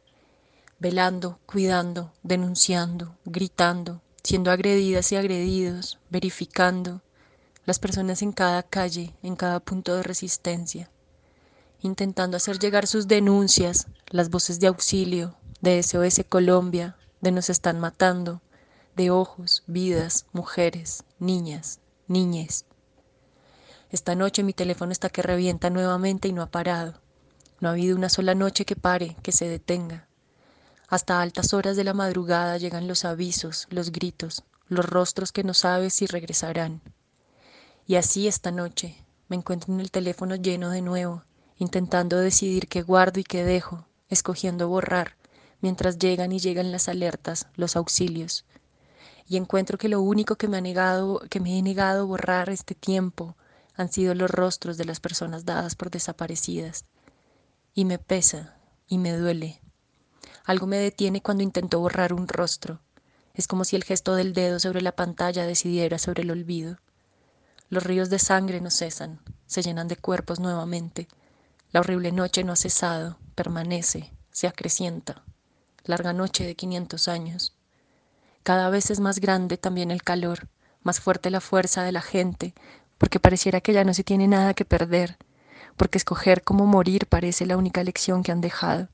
velando, 0.78 1.38
cuidando, 1.46 2.12
denunciando, 2.22 3.16
gritando, 3.24 4.02
siendo 4.22 4.50
agredidas 4.50 5.12
y 5.12 5.16
agredidos, 5.16 5.98
verificando, 6.10 7.02
las 7.64 7.78
personas 7.78 8.22
en 8.22 8.32
cada 8.32 8.62
calle, 8.62 9.14
en 9.22 9.36
cada 9.36 9.60
punto 9.60 9.96
de 9.96 10.02
resistencia, 10.02 10.90
intentando 11.82 12.36
hacer 12.36 12.58
llegar 12.58 12.86
sus 12.86 13.08
denuncias, 13.08 13.88
las 14.08 14.30
voces 14.30 14.60
de 14.60 14.68
auxilio, 14.68 15.36
de 15.60 15.82
SOS 15.82 16.24
Colombia, 16.28 16.96
de 17.20 17.32
nos 17.32 17.50
están 17.50 17.80
matando, 17.80 18.40
de 18.96 19.10
ojos, 19.10 19.62
vidas, 19.66 20.24
mujeres, 20.32 21.04
niñas, 21.18 21.80
niñes. 22.08 22.64
Esta 23.90 24.14
noche 24.14 24.42
mi 24.42 24.54
teléfono 24.54 24.90
está 24.90 25.10
que 25.10 25.20
revienta 25.22 25.68
nuevamente 25.68 26.28
y 26.28 26.32
no 26.32 26.40
ha 26.40 26.50
parado. 26.50 27.00
No 27.60 27.68
ha 27.68 27.72
habido 27.72 27.94
una 27.94 28.08
sola 28.08 28.34
noche 28.34 28.64
que 28.64 28.74
pare, 28.74 29.16
que 29.22 29.32
se 29.32 29.48
detenga. 29.48 30.08
Hasta 30.88 31.20
altas 31.20 31.52
horas 31.52 31.76
de 31.76 31.84
la 31.84 31.92
madrugada 31.92 32.56
llegan 32.56 32.88
los 32.88 33.04
avisos, 33.04 33.66
los 33.70 33.92
gritos, 33.92 34.44
los 34.66 34.86
rostros 34.86 35.30
que 35.30 35.44
no 35.44 35.52
sabes 35.52 35.92
si 35.92 36.06
regresarán. 36.06 36.80
Y 37.86 37.96
así 37.96 38.26
esta 38.26 38.50
noche 38.50 38.96
me 39.28 39.36
encuentro 39.36 39.74
en 39.74 39.80
el 39.80 39.90
teléfono 39.90 40.36
lleno 40.36 40.70
de 40.70 40.80
nuevo, 40.80 41.22
intentando 41.58 42.16
decidir 42.18 42.66
qué 42.68 42.80
guardo 42.80 43.20
y 43.20 43.24
qué 43.24 43.44
dejo, 43.44 43.86
escogiendo 44.08 44.68
borrar, 44.68 45.16
mientras 45.60 45.98
llegan 45.98 46.32
y 46.32 46.38
llegan 46.38 46.72
las 46.72 46.88
alertas, 46.88 47.48
los 47.56 47.76
auxilios. 47.76 48.46
Y 49.28 49.36
encuentro 49.36 49.78
que 49.78 49.88
lo 49.88 50.00
único 50.00 50.36
que 50.36 50.48
me 50.48 50.56
ha 50.56 50.60
negado, 50.60 51.20
que 51.28 51.40
me 51.40 51.58
he 51.58 51.62
negado 51.62 52.02
a 52.02 52.06
borrar 52.06 52.48
este 52.48 52.74
tiempo, 52.74 53.36
han 53.74 53.90
sido 53.90 54.14
los 54.14 54.30
rostros 54.30 54.76
de 54.76 54.84
las 54.84 55.00
personas 55.00 55.44
dadas 55.44 55.74
por 55.74 55.90
desaparecidas. 55.90 56.84
Y 57.74 57.84
me 57.84 57.98
pesa, 57.98 58.56
y 58.88 58.98
me 58.98 59.12
duele. 59.12 59.60
Algo 60.44 60.66
me 60.66 60.78
detiene 60.78 61.20
cuando 61.22 61.42
intento 61.42 61.80
borrar 61.80 62.12
un 62.12 62.28
rostro. 62.28 62.80
Es 63.34 63.48
como 63.48 63.64
si 63.64 63.76
el 63.76 63.84
gesto 63.84 64.14
del 64.14 64.32
dedo 64.32 64.60
sobre 64.60 64.80
la 64.80 64.92
pantalla 64.92 65.44
decidiera 65.44 65.98
sobre 65.98 66.22
el 66.22 66.30
olvido. 66.30 66.78
Los 67.68 67.82
ríos 67.82 68.10
de 68.10 68.20
sangre 68.20 68.60
no 68.60 68.70
cesan, 68.70 69.20
se 69.46 69.62
llenan 69.62 69.88
de 69.88 69.96
cuerpos 69.96 70.38
nuevamente. 70.38 71.08
La 71.72 71.80
horrible 71.80 72.12
noche 72.12 72.44
no 72.44 72.52
ha 72.52 72.56
cesado, 72.56 73.18
permanece, 73.34 74.12
se 74.30 74.46
acrecienta. 74.46 75.24
Larga 75.84 76.12
noche 76.12 76.46
de 76.46 76.54
500 76.54 77.08
años. 77.08 77.55
Cada 78.46 78.70
vez 78.70 78.92
es 78.92 79.00
más 79.00 79.18
grande 79.18 79.56
también 79.56 79.90
el 79.90 80.04
calor, 80.04 80.46
más 80.84 81.00
fuerte 81.00 81.30
la 81.30 81.40
fuerza 81.40 81.82
de 81.82 81.90
la 81.90 82.00
gente, 82.00 82.54
porque 82.96 83.18
pareciera 83.18 83.60
que 83.60 83.72
ya 83.72 83.82
no 83.82 83.92
se 83.92 84.04
tiene 84.04 84.28
nada 84.28 84.54
que 84.54 84.64
perder, 84.64 85.16
porque 85.76 85.98
escoger 85.98 86.44
cómo 86.44 86.64
morir 86.64 87.08
parece 87.08 87.44
la 87.44 87.56
única 87.56 87.82
lección 87.82 88.22
que 88.22 88.30
han 88.30 88.40
dejado. 88.40 88.88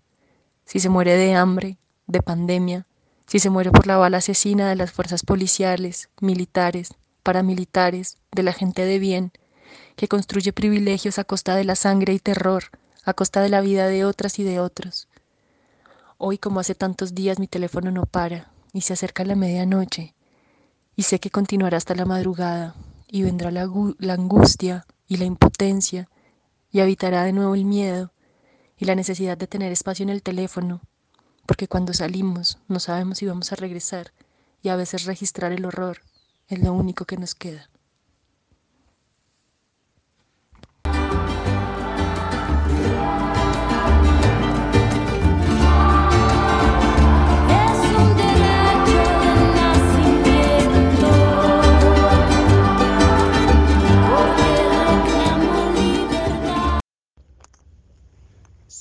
Si 0.65 0.81
se 0.81 0.89
muere 0.89 1.19
de 1.19 1.35
hambre, 1.35 1.77
de 2.07 2.23
pandemia, 2.23 2.87
si 3.27 3.41
se 3.41 3.51
muere 3.51 3.71
por 3.71 3.87
la 3.87 3.99
bala 3.99 4.17
asesina 4.17 4.71
de 4.71 4.77
las 4.77 4.91
fuerzas 4.91 5.23
policiales, 5.23 6.09
militares, 6.19 6.95
paramilitares, 7.23 8.17
de 8.31 8.45
la 8.45 8.55
gente 8.55 8.87
de 8.87 8.99
bien, 8.99 9.33
que 9.97 10.09
construye 10.09 10.55
privilegios 10.55 11.19
a 11.19 11.25
costa 11.25 11.57
de 11.57 11.65
la 11.65 11.77
sangre 11.77 12.15
y 12.15 12.21
terror, 12.21 12.71
a 13.05 13.13
costa 13.13 13.43
de 13.43 13.51
la 13.51 13.61
vida 13.61 13.87
de 13.89 14.07
otras 14.07 14.39
y 14.39 14.45
de 14.45 14.61
otros. 14.61 15.09
Hoy, 16.17 16.39
como 16.39 16.59
hace 16.59 16.75
tantos 16.75 17.15
días, 17.15 17.39
mi 17.39 17.49
teléfono 17.49 17.91
no 17.91 18.07
para, 18.07 18.52
y 18.73 18.83
se 18.83 18.95
acerca 18.95 19.25
la 19.25 19.37
medianoche, 19.37 20.15
y 20.97 21.03
sé 21.03 21.21
que 21.21 21.31
continuará 21.31 21.77
hasta 21.77 21.95
la 21.95 22.05
madrugada, 22.05 22.75
y 23.09 23.23
vendrá 23.23 23.51
la, 23.51 23.71
la 23.99 24.15
angustia 24.15 24.87
y 25.07 25.17
la 25.19 25.25
impotencia, 25.25 26.09
y 26.71 26.81
habitará 26.81 27.25
de 27.25 27.33
nuevo 27.33 27.55
el 27.55 27.65
miedo 27.65 28.13
y 28.79 28.87
la 28.87 28.95
necesidad 28.95 29.37
de 29.37 29.47
tener 29.47 29.73
espacio 29.73 30.03
en 30.03 30.09
el 30.11 30.23
teléfono, 30.23 30.81
porque 31.47 31.69
cuando 31.69 31.93
salimos 31.93 32.59
no 32.69 32.81
sabemos 32.81 33.19
si 33.19 33.27
vamos 33.27 33.53
a 33.53 33.57
regresar, 33.57 34.13
y 34.63 34.69
a 34.69 34.77
veces 34.77 35.05
registrar 35.05 35.53
el 35.53 35.65
horror 35.65 35.99
es 36.49 36.61
lo 36.61 36.73
único 36.73 37.05
que 37.05 37.17
nos 37.17 37.35
queda. 37.35 37.69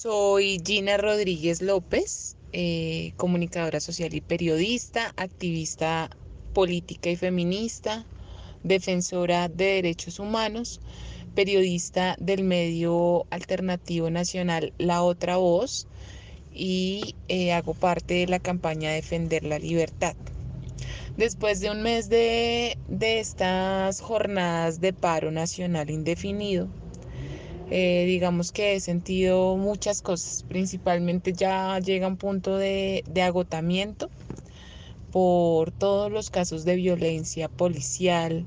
Soy 0.02 0.60
Gina 0.66 0.98
Rodríguez 0.98 1.62
López, 1.62 2.36
eh, 2.54 3.14
comunicadora 3.18 3.80
social 3.80 4.16
y 4.16 4.22
periodista, 4.22 5.14
activista 5.16 6.10
política 6.56 7.12
y 7.12 7.16
feminista, 7.16 8.04
defensora 8.64 9.48
de 9.48 9.76
derechos 9.76 10.18
humanos, 10.18 10.82
periodista 11.36 12.16
del 12.20 12.44
medio 12.44 13.28
alternativo 13.30 14.10
nacional 14.10 14.74
La 14.80 15.04
Otra 15.04 15.38
Voz 15.38 15.86
y 16.52 17.14
eh, 17.28 17.54
hago 17.54 17.76
parte 17.76 18.16
de 18.16 18.26
la 18.26 18.40
campaña 18.40 18.90
Defender 18.90 19.44
la 19.44 19.60
Libertad. 19.60 20.16
Después 21.16 21.60
de 21.60 21.70
un 21.70 21.84
mes 21.84 22.10
de, 22.10 22.76
de 22.88 23.20
estas 23.20 24.02
jornadas 24.02 24.82
de 24.82 24.94
paro 24.94 25.30
nacional 25.30 25.92
indefinido, 25.92 26.70
eh, 27.74 28.04
digamos 28.06 28.52
que 28.52 28.76
he 28.76 28.82
sentido 28.82 29.56
muchas 29.56 30.02
cosas, 30.02 30.44
principalmente 30.44 31.32
ya 31.32 31.80
llega 31.80 32.06
un 32.06 32.18
punto 32.18 32.58
de, 32.58 33.02
agotamiento 33.24 34.10
por 35.10 35.72
todos 35.72 36.12
los 36.12 36.30
casos 36.30 36.66
de 36.66 36.76
violencia 36.76 37.48
policial, 37.48 38.46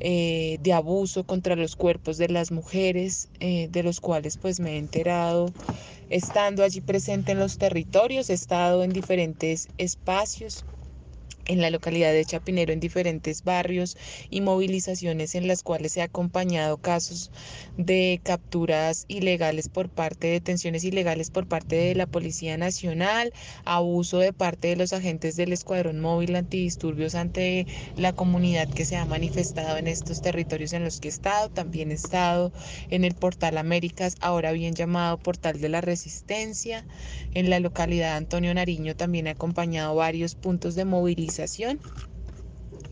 eh, 0.00 0.58
de 0.60 0.74
abuso 0.74 1.24
contra 1.24 1.56
los 1.56 1.74
cuerpos 1.74 2.18
de 2.18 2.28
las 2.28 2.52
mujeres, 2.52 3.30
eh, 3.40 3.68
de 3.70 3.82
los 3.82 4.00
cuales 4.00 4.36
pues 4.36 4.60
me 4.60 4.74
he 4.74 4.78
enterado 4.78 5.46
estando 6.10 6.62
allí 6.62 6.82
presente 6.82 7.32
en 7.32 7.38
los 7.38 7.56
territorios, 7.56 8.28
he 8.28 8.34
estado 8.34 8.84
en 8.84 8.90
diferentes 8.90 9.68
espacios 9.78 10.66
en 11.46 11.60
la 11.60 11.70
localidad 11.70 12.12
de 12.12 12.24
Chapinero 12.24 12.72
en 12.72 12.80
diferentes 12.80 13.44
barrios 13.44 13.96
y 14.30 14.40
movilizaciones 14.40 15.34
en 15.34 15.46
las 15.46 15.62
cuales 15.62 15.92
se 15.92 16.02
ha 16.02 16.04
acompañado 16.04 16.76
casos 16.78 17.30
de 17.76 18.20
capturas 18.22 19.04
ilegales 19.08 19.68
por 19.68 19.88
parte, 19.88 20.26
de 20.28 20.32
detenciones 20.34 20.84
ilegales 20.84 21.30
por 21.30 21.46
parte 21.46 21.76
de 21.76 21.94
la 21.94 22.06
Policía 22.06 22.56
Nacional, 22.56 23.32
abuso 23.64 24.18
de 24.18 24.32
parte 24.32 24.68
de 24.68 24.76
los 24.76 24.92
agentes 24.92 25.36
del 25.36 25.52
Escuadrón 25.52 26.00
Móvil 26.00 26.34
Antidisturbios 26.34 27.14
ante 27.14 27.66
la 27.96 28.12
comunidad 28.12 28.68
que 28.68 28.84
se 28.84 28.96
ha 28.96 29.04
manifestado 29.04 29.76
en 29.76 29.86
estos 29.86 30.22
territorios 30.22 30.72
en 30.72 30.84
los 30.84 31.00
que 31.00 31.08
he 31.08 31.10
estado. 31.10 31.48
También 31.50 31.90
he 31.90 31.94
estado 31.94 32.52
en 32.90 33.04
el 33.04 33.14
Portal 33.14 33.58
Américas, 33.58 34.16
ahora 34.20 34.52
bien 34.52 34.74
llamado 34.74 35.18
Portal 35.18 35.60
de 35.60 35.68
la 35.68 35.80
Resistencia. 35.80 36.84
En 37.34 37.50
la 37.50 37.60
localidad 37.60 38.16
Antonio 38.16 38.52
Nariño 38.52 38.96
también 38.96 39.26
he 39.26 39.30
acompañado 39.30 39.94
varios 39.94 40.34
puntos 40.34 40.74
de 40.74 40.84
movilización 40.84 41.35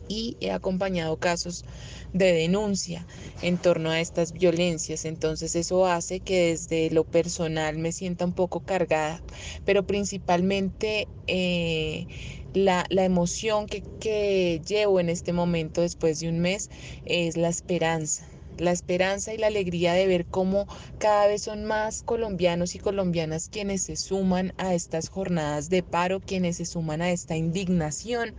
y 0.08 0.36
he 0.40 0.50
acompañado 0.50 1.16
casos 1.16 1.64
de 2.12 2.32
denuncia 2.32 3.06
en 3.42 3.58
torno 3.58 3.90
a 3.90 4.00
estas 4.00 4.32
violencias. 4.32 5.04
Entonces 5.04 5.54
eso 5.56 5.86
hace 5.86 6.20
que 6.20 6.50
desde 6.50 6.90
lo 6.90 7.04
personal 7.04 7.78
me 7.78 7.92
sienta 7.92 8.24
un 8.24 8.32
poco 8.32 8.60
cargada, 8.60 9.22
pero 9.64 9.84
principalmente 9.84 11.08
eh, 11.26 12.06
la, 12.52 12.86
emoción 12.90 13.66
que, 13.66 13.82
que 14.00 14.60
llevo 14.66 15.00
en 15.00 15.08
este 15.08 15.32
momento 15.32 15.80
después 15.80 16.20
de 16.20 16.28
un 16.28 16.38
mes 16.38 16.70
es 17.04 17.36
la 17.36 17.48
esperanza 17.48 18.28
la 18.58 18.72
esperanza 18.72 19.32
y 19.34 19.38
la 19.38 19.48
alegría 19.48 19.94
de 19.94 20.06
ver 20.06 20.26
cómo 20.26 20.66
cada 20.98 21.26
vez 21.26 21.42
son 21.42 21.64
más 21.64 22.02
colombianos 22.02 22.74
y 22.74 22.78
colombianas 22.78 23.48
quienes 23.48 23.84
se 23.84 23.96
suman 23.96 24.52
a 24.58 24.74
estas 24.74 25.08
jornadas 25.08 25.68
de 25.68 25.82
paro, 25.82 26.20
quienes 26.20 26.56
se 26.58 26.66
suman 26.66 27.02
a 27.02 27.10
esta 27.10 27.36
indignación 27.36 28.34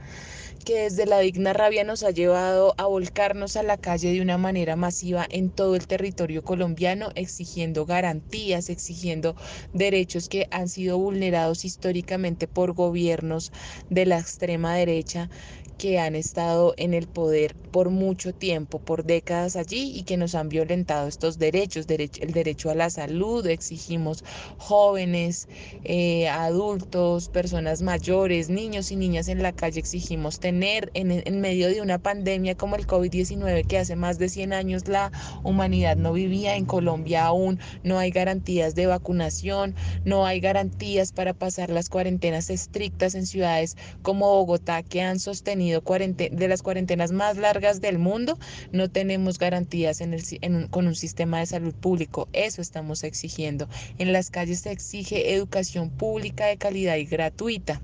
que 0.65 0.81
desde 0.83 1.05
la 1.05 1.19
digna 1.19 1.53
rabia 1.53 1.83
nos 1.83 2.03
ha 2.03 2.11
llevado 2.11 2.73
a 2.77 2.85
volcarnos 2.87 3.55
a 3.55 3.63
la 3.63 3.77
calle 3.77 4.11
de 4.11 4.21
una 4.21 4.37
manera 4.37 4.75
masiva 4.75 5.25
en 5.29 5.51
todo 5.51 5.75
el 5.75 5.87
territorio 5.87 6.43
colombiano, 6.43 7.09
exigiendo 7.15 7.85
garantías, 7.85 8.69
exigiendo 8.69 9.35
derechos 9.73 10.27
que 10.27 10.47
han 10.51 10.67
sido 10.69 10.97
vulnerados 10.97 11.65
históricamente 11.65 12.47
por 12.47 12.73
gobiernos 12.73 13.51
de 13.89 14.05
la 14.05 14.19
extrema 14.19 14.75
derecha 14.75 15.29
que 15.77 15.99
han 15.99 16.15
estado 16.15 16.73
en 16.77 16.93
el 16.93 17.07
poder 17.07 17.55
por 17.55 17.89
mucho 17.89 18.33
tiempo, 18.33 18.79
por 18.79 19.03
décadas 19.03 19.57
allí 19.57 19.91
y 19.95 20.03
que 20.03 20.15
nos 20.15 20.33
han 20.33 20.47
violentado 20.47 21.07
estos 21.07 21.37
derechos, 21.37 21.85
el 21.89 22.31
derecho 22.31 22.69
a 22.69 22.75
la 22.75 22.89
salud, 22.89 23.45
exigimos 23.47 24.23
jóvenes, 24.57 25.49
eh, 25.83 26.29
adultos, 26.29 27.27
personas 27.27 27.81
mayores, 27.81 28.49
niños 28.49 28.91
y 28.91 28.95
niñas 28.95 29.27
en 29.27 29.43
la 29.43 29.51
calle, 29.51 29.79
exigimos 29.81 30.39
tener 30.39 30.89
en, 30.93 31.11
en 31.11 31.41
medio 31.41 31.67
de 31.67 31.81
una 31.81 31.97
pandemia 31.97 32.55
como 32.55 32.77
el 32.77 32.87
COVID-19 32.87 33.67
que 33.67 33.77
hace 33.77 33.97
más 33.97 34.17
de 34.19 34.29
100 34.29 34.53
años 34.53 34.87
la 34.87 35.11
humanidad 35.43 35.97
no 35.97 36.13
vivía, 36.13 36.55
en 36.55 36.65
Colombia 36.65 37.25
aún 37.25 37.59
no 37.83 37.99
hay 37.99 38.11
garantías 38.11 38.75
de 38.75 38.85
vacunación, 38.85 39.75
no 40.05 40.25
hay 40.25 40.39
garantías 40.39 41.11
para 41.11 41.33
pasar 41.33 41.69
las 41.69 41.89
cuarentenas 41.89 42.49
estrictas 42.49 43.15
en 43.15 43.25
ciudades 43.25 43.75
como 44.01 44.29
Bogotá 44.29 44.81
que 44.81 45.01
han 45.01 45.19
sostenido 45.19 45.64
de 45.71 46.47
las 46.47 46.61
cuarentenas 46.61 47.11
más 47.11 47.37
largas 47.37 47.81
del 47.81 47.99
mundo, 47.99 48.37
no 48.71 48.89
tenemos 48.89 49.37
garantías 49.39 50.01
en 50.01 50.13
el, 50.13 50.69
con 50.69 50.87
un 50.87 50.95
sistema 50.95 51.39
de 51.39 51.45
salud 51.45 51.73
público. 51.73 52.27
Eso 52.33 52.61
estamos 52.61 53.03
exigiendo. 53.03 53.67
En 53.97 54.13
las 54.13 54.29
calles 54.29 54.61
se 54.61 54.71
exige 54.71 55.33
educación 55.33 55.89
pública 55.89 56.45
de 56.45 56.57
calidad 56.57 56.97
y 56.97 57.05
gratuita 57.05 57.81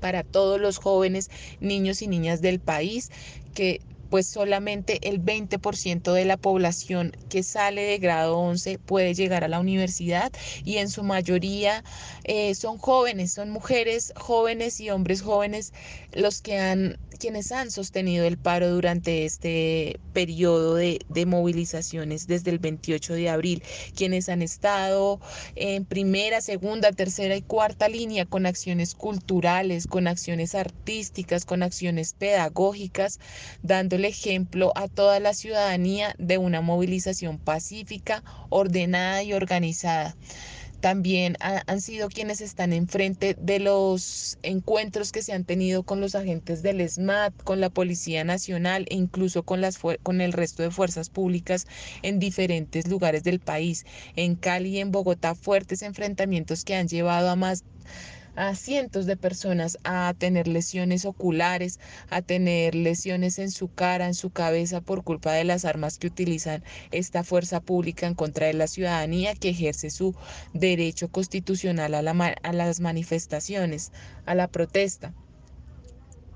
para 0.00 0.22
todos 0.22 0.60
los 0.60 0.78
jóvenes, 0.78 1.30
niños 1.60 2.02
y 2.02 2.08
niñas 2.08 2.40
del 2.40 2.60
país 2.60 3.10
que 3.54 3.80
pues 4.10 4.26
solamente 4.26 5.08
el 5.08 5.22
20% 5.22 6.12
de 6.12 6.24
la 6.24 6.36
población 6.36 7.16
que 7.28 7.42
sale 7.42 7.82
de 7.82 7.98
grado 7.98 8.38
11 8.38 8.78
puede 8.78 9.14
llegar 9.14 9.44
a 9.44 9.48
la 9.48 9.60
universidad 9.60 10.32
y 10.64 10.78
en 10.78 10.88
su 10.88 11.02
mayoría 11.02 11.84
eh, 12.24 12.54
son 12.54 12.78
jóvenes, 12.78 13.32
son 13.32 13.50
mujeres 13.50 14.12
jóvenes 14.16 14.80
y 14.80 14.90
hombres 14.90 15.22
jóvenes 15.22 15.72
los 16.12 16.40
que 16.40 16.58
han 16.58 16.98
quienes 17.18 17.52
han 17.52 17.70
sostenido 17.70 18.24
el 18.24 18.38
paro 18.38 18.70
durante 18.70 19.24
este 19.24 19.98
periodo 20.12 20.76
de, 20.76 21.00
de, 21.08 21.26
movilizaciones 21.26 22.26
desde 22.26 22.50
el 22.50 22.58
28 22.58 23.14
de 23.14 23.28
abril, 23.28 23.62
quienes 23.94 24.28
han 24.28 24.40
estado 24.40 25.20
en 25.56 25.84
primera, 25.84 26.40
segunda, 26.40 26.92
tercera 26.92 27.36
y 27.36 27.42
cuarta 27.42 27.88
línea 27.88 28.24
con 28.24 28.46
acciones 28.46 28.94
culturales, 28.94 29.86
con 29.86 30.06
acciones 30.06 30.54
artísticas, 30.54 31.44
con 31.44 31.62
acciones 31.62 32.14
pedagógicas, 32.14 33.18
dando 33.62 33.96
el 33.96 34.04
ejemplo 34.04 34.72
a 34.76 34.88
toda 34.88 35.20
la 35.20 35.34
ciudadanía 35.34 36.14
de 36.18 36.38
una 36.38 36.60
movilización 36.60 37.38
pacífica, 37.38 38.22
ordenada 38.48 39.22
y 39.22 39.32
organizada 39.32 40.16
también 40.80 41.36
han 41.40 41.80
sido 41.80 42.08
quienes 42.08 42.40
están 42.40 42.72
enfrente 42.72 43.36
de 43.40 43.58
los 43.58 44.38
encuentros 44.42 45.12
que 45.12 45.22
se 45.22 45.32
han 45.32 45.44
tenido 45.44 45.82
con 45.82 46.00
los 46.00 46.14
agentes 46.14 46.62
del 46.62 46.88
SMAT, 46.88 47.34
con 47.42 47.60
la 47.60 47.70
Policía 47.70 48.24
Nacional 48.24 48.86
e 48.88 48.94
incluso 48.94 49.42
con, 49.42 49.60
las, 49.60 49.78
con 50.02 50.20
el 50.20 50.32
resto 50.32 50.62
de 50.62 50.70
fuerzas 50.70 51.10
públicas 51.10 51.66
en 52.02 52.18
diferentes 52.18 52.86
lugares 52.86 53.24
del 53.24 53.40
país. 53.40 53.84
En 54.16 54.36
Cali 54.36 54.70
y 54.70 54.78
en 54.78 54.92
Bogotá, 54.92 55.34
fuertes 55.34 55.82
enfrentamientos 55.82 56.64
que 56.64 56.76
han 56.76 56.88
llevado 56.88 57.28
a 57.28 57.36
más 57.36 57.64
a 58.38 58.54
cientos 58.54 59.06
de 59.06 59.16
personas 59.16 59.78
a 59.82 60.14
tener 60.16 60.46
lesiones 60.46 61.04
oculares, 61.04 61.80
a 62.08 62.22
tener 62.22 62.76
lesiones 62.76 63.40
en 63.40 63.50
su 63.50 63.66
cara, 63.68 64.06
en 64.06 64.14
su 64.14 64.30
cabeza 64.30 64.80
por 64.80 65.02
culpa 65.02 65.32
de 65.32 65.42
las 65.42 65.64
armas 65.64 65.98
que 65.98 66.06
utilizan 66.06 66.62
esta 66.92 67.24
fuerza 67.24 67.60
pública 67.60 68.06
en 68.06 68.14
contra 68.14 68.46
de 68.46 68.54
la 68.54 68.68
ciudadanía 68.68 69.34
que 69.34 69.48
ejerce 69.48 69.90
su 69.90 70.14
derecho 70.52 71.08
constitucional 71.08 71.94
a, 71.94 72.02
la, 72.02 72.12
a 72.42 72.52
las 72.52 72.78
manifestaciones, 72.78 73.90
a 74.24 74.36
la 74.36 74.46
protesta 74.46 75.14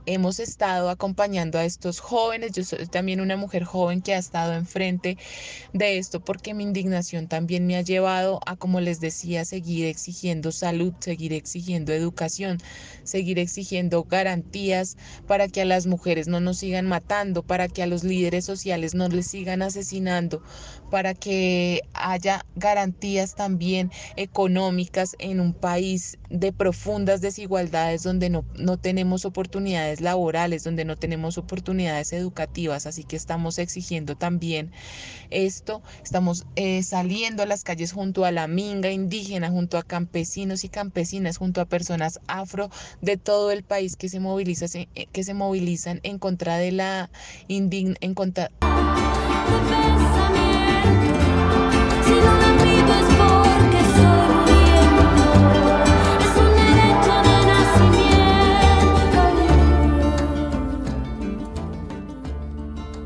hemos 0.07 0.41
estado 0.41 0.91
acompañando 0.91 1.59
a 1.59 1.65
estos 1.65 2.01
jóvenes. 2.01 2.53
Yo 2.53 2.65
soy 2.65 2.87
también 2.87 3.21
una 3.21 3.37
mujer 3.37 3.65
joven 3.65 4.03
que 4.03 4.15
ha 4.15 4.19
estado 4.19 4.55
enfrente 4.55 5.19
de 5.73 5.99
esto 5.99 6.21
porque 6.21 6.55
mi 6.55 6.65
indignación 6.65 7.29
también 7.29 7.67
me 7.67 7.77
ha 7.77 7.83
llevado 7.83 8.41
a, 8.47 8.57
como 8.57 8.81
les 8.81 9.01
decía, 9.01 9.45
seguir 9.45 9.87
exigiendo 9.87 10.53
salud, 10.53 10.93
seguir 11.01 11.33
exigiendo 11.33 11.93
educación, 11.93 12.59
seguir 13.05 13.39
exigiendo 13.39 14.05
garantías 14.05 14.97
para 15.27 15.49
que 15.49 15.63
a 15.63 15.65
las 15.65 15.87
mujeres 15.87 16.29
no 16.29 16.41
nos 16.41 16.59
sigan 16.59 16.87
matando, 16.87 17.43
para 17.43 17.69
que 17.69 17.83
a 17.83 17.87
los 17.87 18.05
líderes 18.05 18.45
sociales 18.45 18.95
no 18.95 19.09
les 19.09 19.27
sigan 19.27 19.63
asesinando, 19.63 20.43
para 20.91 21.15
que 21.15 21.83
haya 21.95 22.45
garantías 22.57 23.35
también 23.35 23.91
económicas 24.17 25.17
en 25.19 25.41
un 25.41 25.55
país 25.55 26.19
de 26.31 26.53
profundas 26.53 27.21
desigualdades 27.21 28.03
donde 28.03 28.31
no, 28.31 28.45
no 28.55 28.79
tenemos 28.79 29.25
oportunidades 29.25 29.92
laborales, 30.01 30.65
donde 30.65 30.85
no 30.85 30.97
tenemos 30.97 31.39
oportunidades 31.39 32.13
educativas, 32.13 32.87
así 32.87 33.05
que 33.05 33.17
estamos 33.17 33.59
exigiendo 33.59 34.17
también 34.17 34.71
esto, 35.31 35.83
estamos 36.03 36.47
eh, 36.57 36.83
saliendo 36.83 37.43
a 37.43 37.47
las 37.47 37.65
calles 37.65 37.93
junto 37.93 38.25
a 38.25 38.33
la 38.33 38.47
minga 38.47 38.91
indígena, 38.91 39.51
junto 39.51 39.79
a 39.79 39.83
campesinos 39.83 40.65
y 40.65 40.69
campesinas, 40.69 41.39
junto 41.39 41.61
a 41.61 41.67
personas 41.67 42.21
afro 42.27 42.71
de 43.01 43.17
todo 43.17 43.51
el 43.51 43.63
país 43.63 43.97
que 43.97 44.09
se, 44.09 44.21
moviliza, 44.21 44.67
eh, 44.75 45.07
que 45.13 45.25
se 45.25 45.35
movilizan 45.35 46.01
en 46.03 46.19
contra 46.19 46.57
de 46.57 46.73
la 46.73 47.11
indigna, 47.49 47.97
en 48.01 48.15
contra... 48.15 48.51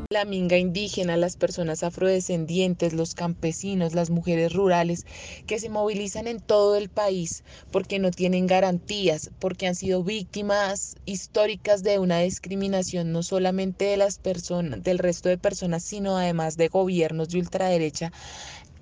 la 0.09 0.23
minga 0.23 0.57
indígena, 0.57 1.17
las 1.17 1.35
personas 1.35 1.83
afrodescendientes, 1.83 2.93
los 2.93 3.13
campesinos, 3.13 3.93
las 3.93 4.09
mujeres 4.09 4.53
rurales 4.53 5.05
que 5.45 5.59
se 5.59 5.69
movilizan 5.69 6.27
en 6.27 6.39
todo 6.39 6.77
el 6.77 6.89
país 6.89 7.43
porque 7.71 7.99
no 7.99 8.11
tienen 8.11 8.47
garantías, 8.47 9.31
porque 9.39 9.67
han 9.67 9.75
sido 9.75 10.03
víctimas 10.03 10.95
históricas 11.05 11.83
de 11.83 11.99
una 11.99 12.19
discriminación 12.19 13.11
no 13.11 13.21
solamente 13.21 13.83
de 13.85 13.97
las 13.97 14.17
personas, 14.17 14.81
del 14.81 14.99
resto 14.99 15.27
de 15.27 15.37
personas, 15.37 15.83
sino 15.83 16.17
además 16.17 16.55
de 16.55 16.69
gobiernos 16.69 17.27
de 17.29 17.39
ultraderecha 17.39 18.11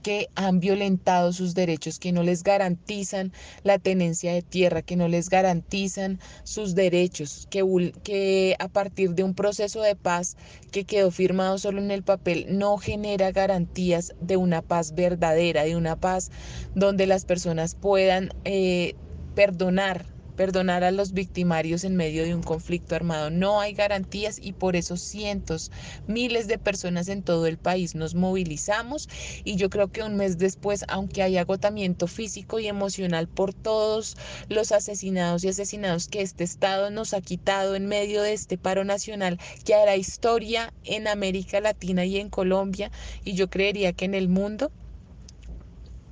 que 0.06 0.30
han 0.36 0.60
violentado 0.60 1.34
sus 1.34 1.56
derechos, 1.56 1.98
que 1.98 2.12
no 2.12 2.22
les 2.22 2.44
garantizan 2.44 3.34
la 3.64 3.80
tenencia 3.80 4.34
de 4.34 4.44
tierra, 4.44 4.84
que 4.84 4.96
no 4.96 5.08
les 5.08 5.30
garantizan 5.30 6.20
sus 6.44 6.76
derechos, 6.76 7.48
que, 7.50 8.56
a 8.60 8.68
partir 8.68 9.16
de 9.16 9.24
un 9.24 9.34
proceso 9.34 9.82
de 9.82 9.96
paz 9.96 10.38
que 10.72 10.84
quedó 10.84 11.10
firmado 11.10 11.58
solo 11.58 11.82
en 11.82 11.90
el 11.90 12.04
papel 12.04 12.46
no 12.50 12.78
genera 12.78 13.32
garantías 13.32 14.14
de 14.22 14.38
una 14.38 14.62
paz 14.62 14.94
verdadera, 14.94 15.64
de 15.64 15.76
una 15.76 15.96
paz 15.96 16.30
donde 16.76 17.08
las 17.08 17.26
personas 17.26 17.74
puedan 17.74 18.30
eh, 18.44 18.94
perdonar 19.34 20.06
perdonar 20.36 20.84
a 20.84 20.92
los 20.92 21.14
victimarios 21.14 21.84
en 21.84 21.96
medio 21.96 22.24
de 22.24 22.36
un 22.36 22.44
conflicto 22.44 22.96
armado. 22.96 23.30
No 23.30 23.60
hay 23.60 23.74
garantías 23.74 24.40
y 24.42 24.54
por 24.54 24.76
eso 24.76 24.98
cientos, 24.98 25.72
miles 26.08 26.48
de 26.48 26.58
personas 26.58 27.08
en 27.08 27.24
todo 27.24 27.48
el 27.48 27.58
país 27.58 27.96
nos 27.96 28.16
movilizamos 28.16 29.08
y 29.44 29.56
yo 29.56 29.70
creo 29.70 29.88
que 29.88 30.04
un 30.04 30.16
mes 30.16 30.38
después, 30.38 30.86
aunque 30.88 31.24
hay 31.24 31.38
agotamiento 31.38 32.08
físico 32.08 32.60
y 32.60 32.68
emocional 32.68 33.28
por 33.28 33.54
todos 33.54 34.18
los 34.50 34.72
asesinados 34.72 35.44
y 35.44 35.50
asesinados 35.50 36.08
que 36.08 36.22
este 36.22 36.44
Estado 36.44 36.90
nos 36.90 37.14
ha 37.14 37.22
quitado 37.22 37.76
en 37.76 37.88
medio 37.88 38.22
de 38.22 38.34
este 38.34 38.58
paro 38.58 38.84
nacional 38.84 39.40
que 39.64 39.74
hará 39.74 39.96
historia 39.96 40.74
en 40.84 41.08
América 41.08 41.60
Latina 41.60 42.06
y 42.06 42.18
en 42.18 42.30
Colombia 42.30 42.92
y 43.24 43.34
yo 43.34 43.50
creería 43.50 43.94
que 43.94 44.06
en 44.06 44.14
el 44.16 44.30
mundo, 44.30 44.72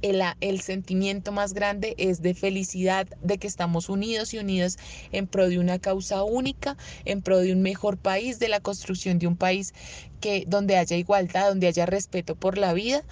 el, 0.04 0.62
sentimiento 0.62 1.32
más 1.32 1.54
grande 1.54 1.95
es 1.97 2.22
de 2.22 2.34
felicidad, 2.34 3.08
de 3.22 3.38
que 3.38 3.47
estamos 3.47 3.89
unidos 3.89 4.34
y 4.34 4.38
unidos 4.38 4.78
en 5.12 5.28
pro 5.28 5.47
de 5.47 5.60
una 5.60 5.80
causa 5.80 6.24
única, 6.24 6.78
en 7.06 7.22
pro 7.22 7.39
de 7.39 7.54
un 7.54 7.62
mejor 7.62 7.97
país, 7.97 8.38
de 8.38 8.49
la 8.49 8.60
construcción 8.60 9.18
de 9.18 9.28
un 9.28 9.38
país 9.38 9.74
que, 10.20 10.43
donde 10.47 10.78
haya 10.78 10.97
igualdad, 10.97 11.49
donde 11.49 11.68
haya 11.68 11.86
respeto 11.86 12.36
por 12.36 12.58
la 12.58 12.74
vida 12.74 13.04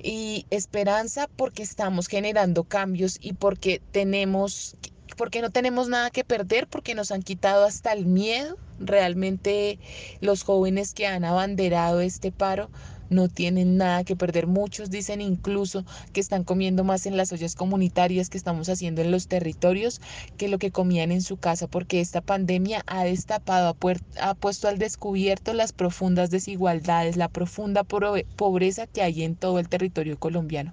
y 0.00 0.46
esperanza 0.50 1.28
porque 1.34 1.64
estamos 1.64 2.06
generando 2.06 2.62
cambios 2.62 3.18
y 3.20 3.32
porque 3.32 3.82
tenemos 3.90 4.76
porque 5.16 5.42
no 5.42 5.50
tenemos 5.50 5.88
nada 5.88 6.10
que 6.10 6.22
perder, 6.22 6.68
porque 6.68 6.94
nos 6.94 7.10
han 7.10 7.22
quitado 7.22 7.64
hasta 7.64 7.92
el 7.92 8.06
miedo. 8.06 8.56
Realmente 8.78 9.80
los 10.20 10.44
jóvenes 10.44 10.94
que 10.94 11.08
han 11.08 11.24
abanderado 11.24 12.00
este 12.00 12.30
paro 12.30 12.70
no 13.10 13.28
tienen 13.28 13.76
nada 13.76 14.04
que 14.04 14.16
perder. 14.16 14.46
Muchos 14.46 14.90
dicen 14.90 15.20
incluso 15.20 15.84
que 16.12 16.20
están 16.20 16.44
comiendo 16.44 16.84
más 16.84 17.06
en 17.06 17.16
las 17.16 17.32
ollas 17.32 17.54
comunitarias 17.54 18.28
que 18.28 18.38
estamos 18.38 18.68
haciendo 18.68 19.02
en 19.02 19.10
los 19.10 19.28
territorios 19.28 20.00
que 20.36 20.48
lo 20.48 20.58
que 20.58 20.70
comían 20.70 21.12
en 21.12 21.22
su 21.22 21.36
casa, 21.36 21.66
porque 21.66 22.00
esta 22.00 22.20
pandemia 22.20 22.82
ha 22.86 23.04
destapado, 23.04 23.76
ha, 24.20 24.34
puesto 24.34 24.68
al 24.68 24.78
descubierto 24.78 25.52
las 25.52 25.72
profundas 25.72 26.30
desigualdades, 26.30 27.16
la 27.16 27.28
profunda 27.28 27.84
pobreza 27.84 28.86
que 28.86 29.02
hay 29.02 29.22
en 29.22 29.36
todo 29.36 29.58
el 29.58 29.68
territorio 29.68 30.18
colombiano. 30.18 30.72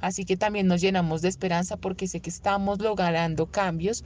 Así 0.00 0.24
que 0.24 0.36
también 0.36 0.66
nos 0.66 0.80
llenamos 0.80 1.22
de 1.22 1.28
esperanza 1.28 1.76
porque 1.76 2.08
sé 2.08 2.20
que 2.20 2.30
estamos 2.30 2.80
logrando 2.80 3.46
cambios 3.46 4.04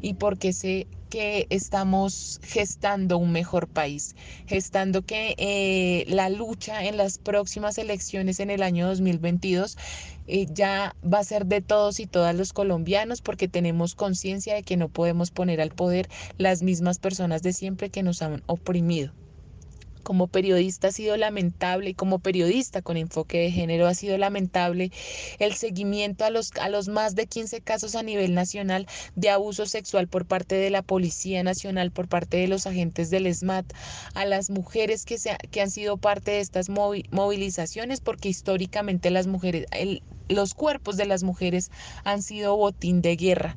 y 0.00 0.14
porque 0.14 0.52
sé 0.52 0.86
que 1.10 1.46
estamos 1.50 2.40
gestando 2.42 3.18
un 3.18 3.32
mejor 3.32 3.68
país, 3.68 4.16
gestando 4.46 5.02
que 5.02 5.34
eh, 5.38 6.04
la 6.08 6.28
lucha 6.28 6.84
en 6.84 6.96
las 6.96 7.18
próximas 7.18 7.78
elecciones 7.78 8.40
en 8.40 8.50
el 8.50 8.62
año 8.62 8.88
2022 8.88 9.76
eh, 10.26 10.46
ya 10.50 10.96
va 11.02 11.20
a 11.20 11.24
ser 11.24 11.46
de 11.46 11.60
todos 11.60 12.00
y 12.00 12.06
todas 12.06 12.34
los 12.34 12.52
colombianos 12.52 13.22
porque 13.22 13.48
tenemos 13.48 13.94
conciencia 13.94 14.54
de 14.54 14.62
que 14.62 14.76
no 14.76 14.88
podemos 14.88 15.30
poner 15.30 15.60
al 15.60 15.70
poder 15.70 16.08
las 16.38 16.62
mismas 16.62 16.98
personas 16.98 17.42
de 17.42 17.52
siempre 17.52 17.90
que 17.90 18.02
nos 18.02 18.22
han 18.22 18.42
oprimido 18.46 19.12
como 20.06 20.28
periodista 20.28 20.86
ha 20.86 20.92
sido 20.92 21.16
lamentable 21.16 21.90
y 21.90 21.94
como 21.94 22.20
periodista 22.20 22.80
con 22.80 22.96
enfoque 22.96 23.40
de 23.40 23.50
género 23.50 23.88
ha 23.88 23.94
sido 23.94 24.16
lamentable 24.16 24.92
el 25.40 25.54
seguimiento 25.54 26.24
a 26.24 26.30
los, 26.30 26.52
a 26.60 26.68
los 26.68 26.86
más 26.86 27.16
de 27.16 27.26
15 27.26 27.60
casos 27.60 27.96
a 27.96 28.04
nivel 28.04 28.32
nacional 28.32 28.86
de 29.16 29.30
abuso 29.30 29.66
sexual 29.66 30.06
por 30.06 30.24
parte 30.24 30.54
de 30.54 30.70
la 30.70 30.82
Policía 30.82 31.42
Nacional, 31.42 31.90
por 31.90 32.06
parte 32.06 32.36
de 32.36 32.46
los 32.46 32.68
agentes 32.68 33.10
del 33.10 33.26
SMAT, 33.34 33.66
a 34.14 34.24
las 34.26 34.48
mujeres 34.48 35.04
que, 35.04 35.18
se, 35.18 35.36
que 35.50 35.60
han 35.60 35.70
sido 35.70 35.96
parte 35.96 36.30
de 36.30 36.40
estas 36.40 36.68
movilizaciones, 36.68 38.00
porque 38.00 38.28
históricamente 38.28 39.10
las 39.10 39.26
mujeres, 39.26 39.66
los 40.28 40.54
cuerpos 40.54 40.96
de 40.96 41.06
las 41.06 41.24
mujeres 41.24 41.72
han 42.04 42.22
sido 42.22 42.56
botín 42.56 43.02
de 43.02 43.16
guerra 43.16 43.56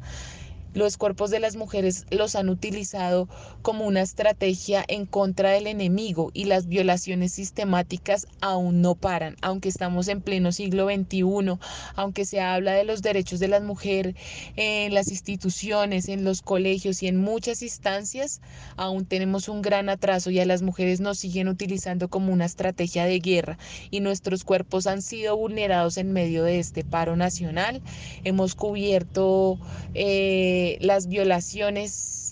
los 0.74 0.98
cuerpos 0.98 1.32
de 1.32 1.40
las 1.40 1.56
mujeres 1.56 2.06
los 2.12 2.36
han 2.36 2.50
utilizado 2.50 3.28
como 3.62 3.86
una 3.86 4.02
estrategia 4.02 4.84
en 4.88 5.06
contra 5.06 5.52
del 5.52 5.68
enemigo 5.68 6.32
y 6.34 6.46
las 6.46 6.68
violaciones 6.68 7.34
sistemáticas 7.34 8.28
aún 8.42 8.82
no 8.82 8.96
paran, 8.96 9.36
aunque 9.42 9.70
estamos 9.70 10.08
en 10.08 10.22
pleno 10.22 10.52
siglo 10.52 10.88
XXI, 10.88 11.58
aunque 11.96 12.26
se 12.26 12.40
habla 12.40 12.74
de 12.74 12.84
los 12.84 13.02
derechos 13.02 13.40
de 13.40 13.48
las 13.48 13.64
mujeres 13.64 14.16
en 14.56 14.94
las 14.94 15.10
instituciones, 15.10 16.08
en 16.08 16.24
los 16.24 16.42
colegios 16.42 17.02
y 17.04 17.08
en 17.08 17.18
muchas 17.18 17.62
instancias, 17.64 18.42
aún 18.78 19.06
tenemos 19.06 19.50
un 19.50 19.62
gran 19.62 19.90
atraso 19.90 20.30
y 20.30 20.40
a 20.40 20.46
las 20.46 20.62
mujeres 20.62 21.00
nos 21.02 21.20
siguen 21.20 21.48
utilizando 21.48 22.10
como 22.10 22.32
una 22.32 22.46
estrategia 22.46 23.06
de 23.06 23.20
guerra 23.20 23.58
y 23.90 24.02
nuestros 24.02 24.44
cuerpos 24.44 24.88
han 24.88 25.02
sido 25.02 25.36
vulnerados 25.36 25.98
en 25.98 26.14
medio 26.14 26.44
de 26.44 26.60
este 26.60 26.84
paro 26.84 27.16
nacional. 27.16 27.82
Hemos 28.24 28.56
cubierto... 28.56 29.60
Eh, 29.94 30.59
las 30.82 31.08
violaciones 31.08 32.29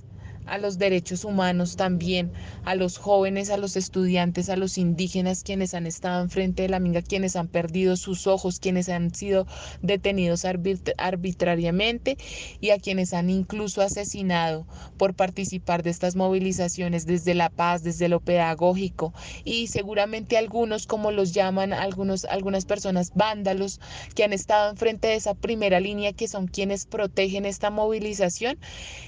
a 0.47 0.57
los 0.57 0.77
derechos 0.77 1.23
humanos 1.23 1.75
también, 1.75 2.31
a 2.65 2.75
los 2.75 2.97
jóvenes, 2.97 3.49
a 3.49 3.57
los 3.57 3.75
estudiantes, 3.75 4.49
a 4.49 4.55
los 4.55 4.77
indígenas 4.77 5.43
quienes 5.43 5.73
han 5.73 5.85
estado 5.85 6.23
enfrente 6.23 6.63
de 6.63 6.69
la 6.69 6.79
minga, 6.79 7.01
quienes 7.01 7.35
han 7.35 7.47
perdido 7.47 7.95
sus 7.97 8.27
ojos, 8.27 8.59
quienes 8.59 8.89
han 8.89 9.13
sido 9.13 9.47
detenidos 9.81 10.45
arbitrariamente 10.45 12.17
y 12.59 12.71
a 12.71 12.79
quienes 12.79 13.13
han 13.13 13.29
incluso 13.29 13.81
asesinado 13.81 14.65
por 14.97 15.13
participar 15.13 15.83
de 15.83 15.89
estas 15.89 16.15
movilizaciones 16.15 17.05
desde 17.05 17.33
la 17.33 17.49
paz, 17.49 17.83
desde 17.83 18.09
lo 18.09 18.19
pedagógico. 18.19 19.13
Y 19.43 19.67
seguramente 19.67 20.37
algunos, 20.37 20.87
como 20.87 21.11
los 21.11 21.33
llaman 21.33 21.73
algunos, 21.73 22.25
algunas 22.25 22.65
personas 22.65 23.11
vándalos 23.15 23.79
que 24.15 24.23
han 24.23 24.33
estado 24.33 24.71
enfrente 24.71 25.07
de 25.07 25.15
esa 25.15 25.33
primera 25.33 25.79
línea 25.79 26.13
que 26.13 26.27
son 26.27 26.47
quienes 26.47 26.85
protegen 26.85 27.45
esta 27.45 27.69
movilización 27.69 28.57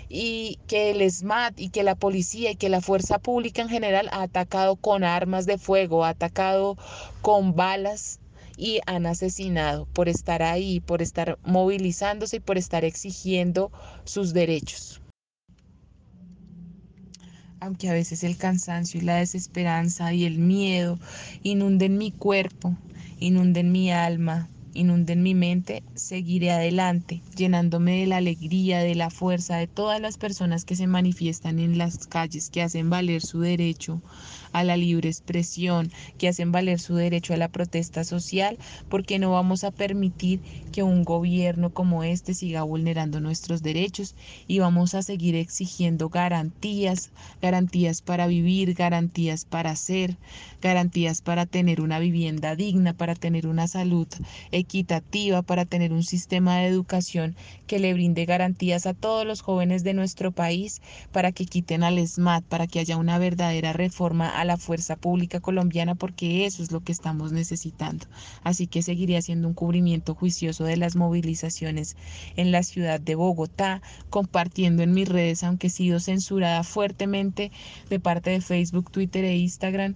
y 0.10 0.60
que 0.68 0.94
les 0.94 1.24
y 1.58 1.70
que 1.70 1.84
la 1.84 1.94
policía 1.94 2.52
y 2.52 2.56
que 2.56 2.70
la 2.70 2.82
fuerza 2.82 3.20
pública 3.20 3.62
en 3.62 3.70
general 3.70 4.10
ha 4.12 4.24
atacado 4.24 4.76
con 4.76 5.04
armas 5.04 5.46
de 5.46 5.60
fuego, 5.60 6.04
ha 6.04 6.10
atacado 6.10 6.76
con 7.22 7.56
balas 7.56 8.20
y 8.58 8.80
han 8.88 9.06
asesinado 9.06 9.86
por 9.94 10.10
estar 10.10 10.42
ahí, 10.42 10.80
por 10.80 11.04
estar 11.04 11.38
movilizándose 11.44 12.38
y 12.38 12.40
por 12.40 12.58
estar 12.58 12.84
exigiendo 12.84 13.72
sus 14.06 14.34
derechos. 14.34 15.02
Aunque 17.60 17.90
a 17.90 17.94
veces 17.94 18.24
el 18.24 18.36
cansancio 18.36 19.00
y 19.00 19.04
la 19.04 19.18
desesperanza 19.18 20.14
y 20.14 20.26
el 20.26 20.40
miedo 20.40 20.98
inunden 21.44 21.98
mi 21.98 22.12
cuerpo, 22.12 22.76
inunden 23.20 23.72
mi 23.72 23.92
alma, 23.92 24.50
inunden 24.74 25.24
mi 25.24 25.36
mente, 25.36 25.84
seguiré 25.96 26.52
adelante, 26.52 27.24
llenándome 27.36 28.00
de 28.02 28.08
la 28.08 28.18
alegría, 28.18 28.80
de 28.80 28.96
la 28.96 29.10
fuerza 29.10 29.58
de 29.58 29.68
todas 29.68 30.00
las 30.02 30.18
personas 30.18 30.66
que 30.66 30.76
se 30.76 30.88
manifiestan 30.88 31.60
en 31.60 31.78
las 31.78 32.08
calles, 32.08 32.50
que 32.50 32.62
hacen 32.62 32.90
valer 32.90 33.22
su 33.22 33.40
derecho 33.42 34.02
a 34.52 34.64
la 34.64 34.78
libre 34.78 35.10
expresión, 35.10 35.92
que 36.18 36.28
hacen 36.28 36.52
valer 36.52 36.80
su 36.80 36.96
derecho 36.96 37.34
a 37.34 37.38
la 37.38 37.48
protesta 37.48 38.04
social, 38.04 38.58
porque 38.90 39.20
no 39.20 39.32
vamos 39.32 39.64
a 39.64 39.72
permitir 39.72 40.42
que 40.72 40.84
un 40.84 41.04
gobierno 41.04 41.72
como 41.72 42.04
este 42.04 42.34
siga 42.34 42.64
vulnerando 42.64 43.20
nuestros 43.20 43.62
derechos 43.62 44.16
y 44.48 44.60
vamos 44.60 44.94
a 44.96 45.02
seguir 45.02 45.36
exigiendo 45.36 46.10
garantías, 46.10 47.12
garantías 47.42 48.02
para 48.02 48.28
vivir, 48.28 48.74
garantías 48.74 49.46
para 49.46 49.76
ser, 49.76 50.18
garantías 50.62 51.22
para 51.22 51.46
tener 51.46 51.82
una 51.82 52.00
vivienda 52.00 52.56
digna, 52.56 52.94
para 52.94 53.16
tener 53.16 53.48
una 53.48 53.68
salud 53.68 54.08
equitativa, 54.52 55.42
para 55.42 55.66
tener 55.66 55.94
un 55.94 56.04
sistema 56.04 56.58
de 56.58 56.68
educación 56.68 57.36
que 57.68 57.80
le 57.80 57.94
brinde 57.94 58.26
garantías 58.26 58.86
a 58.86 58.94
todos 58.94 59.26
los 59.26 59.42
jóvenes 59.42 59.84
de 59.84 59.94
nuestro 59.94 60.32
país, 60.32 60.82
para 61.12 61.32
que 61.32 61.46
quiten 61.46 61.84
al 61.84 62.00
SMAT, 62.00 62.44
para 62.46 62.68
que 62.68 62.80
haya 62.80 62.98
una 62.98 63.18
verdadera 63.18 63.74
reforma 63.74 64.39
a 64.40 64.46
la 64.46 64.58
fuerza 64.58 64.96
pública 64.96 65.42
colombiana 65.42 65.96
porque 65.96 66.46
eso 66.46 66.64
es 66.64 66.72
lo 66.72 66.82
que 66.82 66.94
estamos 66.94 67.34
necesitando. 67.34 68.06
Así 68.44 68.68
que 68.68 68.82
seguiré 68.82 69.18
haciendo 69.18 69.50
un 69.50 69.54
cubrimiento 69.54 70.16
juicioso 70.16 70.64
de 70.64 70.78
las 70.78 70.96
movilizaciones 70.96 71.98
en 72.38 72.52
la 72.54 72.64
ciudad 72.64 73.02
de 73.02 73.16
Bogotá, 73.16 73.82
compartiendo 74.10 74.82
en 74.82 74.94
mis 74.94 75.10
redes, 75.10 75.44
aunque 75.44 75.68
he 75.68 75.70
sido 75.70 76.00
censurada 76.00 76.64
fuertemente 76.64 77.52
de 77.90 78.00
parte 78.00 78.30
de 78.30 78.40
Facebook, 78.40 78.92
Twitter 78.92 79.26
e 79.26 79.36
Instagram 79.36 79.96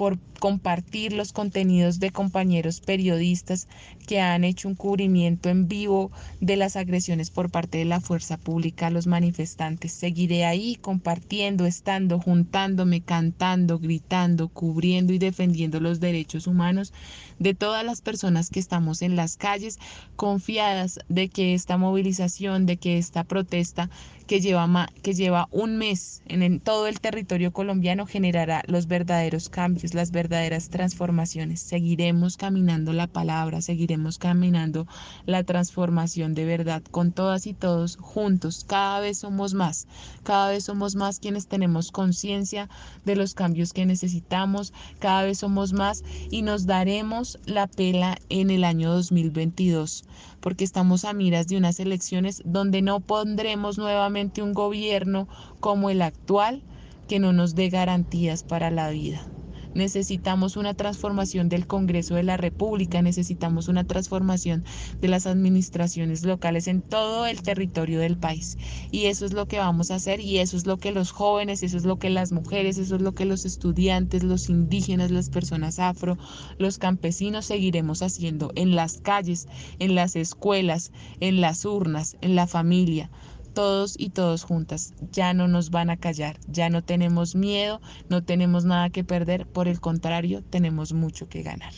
por 0.00 0.18
compartir 0.38 1.12
los 1.12 1.34
contenidos 1.34 2.00
de 2.00 2.10
compañeros 2.10 2.80
periodistas 2.80 3.68
que 4.06 4.18
han 4.18 4.44
hecho 4.44 4.66
un 4.66 4.74
cubrimiento 4.74 5.50
en 5.50 5.68
vivo 5.68 6.10
de 6.40 6.56
las 6.56 6.76
agresiones 6.76 7.28
por 7.28 7.50
parte 7.50 7.76
de 7.76 7.84
la 7.84 8.00
fuerza 8.00 8.38
pública 8.38 8.86
a 8.86 8.90
los 8.90 9.06
manifestantes. 9.06 9.92
Seguiré 9.92 10.46
ahí 10.46 10.76
compartiendo, 10.76 11.66
estando, 11.66 12.18
juntándome, 12.18 13.02
cantando, 13.02 13.78
gritando, 13.78 14.48
cubriendo 14.48 15.12
y 15.12 15.18
defendiendo 15.18 15.80
los 15.80 16.00
derechos 16.00 16.46
humanos 16.46 16.94
de 17.38 17.52
todas 17.52 17.84
las 17.84 18.00
personas 18.00 18.48
que 18.48 18.60
estamos 18.60 19.02
en 19.02 19.16
las 19.16 19.36
calles, 19.36 19.78
confiadas 20.16 21.00
de 21.10 21.28
que 21.28 21.52
esta 21.52 21.76
movilización, 21.76 22.64
de 22.64 22.78
que 22.78 22.96
esta 22.96 23.24
protesta 23.24 23.90
que 24.30 24.40
lleva, 24.40 24.88
que 25.02 25.12
lleva 25.12 25.48
un 25.50 25.76
mes 25.76 26.22
en, 26.26 26.60
todo 26.60 26.86
el 26.86 27.00
territorio 27.00 27.52
colombiano 27.52 28.06
generará 28.06 28.62
los 28.68 28.86
verdaderos 28.86 29.48
cambios, 29.48 29.92
las 29.92 30.12
verdaderas 30.12 30.70
transformaciones. 30.70 31.60
Seguiremos 31.60 32.36
caminando 32.36 32.92
la 32.92 33.08
palabra, 33.08 33.60
seguiremos 33.60 34.18
caminando 34.18 34.86
la 35.26 35.42
transformación 35.42 36.34
de 36.34 36.44
verdad 36.44 36.80
con 36.92 37.10
todas 37.10 37.48
y 37.48 37.54
todos 37.54 37.96
juntos. 37.96 38.64
Cada 38.68 39.00
vez 39.00 39.18
somos 39.18 39.52
más, 39.52 39.88
cada 40.22 40.50
vez 40.50 40.62
somos 40.62 40.94
más 40.94 41.18
quienes 41.18 41.48
tenemos 41.48 41.90
conciencia 41.90 42.68
de 43.04 43.16
los 43.16 43.34
cambios 43.34 43.72
que 43.72 43.84
necesitamos, 43.84 44.72
cada 45.00 45.24
vez 45.24 45.38
somos 45.38 45.72
más 45.72 46.04
y 46.30 46.42
nos 46.42 46.66
daremos 46.66 47.40
la 47.46 47.66
pela 47.66 48.16
en 48.28 48.50
el 48.50 48.62
año 48.62 48.92
2022 48.92 50.04
porque 50.40 50.64
estamos 50.64 51.04
a 51.04 51.12
miras 51.12 51.46
de 51.46 51.56
unas 51.56 51.80
elecciones 51.80 52.42
donde 52.44 52.82
no 52.82 53.00
pondremos 53.00 53.78
nuevamente 53.78 54.42
un 54.42 54.52
gobierno 54.54 55.28
como 55.60 55.90
el 55.90 56.02
actual 56.02 56.64
que 57.06 57.18
no 57.18 57.32
nos 57.32 57.54
dé 57.54 57.68
garantías 57.68 58.42
para 58.42 58.70
la 58.70 58.90
vida. 58.90 59.39
Necesitamos 59.74 60.56
una 60.56 60.74
transformación 60.74 61.48
del 61.48 61.66
Congreso 61.66 62.14
de 62.14 62.22
la 62.22 62.36
República, 62.36 63.02
necesitamos 63.02 63.68
una 63.68 63.84
transformación 63.84 64.64
de 65.00 65.08
las 65.08 65.26
administraciones 65.26 66.24
locales 66.24 66.66
en 66.66 66.82
todo 66.82 67.26
el 67.26 67.42
territorio 67.42 68.00
del 68.00 68.18
país. 68.18 68.56
Y 68.90 69.06
eso 69.06 69.24
es 69.24 69.32
lo 69.32 69.46
que 69.46 69.58
vamos 69.58 69.90
a 69.90 69.96
hacer 69.96 70.20
y 70.20 70.38
eso 70.38 70.56
es 70.56 70.66
lo 70.66 70.78
que 70.78 70.92
los 70.92 71.12
jóvenes, 71.12 71.62
eso 71.62 71.76
es 71.76 71.84
lo 71.84 71.98
que 71.98 72.10
las 72.10 72.32
mujeres, 72.32 72.78
eso 72.78 72.96
es 72.96 73.02
lo 73.02 73.12
que 73.12 73.24
los 73.24 73.44
estudiantes, 73.44 74.22
los 74.24 74.48
indígenas, 74.48 75.10
las 75.10 75.30
personas 75.30 75.78
afro, 75.78 76.18
los 76.58 76.78
campesinos 76.78 77.46
seguiremos 77.46 78.02
haciendo 78.02 78.52
en 78.56 78.74
las 78.74 78.98
calles, 79.00 79.46
en 79.78 79.94
las 79.94 80.16
escuelas, 80.16 80.90
en 81.20 81.40
las 81.40 81.64
urnas, 81.64 82.16
en 82.20 82.34
la 82.34 82.46
familia 82.46 83.10
todos 83.52 83.94
y 83.98 84.10
todos 84.10 84.44
juntas. 84.44 84.94
Ya 85.12 85.34
no 85.34 85.48
nos 85.48 85.70
van 85.70 85.90
a 85.90 85.96
callar, 85.96 86.38
ya 86.48 86.70
no 86.70 86.82
tenemos 86.82 87.34
miedo, 87.34 87.80
no 88.08 88.22
tenemos 88.24 88.64
nada 88.64 88.90
que 88.90 89.04
perder, 89.04 89.46
por 89.46 89.68
el 89.68 89.80
contrario, 89.80 90.42
tenemos 90.42 90.92
mucho 90.92 91.28
que 91.28 91.42
ganar. 91.42 91.72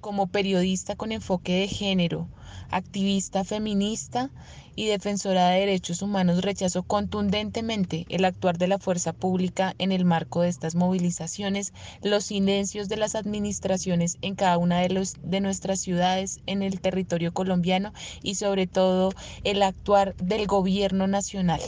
Como 0.00 0.28
periodista 0.28 0.94
con 0.94 1.10
enfoque 1.10 1.60
de 1.60 1.68
género, 1.68 2.28
activista 2.70 3.44
feminista 3.44 4.30
y 4.76 4.86
defensora 4.86 5.48
de 5.48 5.60
derechos 5.60 6.02
humanos, 6.02 6.42
rechazo 6.42 6.82
contundentemente 6.82 8.06
el 8.10 8.24
actuar 8.24 8.58
de 8.58 8.68
la 8.68 8.78
fuerza 8.78 9.12
pública 9.12 9.74
en 9.78 9.90
el 9.90 10.04
marco 10.04 10.42
de 10.42 10.48
estas 10.48 10.74
movilizaciones, 10.74 11.72
los 12.02 12.26
silencios 12.26 12.88
de 12.88 12.98
las 12.98 13.14
administraciones 13.14 14.18
en 14.22 14.36
cada 14.36 14.58
una 14.58 14.80
de, 14.80 15.08
de 15.22 15.40
nuestras 15.40 15.80
ciudades, 15.80 16.40
en 16.46 16.62
el 16.62 16.80
territorio 16.80 17.32
colombiano 17.32 17.92
y 18.22 18.36
sobre 18.36 18.66
todo 18.66 19.12
el 19.42 19.62
actuar 19.62 20.14
del 20.16 20.46
gobierno 20.46 21.06
nacional 21.06 21.60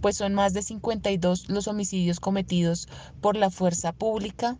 pues 0.00 0.16
son 0.16 0.34
más 0.34 0.52
de 0.52 0.62
52 0.62 1.48
los 1.48 1.66
homicidios 1.66 2.20
cometidos 2.20 2.88
por 3.20 3.36
la 3.36 3.50
fuerza 3.50 3.92
pública, 3.92 4.56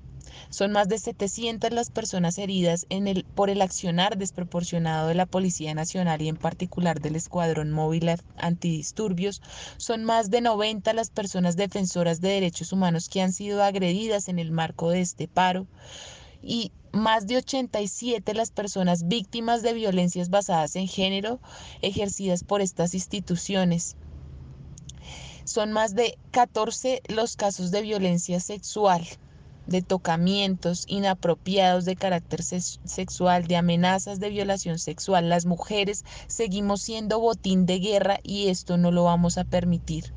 son 0.48 0.72
más 0.72 0.88
de 0.88 0.98
700 0.98 1.72
las 1.72 1.90
personas 1.90 2.38
heridas 2.38 2.86
por 3.34 3.50
el 3.50 3.62
accionar 3.62 4.16
desproporcionado 4.16 5.08
de 5.08 5.14
la 5.14 5.26
Policía 5.26 5.74
Nacional 5.74 6.22
y 6.22 6.28
en 6.28 6.36
particular 6.36 7.00
del 7.00 7.16
Escuadrón 7.16 7.70
Móvil 7.72 8.10
Antidisturbios. 8.36 9.42
Son 9.76 10.04
más 10.04 10.30
de 10.30 10.40
90 10.40 10.92
las 10.92 11.10
personas 11.10 11.56
defensoras 11.56 12.20
de 12.20 12.28
derechos 12.28 12.72
humanos 12.72 13.08
que 13.08 13.22
han 13.22 13.32
sido 13.32 13.62
agredidas 13.62 14.28
en 14.28 14.38
el 14.38 14.52
marco 14.52 14.90
de 14.90 15.00
este 15.00 15.28
paro 15.28 15.66
y 16.42 16.72
más 16.92 17.26
de 17.26 17.36
87 17.38 18.32
las 18.34 18.50
personas 18.50 19.08
víctimas 19.08 19.62
de 19.62 19.74
violencias 19.74 20.30
basadas 20.30 20.76
en 20.76 20.88
género 20.88 21.40
ejercidas 21.82 22.44
por 22.44 22.60
estas 22.60 22.94
instituciones. 22.94 23.96
Son 25.44 25.72
más 25.72 25.94
de 25.94 26.18
14 26.30 27.02
los 27.08 27.36
casos 27.36 27.70
de 27.70 27.82
violencia 27.82 28.40
sexual 28.40 29.06
de 29.66 29.82
tocamientos 29.82 30.84
inapropiados 30.86 31.84
de 31.84 31.96
carácter 31.96 32.42
sexual, 32.42 33.46
de 33.46 33.56
amenazas 33.56 34.20
de 34.20 34.30
violación 34.30 34.78
sexual. 34.78 35.28
Las 35.28 35.46
mujeres 35.46 36.04
seguimos 36.26 36.82
siendo 36.82 37.20
botín 37.20 37.66
de 37.66 37.78
guerra 37.78 38.20
y 38.22 38.48
esto 38.48 38.76
no 38.76 38.90
lo 38.90 39.04
vamos 39.04 39.38
a 39.38 39.44
permitir. 39.44 40.12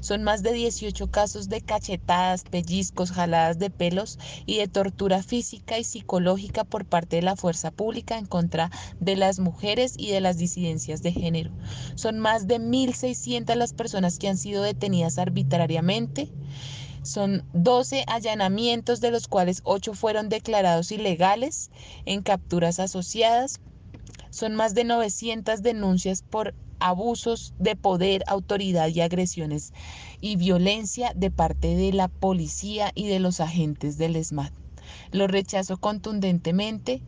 Son 0.00 0.22
más 0.22 0.42
de 0.42 0.52
18 0.52 1.10
casos 1.10 1.48
de 1.48 1.60
cachetadas, 1.60 2.44
pellizcos, 2.44 3.10
jaladas 3.10 3.58
de 3.58 3.70
pelos 3.70 4.18
y 4.46 4.58
de 4.58 4.68
tortura 4.68 5.22
física 5.22 5.78
y 5.78 5.84
psicológica 5.84 6.64
por 6.64 6.84
parte 6.84 7.16
de 7.16 7.22
la 7.22 7.36
fuerza 7.36 7.70
pública 7.70 8.18
en 8.18 8.26
contra 8.26 8.70
de 9.00 9.16
las 9.16 9.38
mujeres 9.38 9.94
y 9.96 10.10
de 10.10 10.20
las 10.20 10.38
disidencias 10.38 11.02
de 11.02 11.12
género. 11.12 11.50
Son 11.96 12.18
más 12.18 12.46
de 12.46 12.60
1.600 12.60 13.54
las 13.56 13.72
personas 13.72 14.18
que 14.18 14.28
han 14.28 14.38
sido 14.38 14.62
detenidas 14.62 15.18
arbitrariamente 15.18 16.30
son 17.04 17.44
12 17.52 18.04
allanamientos, 18.06 19.00
de 19.00 19.10
los 19.10 19.28
cuales 19.28 19.60
8 19.64 19.92
fueron 19.94 20.28
declarados 20.28 20.90
ilegales 20.90 21.70
en 22.06 22.22
capturas 22.22 22.80
asociadas. 22.80 23.60
Son 24.30 24.54
más 24.54 24.74
de 24.74 24.84
900 24.84 25.62
denuncias 25.62 26.22
por 26.22 26.54
abusos 26.80 27.54
de 27.58 27.76
poder, 27.76 28.24
autoridad 28.26 28.88
y 28.88 29.00
agresiones 29.00 29.72
y 30.20 30.36
violencia 30.36 31.12
de 31.14 31.30
parte 31.30 31.76
de 31.76 31.92
la 31.92 32.08
policía 32.08 32.90
y 32.94 33.06
de 33.06 33.20
los 33.20 33.40
agentes 33.40 33.96
del 33.98 34.16
ESMAD. 34.16 34.52
Lo 35.12 35.26
rechazo 35.26 35.76
contundentemente 35.76 37.02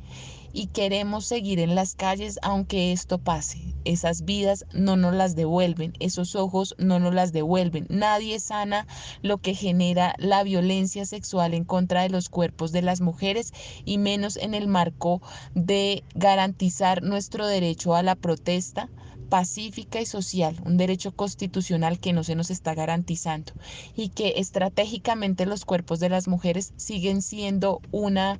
y 0.56 0.68
queremos 0.68 1.26
seguir 1.26 1.60
en 1.60 1.74
las 1.74 1.94
calles 1.94 2.38
aunque 2.40 2.90
esto 2.90 3.18
pase. 3.18 3.58
Esas 3.84 4.24
vidas 4.24 4.64
no 4.72 4.96
nos 4.96 5.12
las 5.12 5.36
devuelven, 5.36 5.92
esos 6.00 6.34
ojos 6.34 6.74
no 6.78 6.98
nos 6.98 7.14
las 7.14 7.34
devuelven. 7.34 7.86
Nadie 7.90 8.40
sana 8.40 8.86
lo 9.20 9.36
que 9.36 9.54
genera 9.54 10.14
la 10.16 10.42
violencia 10.44 11.04
sexual 11.04 11.52
en 11.52 11.64
contra 11.64 12.00
de 12.02 12.08
los 12.08 12.30
cuerpos 12.30 12.72
de 12.72 12.80
las 12.80 13.02
mujeres 13.02 13.52
y 13.84 13.98
menos 13.98 14.38
en 14.38 14.54
el 14.54 14.66
marco 14.66 15.20
de 15.54 16.04
garantizar 16.14 17.02
nuestro 17.02 17.46
derecho 17.46 17.94
a 17.94 18.02
la 18.02 18.14
protesta 18.14 18.88
pacífica 19.28 20.00
y 20.00 20.06
social, 20.06 20.56
un 20.64 20.76
derecho 20.76 21.12
constitucional 21.12 21.98
que 21.98 22.12
no 22.12 22.24
se 22.24 22.34
nos 22.34 22.50
está 22.50 22.74
garantizando 22.74 23.52
y 23.94 24.10
que 24.10 24.34
estratégicamente 24.36 25.46
los 25.46 25.64
cuerpos 25.64 26.00
de 26.00 26.08
las 26.08 26.28
mujeres 26.28 26.72
siguen 26.76 27.22
siendo 27.22 27.80
una 27.90 28.38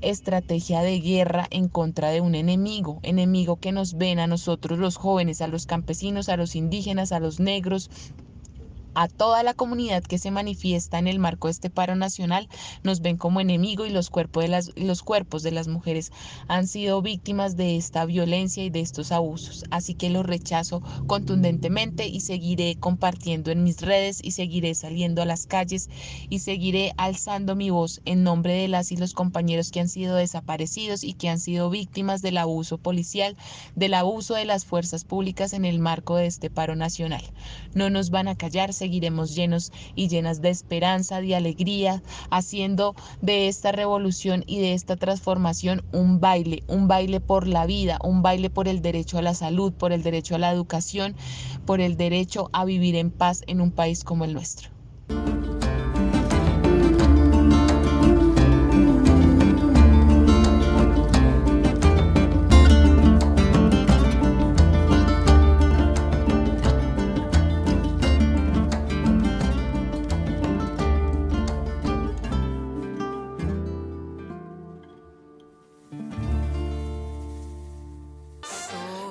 estrategia 0.00 0.80
de 0.82 1.00
guerra 1.00 1.46
en 1.50 1.68
contra 1.68 2.10
de 2.10 2.20
un 2.20 2.34
enemigo, 2.34 3.00
enemigo 3.02 3.56
que 3.56 3.72
nos 3.72 3.94
ven 3.94 4.18
a 4.18 4.26
nosotros 4.26 4.78
los 4.78 4.96
jóvenes, 4.96 5.40
a 5.40 5.48
los 5.48 5.66
campesinos, 5.66 6.28
a 6.28 6.36
los 6.36 6.54
indígenas, 6.54 7.12
a 7.12 7.20
los 7.20 7.40
negros, 7.40 7.90
a 8.98 9.06
toda 9.06 9.44
la 9.44 9.54
comunidad 9.54 10.02
que 10.02 10.18
se 10.18 10.32
manifiesta 10.32 10.98
en 10.98 11.06
el 11.06 11.20
marco 11.20 11.46
de 11.46 11.52
este 11.52 11.70
paro 11.70 11.94
nacional 11.94 12.48
nos 12.82 13.00
ven 13.00 13.16
como 13.16 13.40
enemigo 13.40 13.86
y 13.86 13.90
los 13.90 14.10
cuerpos 14.10 14.42
de 14.42 14.48
las, 14.48 14.72
los 14.74 15.04
cuerpos 15.04 15.44
de 15.44 15.52
las 15.52 15.68
mujeres 15.68 16.10
han 16.48 16.66
sido 16.66 17.00
víctimas 17.00 17.56
de 17.56 17.76
esta 17.76 18.04
violencia 18.06 18.64
y 18.64 18.70
de 18.70 18.80
estos 18.80 19.12
abusos. 19.12 19.64
Así 19.70 19.94
que 19.94 20.10
lo 20.10 20.24
rechazo 20.24 20.82
contundentemente 21.06 22.08
y 22.08 22.22
seguiré 22.22 22.74
compartiendo 22.74 23.52
en 23.52 23.62
mis 23.62 23.82
redes 23.82 24.18
y 24.20 24.32
seguiré 24.32 24.74
saliendo 24.74 25.22
a 25.22 25.26
las 25.26 25.46
calles 25.46 25.90
y 26.28 26.40
seguiré 26.40 26.92
alzando 26.96 27.54
mi 27.54 27.70
voz 27.70 28.00
en 28.04 28.24
nombre 28.24 28.54
de 28.54 28.66
las 28.66 28.90
y 28.90 28.96
los 28.96 29.14
compañeros 29.14 29.70
que 29.70 29.78
han 29.78 29.88
sido 29.88 30.16
desaparecidos 30.16 31.04
y 31.04 31.12
que 31.12 31.28
han 31.28 31.38
sido 31.38 31.70
víctimas 31.70 32.20
del 32.20 32.36
abuso 32.36 32.78
policial, 32.78 33.36
del 33.76 33.94
abuso 33.94 34.34
de 34.34 34.44
las 34.44 34.64
fuerzas 34.64 35.04
públicas 35.04 35.52
en 35.52 35.64
el 35.64 35.78
marco 35.78 36.16
de 36.16 36.26
este 36.26 36.50
paro 36.50 36.74
nacional. 36.74 37.22
No 37.74 37.90
nos 37.90 38.10
van 38.10 38.26
a 38.26 38.34
callar, 38.34 38.72
seguiremos 38.88 39.34
llenos 39.34 39.70
y 39.94 40.08
llenas 40.08 40.40
de 40.40 40.48
esperanza, 40.48 41.20
de 41.20 41.36
alegría, 41.36 42.02
haciendo 42.30 42.94
de 43.20 43.48
esta 43.48 43.70
revolución 43.70 44.44
y 44.46 44.60
de 44.60 44.72
esta 44.72 44.96
transformación 44.96 45.82
un 45.92 46.20
baile, 46.20 46.62
un 46.68 46.88
baile 46.88 47.20
por 47.20 47.46
la 47.46 47.66
vida, 47.66 47.98
un 48.02 48.22
baile 48.22 48.48
por 48.48 48.66
el 48.66 48.80
derecho 48.80 49.18
a 49.18 49.22
la 49.22 49.34
salud, 49.34 49.74
por 49.74 49.92
el 49.92 50.02
derecho 50.02 50.36
a 50.36 50.38
la 50.38 50.50
educación, 50.50 51.14
por 51.66 51.82
el 51.82 51.98
derecho 51.98 52.48
a 52.54 52.64
vivir 52.64 52.96
en 52.96 53.10
paz 53.10 53.42
en 53.46 53.60
un 53.60 53.72
país 53.72 54.04
como 54.04 54.24
el 54.24 54.32
nuestro. 54.32 54.70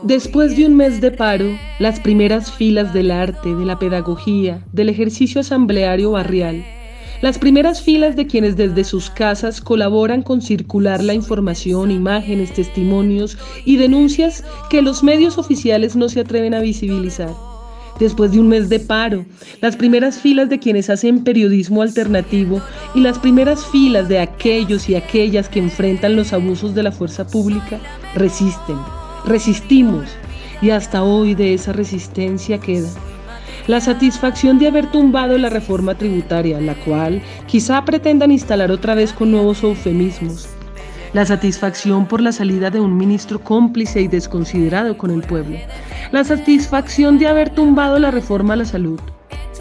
Después 0.07 0.55
de 0.55 0.65
un 0.65 0.73
mes 0.77 1.01
de 1.01 1.11
paro, 1.11 1.59
las 1.79 1.99
primeras 1.99 2.49
filas 2.49 2.93
del 2.93 3.11
arte, 3.11 3.53
de 3.53 3.65
la 3.65 3.77
pedagogía, 3.77 4.63
del 4.71 4.88
ejercicio 4.88 5.41
asambleario 5.41 6.11
barrial, 6.11 6.63
las 7.21 7.38
primeras 7.38 7.81
filas 7.81 8.15
de 8.15 8.25
quienes 8.25 8.55
desde 8.55 8.85
sus 8.85 9.09
casas 9.09 9.59
colaboran 9.59 10.21
con 10.21 10.41
circular 10.41 11.03
la 11.03 11.13
información, 11.13 11.91
imágenes, 11.91 12.53
testimonios 12.53 13.38
y 13.65 13.75
denuncias 13.75 14.45
que 14.69 14.81
los 14.81 15.03
medios 15.03 15.38
oficiales 15.38 15.97
no 15.97 16.07
se 16.07 16.21
atreven 16.21 16.53
a 16.53 16.61
visibilizar. 16.61 17.34
Después 17.99 18.31
de 18.31 18.39
un 18.39 18.47
mes 18.47 18.69
de 18.69 18.79
paro, 18.79 19.25
las 19.59 19.75
primeras 19.75 20.19
filas 20.19 20.47
de 20.47 20.59
quienes 20.59 20.89
hacen 20.89 21.25
periodismo 21.25 21.81
alternativo 21.81 22.61
y 22.95 23.01
las 23.01 23.19
primeras 23.19 23.65
filas 23.65 24.07
de 24.07 24.19
aquellos 24.19 24.88
y 24.88 24.95
aquellas 24.95 25.49
que 25.49 25.59
enfrentan 25.59 26.15
los 26.15 26.31
abusos 26.31 26.73
de 26.73 26.84
la 26.84 26.93
fuerza 26.93 27.27
pública 27.27 27.81
resisten 28.15 28.77
Resistimos 29.27 30.05
y 30.61 30.69
hasta 30.69 31.03
hoy 31.03 31.35
de 31.35 31.53
esa 31.53 31.73
resistencia 31.73 32.59
queda 32.59 32.87
la 33.67 33.81
satisfacción 33.81 34.57
de 34.57 34.67
haber 34.67 34.89
tumbado 34.89 35.37
la 35.37 35.49
reforma 35.49 35.95
tributaria, 35.95 36.61
la 36.61 36.75
cual 36.75 37.21
quizá 37.47 37.83
pretendan 37.83 38.31
instalar 38.31 38.71
otra 38.71 38.95
vez 38.95 39.11
con 39.11 39.29
nuevos 39.29 39.61
eufemismos. 39.63 40.47
La 41.11 41.25
satisfacción 41.25 42.05
por 42.05 42.21
la 42.21 42.31
salida 42.31 42.69
de 42.69 42.79
un 42.79 42.95
ministro 42.95 43.39
cómplice 43.43 43.99
y 43.99 44.07
desconsiderado 44.07 44.97
con 44.97 45.11
el 45.11 45.23
pueblo. 45.23 45.57
La 46.13 46.23
satisfacción 46.23 47.19
de 47.19 47.27
haber 47.27 47.49
tumbado 47.49 47.99
la 47.99 48.11
reforma 48.11 48.53
a 48.53 48.57
la 48.57 48.65
salud 48.65 49.01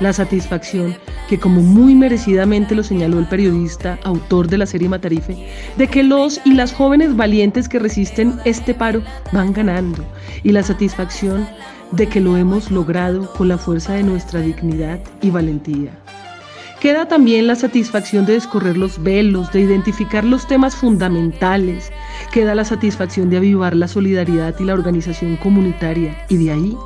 la 0.01 0.13
satisfacción 0.13 0.97
que 1.29 1.39
como 1.39 1.61
muy 1.61 1.95
merecidamente 1.95 2.75
lo 2.75 2.83
señaló 2.83 3.19
el 3.19 3.27
periodista, 3.27 3.99
autor 4.05 4.49
de 4.49 4.59
la 4.59 4.67
serie 4.67 4.89
Matarife, 4.89 5.49
de 5.77 5.89
que 5.89 6.03
los 6.03 6.41
y 6.45 6.55
las 6.55 6.73
jóvenes 6.73 7.17
valientes 7.17 7.69
que 7.69 7.79
resisten 7.79 8.39
este 8.45 8.75
paro 8.75 9.03
van 9.33 9.53
ganando 9.53 10.05
y 10.43 10.53
la 10.53 10.63
satisfacción 10.63 11.49
de 11.93 12.09
que 12.09 12.21
lo 12.21 12.37
hemos 12.37 12.71
logrado 12.71 13.33
con 13.35 13.49
la 13.49 13.59
fuerza 13.59 13.95
de 13.95 14.03
nuestra 14.03 14.41
dignidad 14.41 15.01
y 15.23 15.31
valentía. 15.31 15.91
Queda 16.81 17.09
también 17.09 17.47
la 17.47 17.55
satisfacción 17.55 18.27
de 18.27 18.35
descorrer 18.35 18.77
los 18.77 19.03
velos, 19.03 19.51
de 19.51 19.61
identificar 19.61 20.25
los 20.25 20.47
temas 20.47 20.77
fundamentales. 20.77 21.91
Queda 22.33 22.55
la 22.55 22.67
satisfacción 22.67 23.31
de 23.31 23.39
avivar 23.39 23.75
la 23.75 23.89
solidaridad 23.89 24.55
y 24.61 24.65
la 24.65 24.75
organización 24.75 25.37
comunitaria. 25.37 26.15
Y 26.29 26.37
de 26.37 26.53
ahí, 26.53 26.77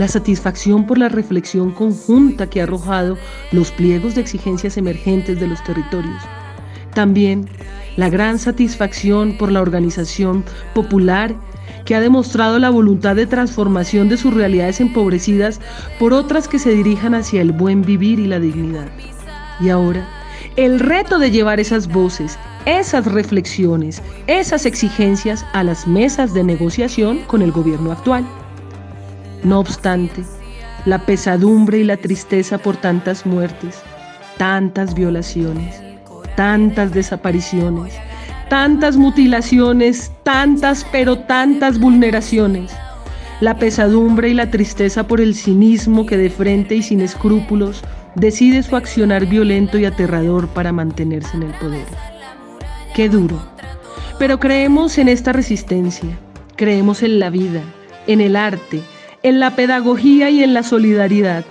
la 0.00 0.08
satisfacción 0.08 0.86
por 0.86 0.96
la 0.96 1.10
reflexión 1.10 1.72
conjunta 1.72 2.48
que 2.48 2.60
ha 2.60 2.62
arrojado 2.62 3.18
los 3.52 3.70
pliegos 3.70 4.14
de 4.14 4.22
exigencias 4.22 4.78
emergentes 4.78 5.38
de 5.38 5.46
los 5.46 5.62
territorios. 5.62 6.22
También 6.94 7.46
la 7.96 8.08
gran 8.08 8.38
satisfacción 8.38 9.36
por 9.36 9.52
la 9.52 9.60
organización 9.60 10.42
popular 10.72 11.34
que 11.84 11.94
ha 11.94 12.00
demostrado 12.00 12.58
la 12.58 12.70
voluntad 12.70 13.14
de 13.14 13.26
transformación 13.26 14.08
de 14.08 14.16
sus 14.16 14.32
realidades 14.32 14.80
empobrecidas 14.80 15.60
por 15.98 16.14
otras 16.14 16.48
que 16.48 16.58
se 16.58 16.70
dirijan 16.70 17.14
hacia 17.14 17.42
el 17.42 17.52
buen 17.52 17.82
vivir 17.82 18.20
y 18.20 18.26
la 18.26 18.40
dignidad. 18.40 18.88
Y 19.60 19.68
ahora, 19.68 20.08
el 20.56 20.80
reto 20.80 21.18
de 21.18 21.30
llevar 21.30 21.60
esas 21.60 21.88
voces, 21.88 22.38
esas 22.64 23.04
reflexiones, 23.04 24.00
esas 24.28 24.64
exigencias 24.64 25.44
a 25.52 25.62
las 25.62 25.86
mesas 25.86 26.32
de 26.32 26.42
negociación 26.42 27.18
con 27.26 27.42
el 27.42 27.52
gobierno 27.52 27.92
actual. 27.92 28.24
No 29.42 29.60
obstante, 29.60 30.22
la 30.84 30.98
pesadumbre 30.98 31.78
y 31.78 31.84
la 31.84 31.96
tristeza 31.96 32.58
por 32.58 32.76
tantas 32.76 33.24
muertes, 33.26 33.80
tantas 34.36 34.94
violaciones, 34.94 35.80
tantas 36.36 36.92
desapariciones, 36.92 37.94
tantas 38.48 38.96
mutilaciones, 38.96 40.10
tantas 40.22 40.86
pero 40.90 41.18
tantas 41.18 41.78
vulneraciones. 41.78 42.72
La 43.40 43.56
pesadumbre 43.56 44.28
y 44.28 44.34
la 44.34 44.50
tristeza 44.50 45.06
por 45.06 45.20
el 45.20 45.34
cinismo 45.34 46.04
que 46.04 46.18
de 46.18 46.28
frente 46.28 46.74
y 46.74 46.82
sin 46.82 47.00
escrúpulos 47.00 47.82
decide 48.14 48.62
su 48.62 48.76
accionar 48.76 49.26
violento 49.26 49.78
y 49.78 49.86
aterrador 49.86 50.48
para 50.48 50.72
mantenerse 50.72 51.36
en 51.36 51.44
el 51.44 51.52
poder. 51.52 51.86
Qué 52.94 53.08
duro. 53.08 53.40
Pero 54.18 54.38
creemos 54.38 54.98
en 54.98 55.08
esta 55.08 55.32
resistencia, 55.32 56.10
creemos 56.56 57.02
en 57.02 57.18
la 57.18 57.30
vida, 57.30 57.62
en 58.06 58.20
el 58.20 58.36
arte, 58.36 58.82
en 59.22 59.40
la 59.40 59.54
pedagogía 59.56 60.30
y 60.30 60.42
en 60.42 60.54
la 60.54 60.62
solidaridad. 60.62 61.44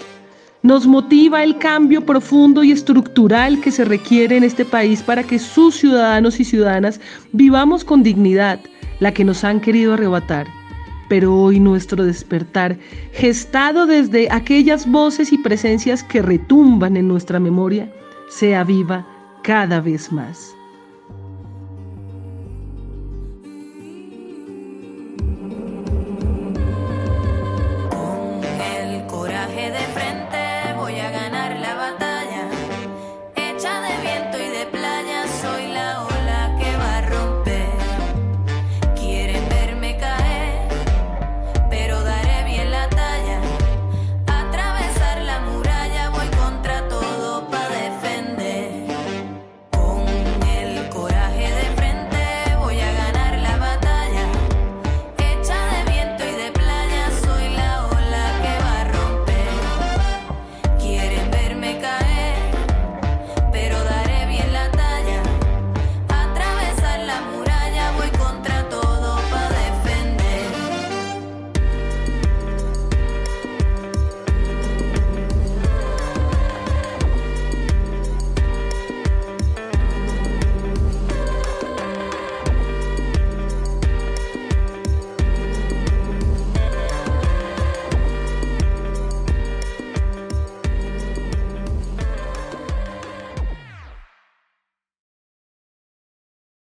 Nos 0.61 0.87
motiva 0.87 1.43
el 1.43 1.57
cambio 1.57 2.05
profundo 2.05 2.63
y 2.63 2.71
estructural 2.71 3.61
que 3.61 3.71
se 3.71 3.85
requiere 3.85 4.37
en 4.37 4.43
este 4.43 4.65
país 4.65 5.01
para 5.01 5.23
que 5.23 5.39
sus 5.39 5.75
ciudadanos 5.75 6.39
y 6.39 6.43
ciudadanas 6.43 6.99
vivamos 7.31 7.85
con 7.85 8.03
dignidad, 8.03 8.59
la 8.99 9.13
que 9.13 9.23
nos 9.23 9.43
han 9.43 9.61
querido 9.61 9.93
arrebatar 9.93 10.47
pero 11.09 11.35
hoy 11.35 11.59
nuestro 11.59 12.05
despertar, 12.05 12.77
gestado 13.11 13.85
desde 13.87 14.31
aquellas 14.31 14.89
voces 14.89 15.33
y 15.33 15.39
presencias 15.39 16.03
que 16.03 16.21
retumban 16.21 16.95
en 16.95 17.07
nuestra 17.07 17.39
memoria, 17.39 17.91
sea 18.29 18.63
viva 18.63 19.05
cada 19.43 19.81
vez 19.81 20.11
más. 20.11 20.55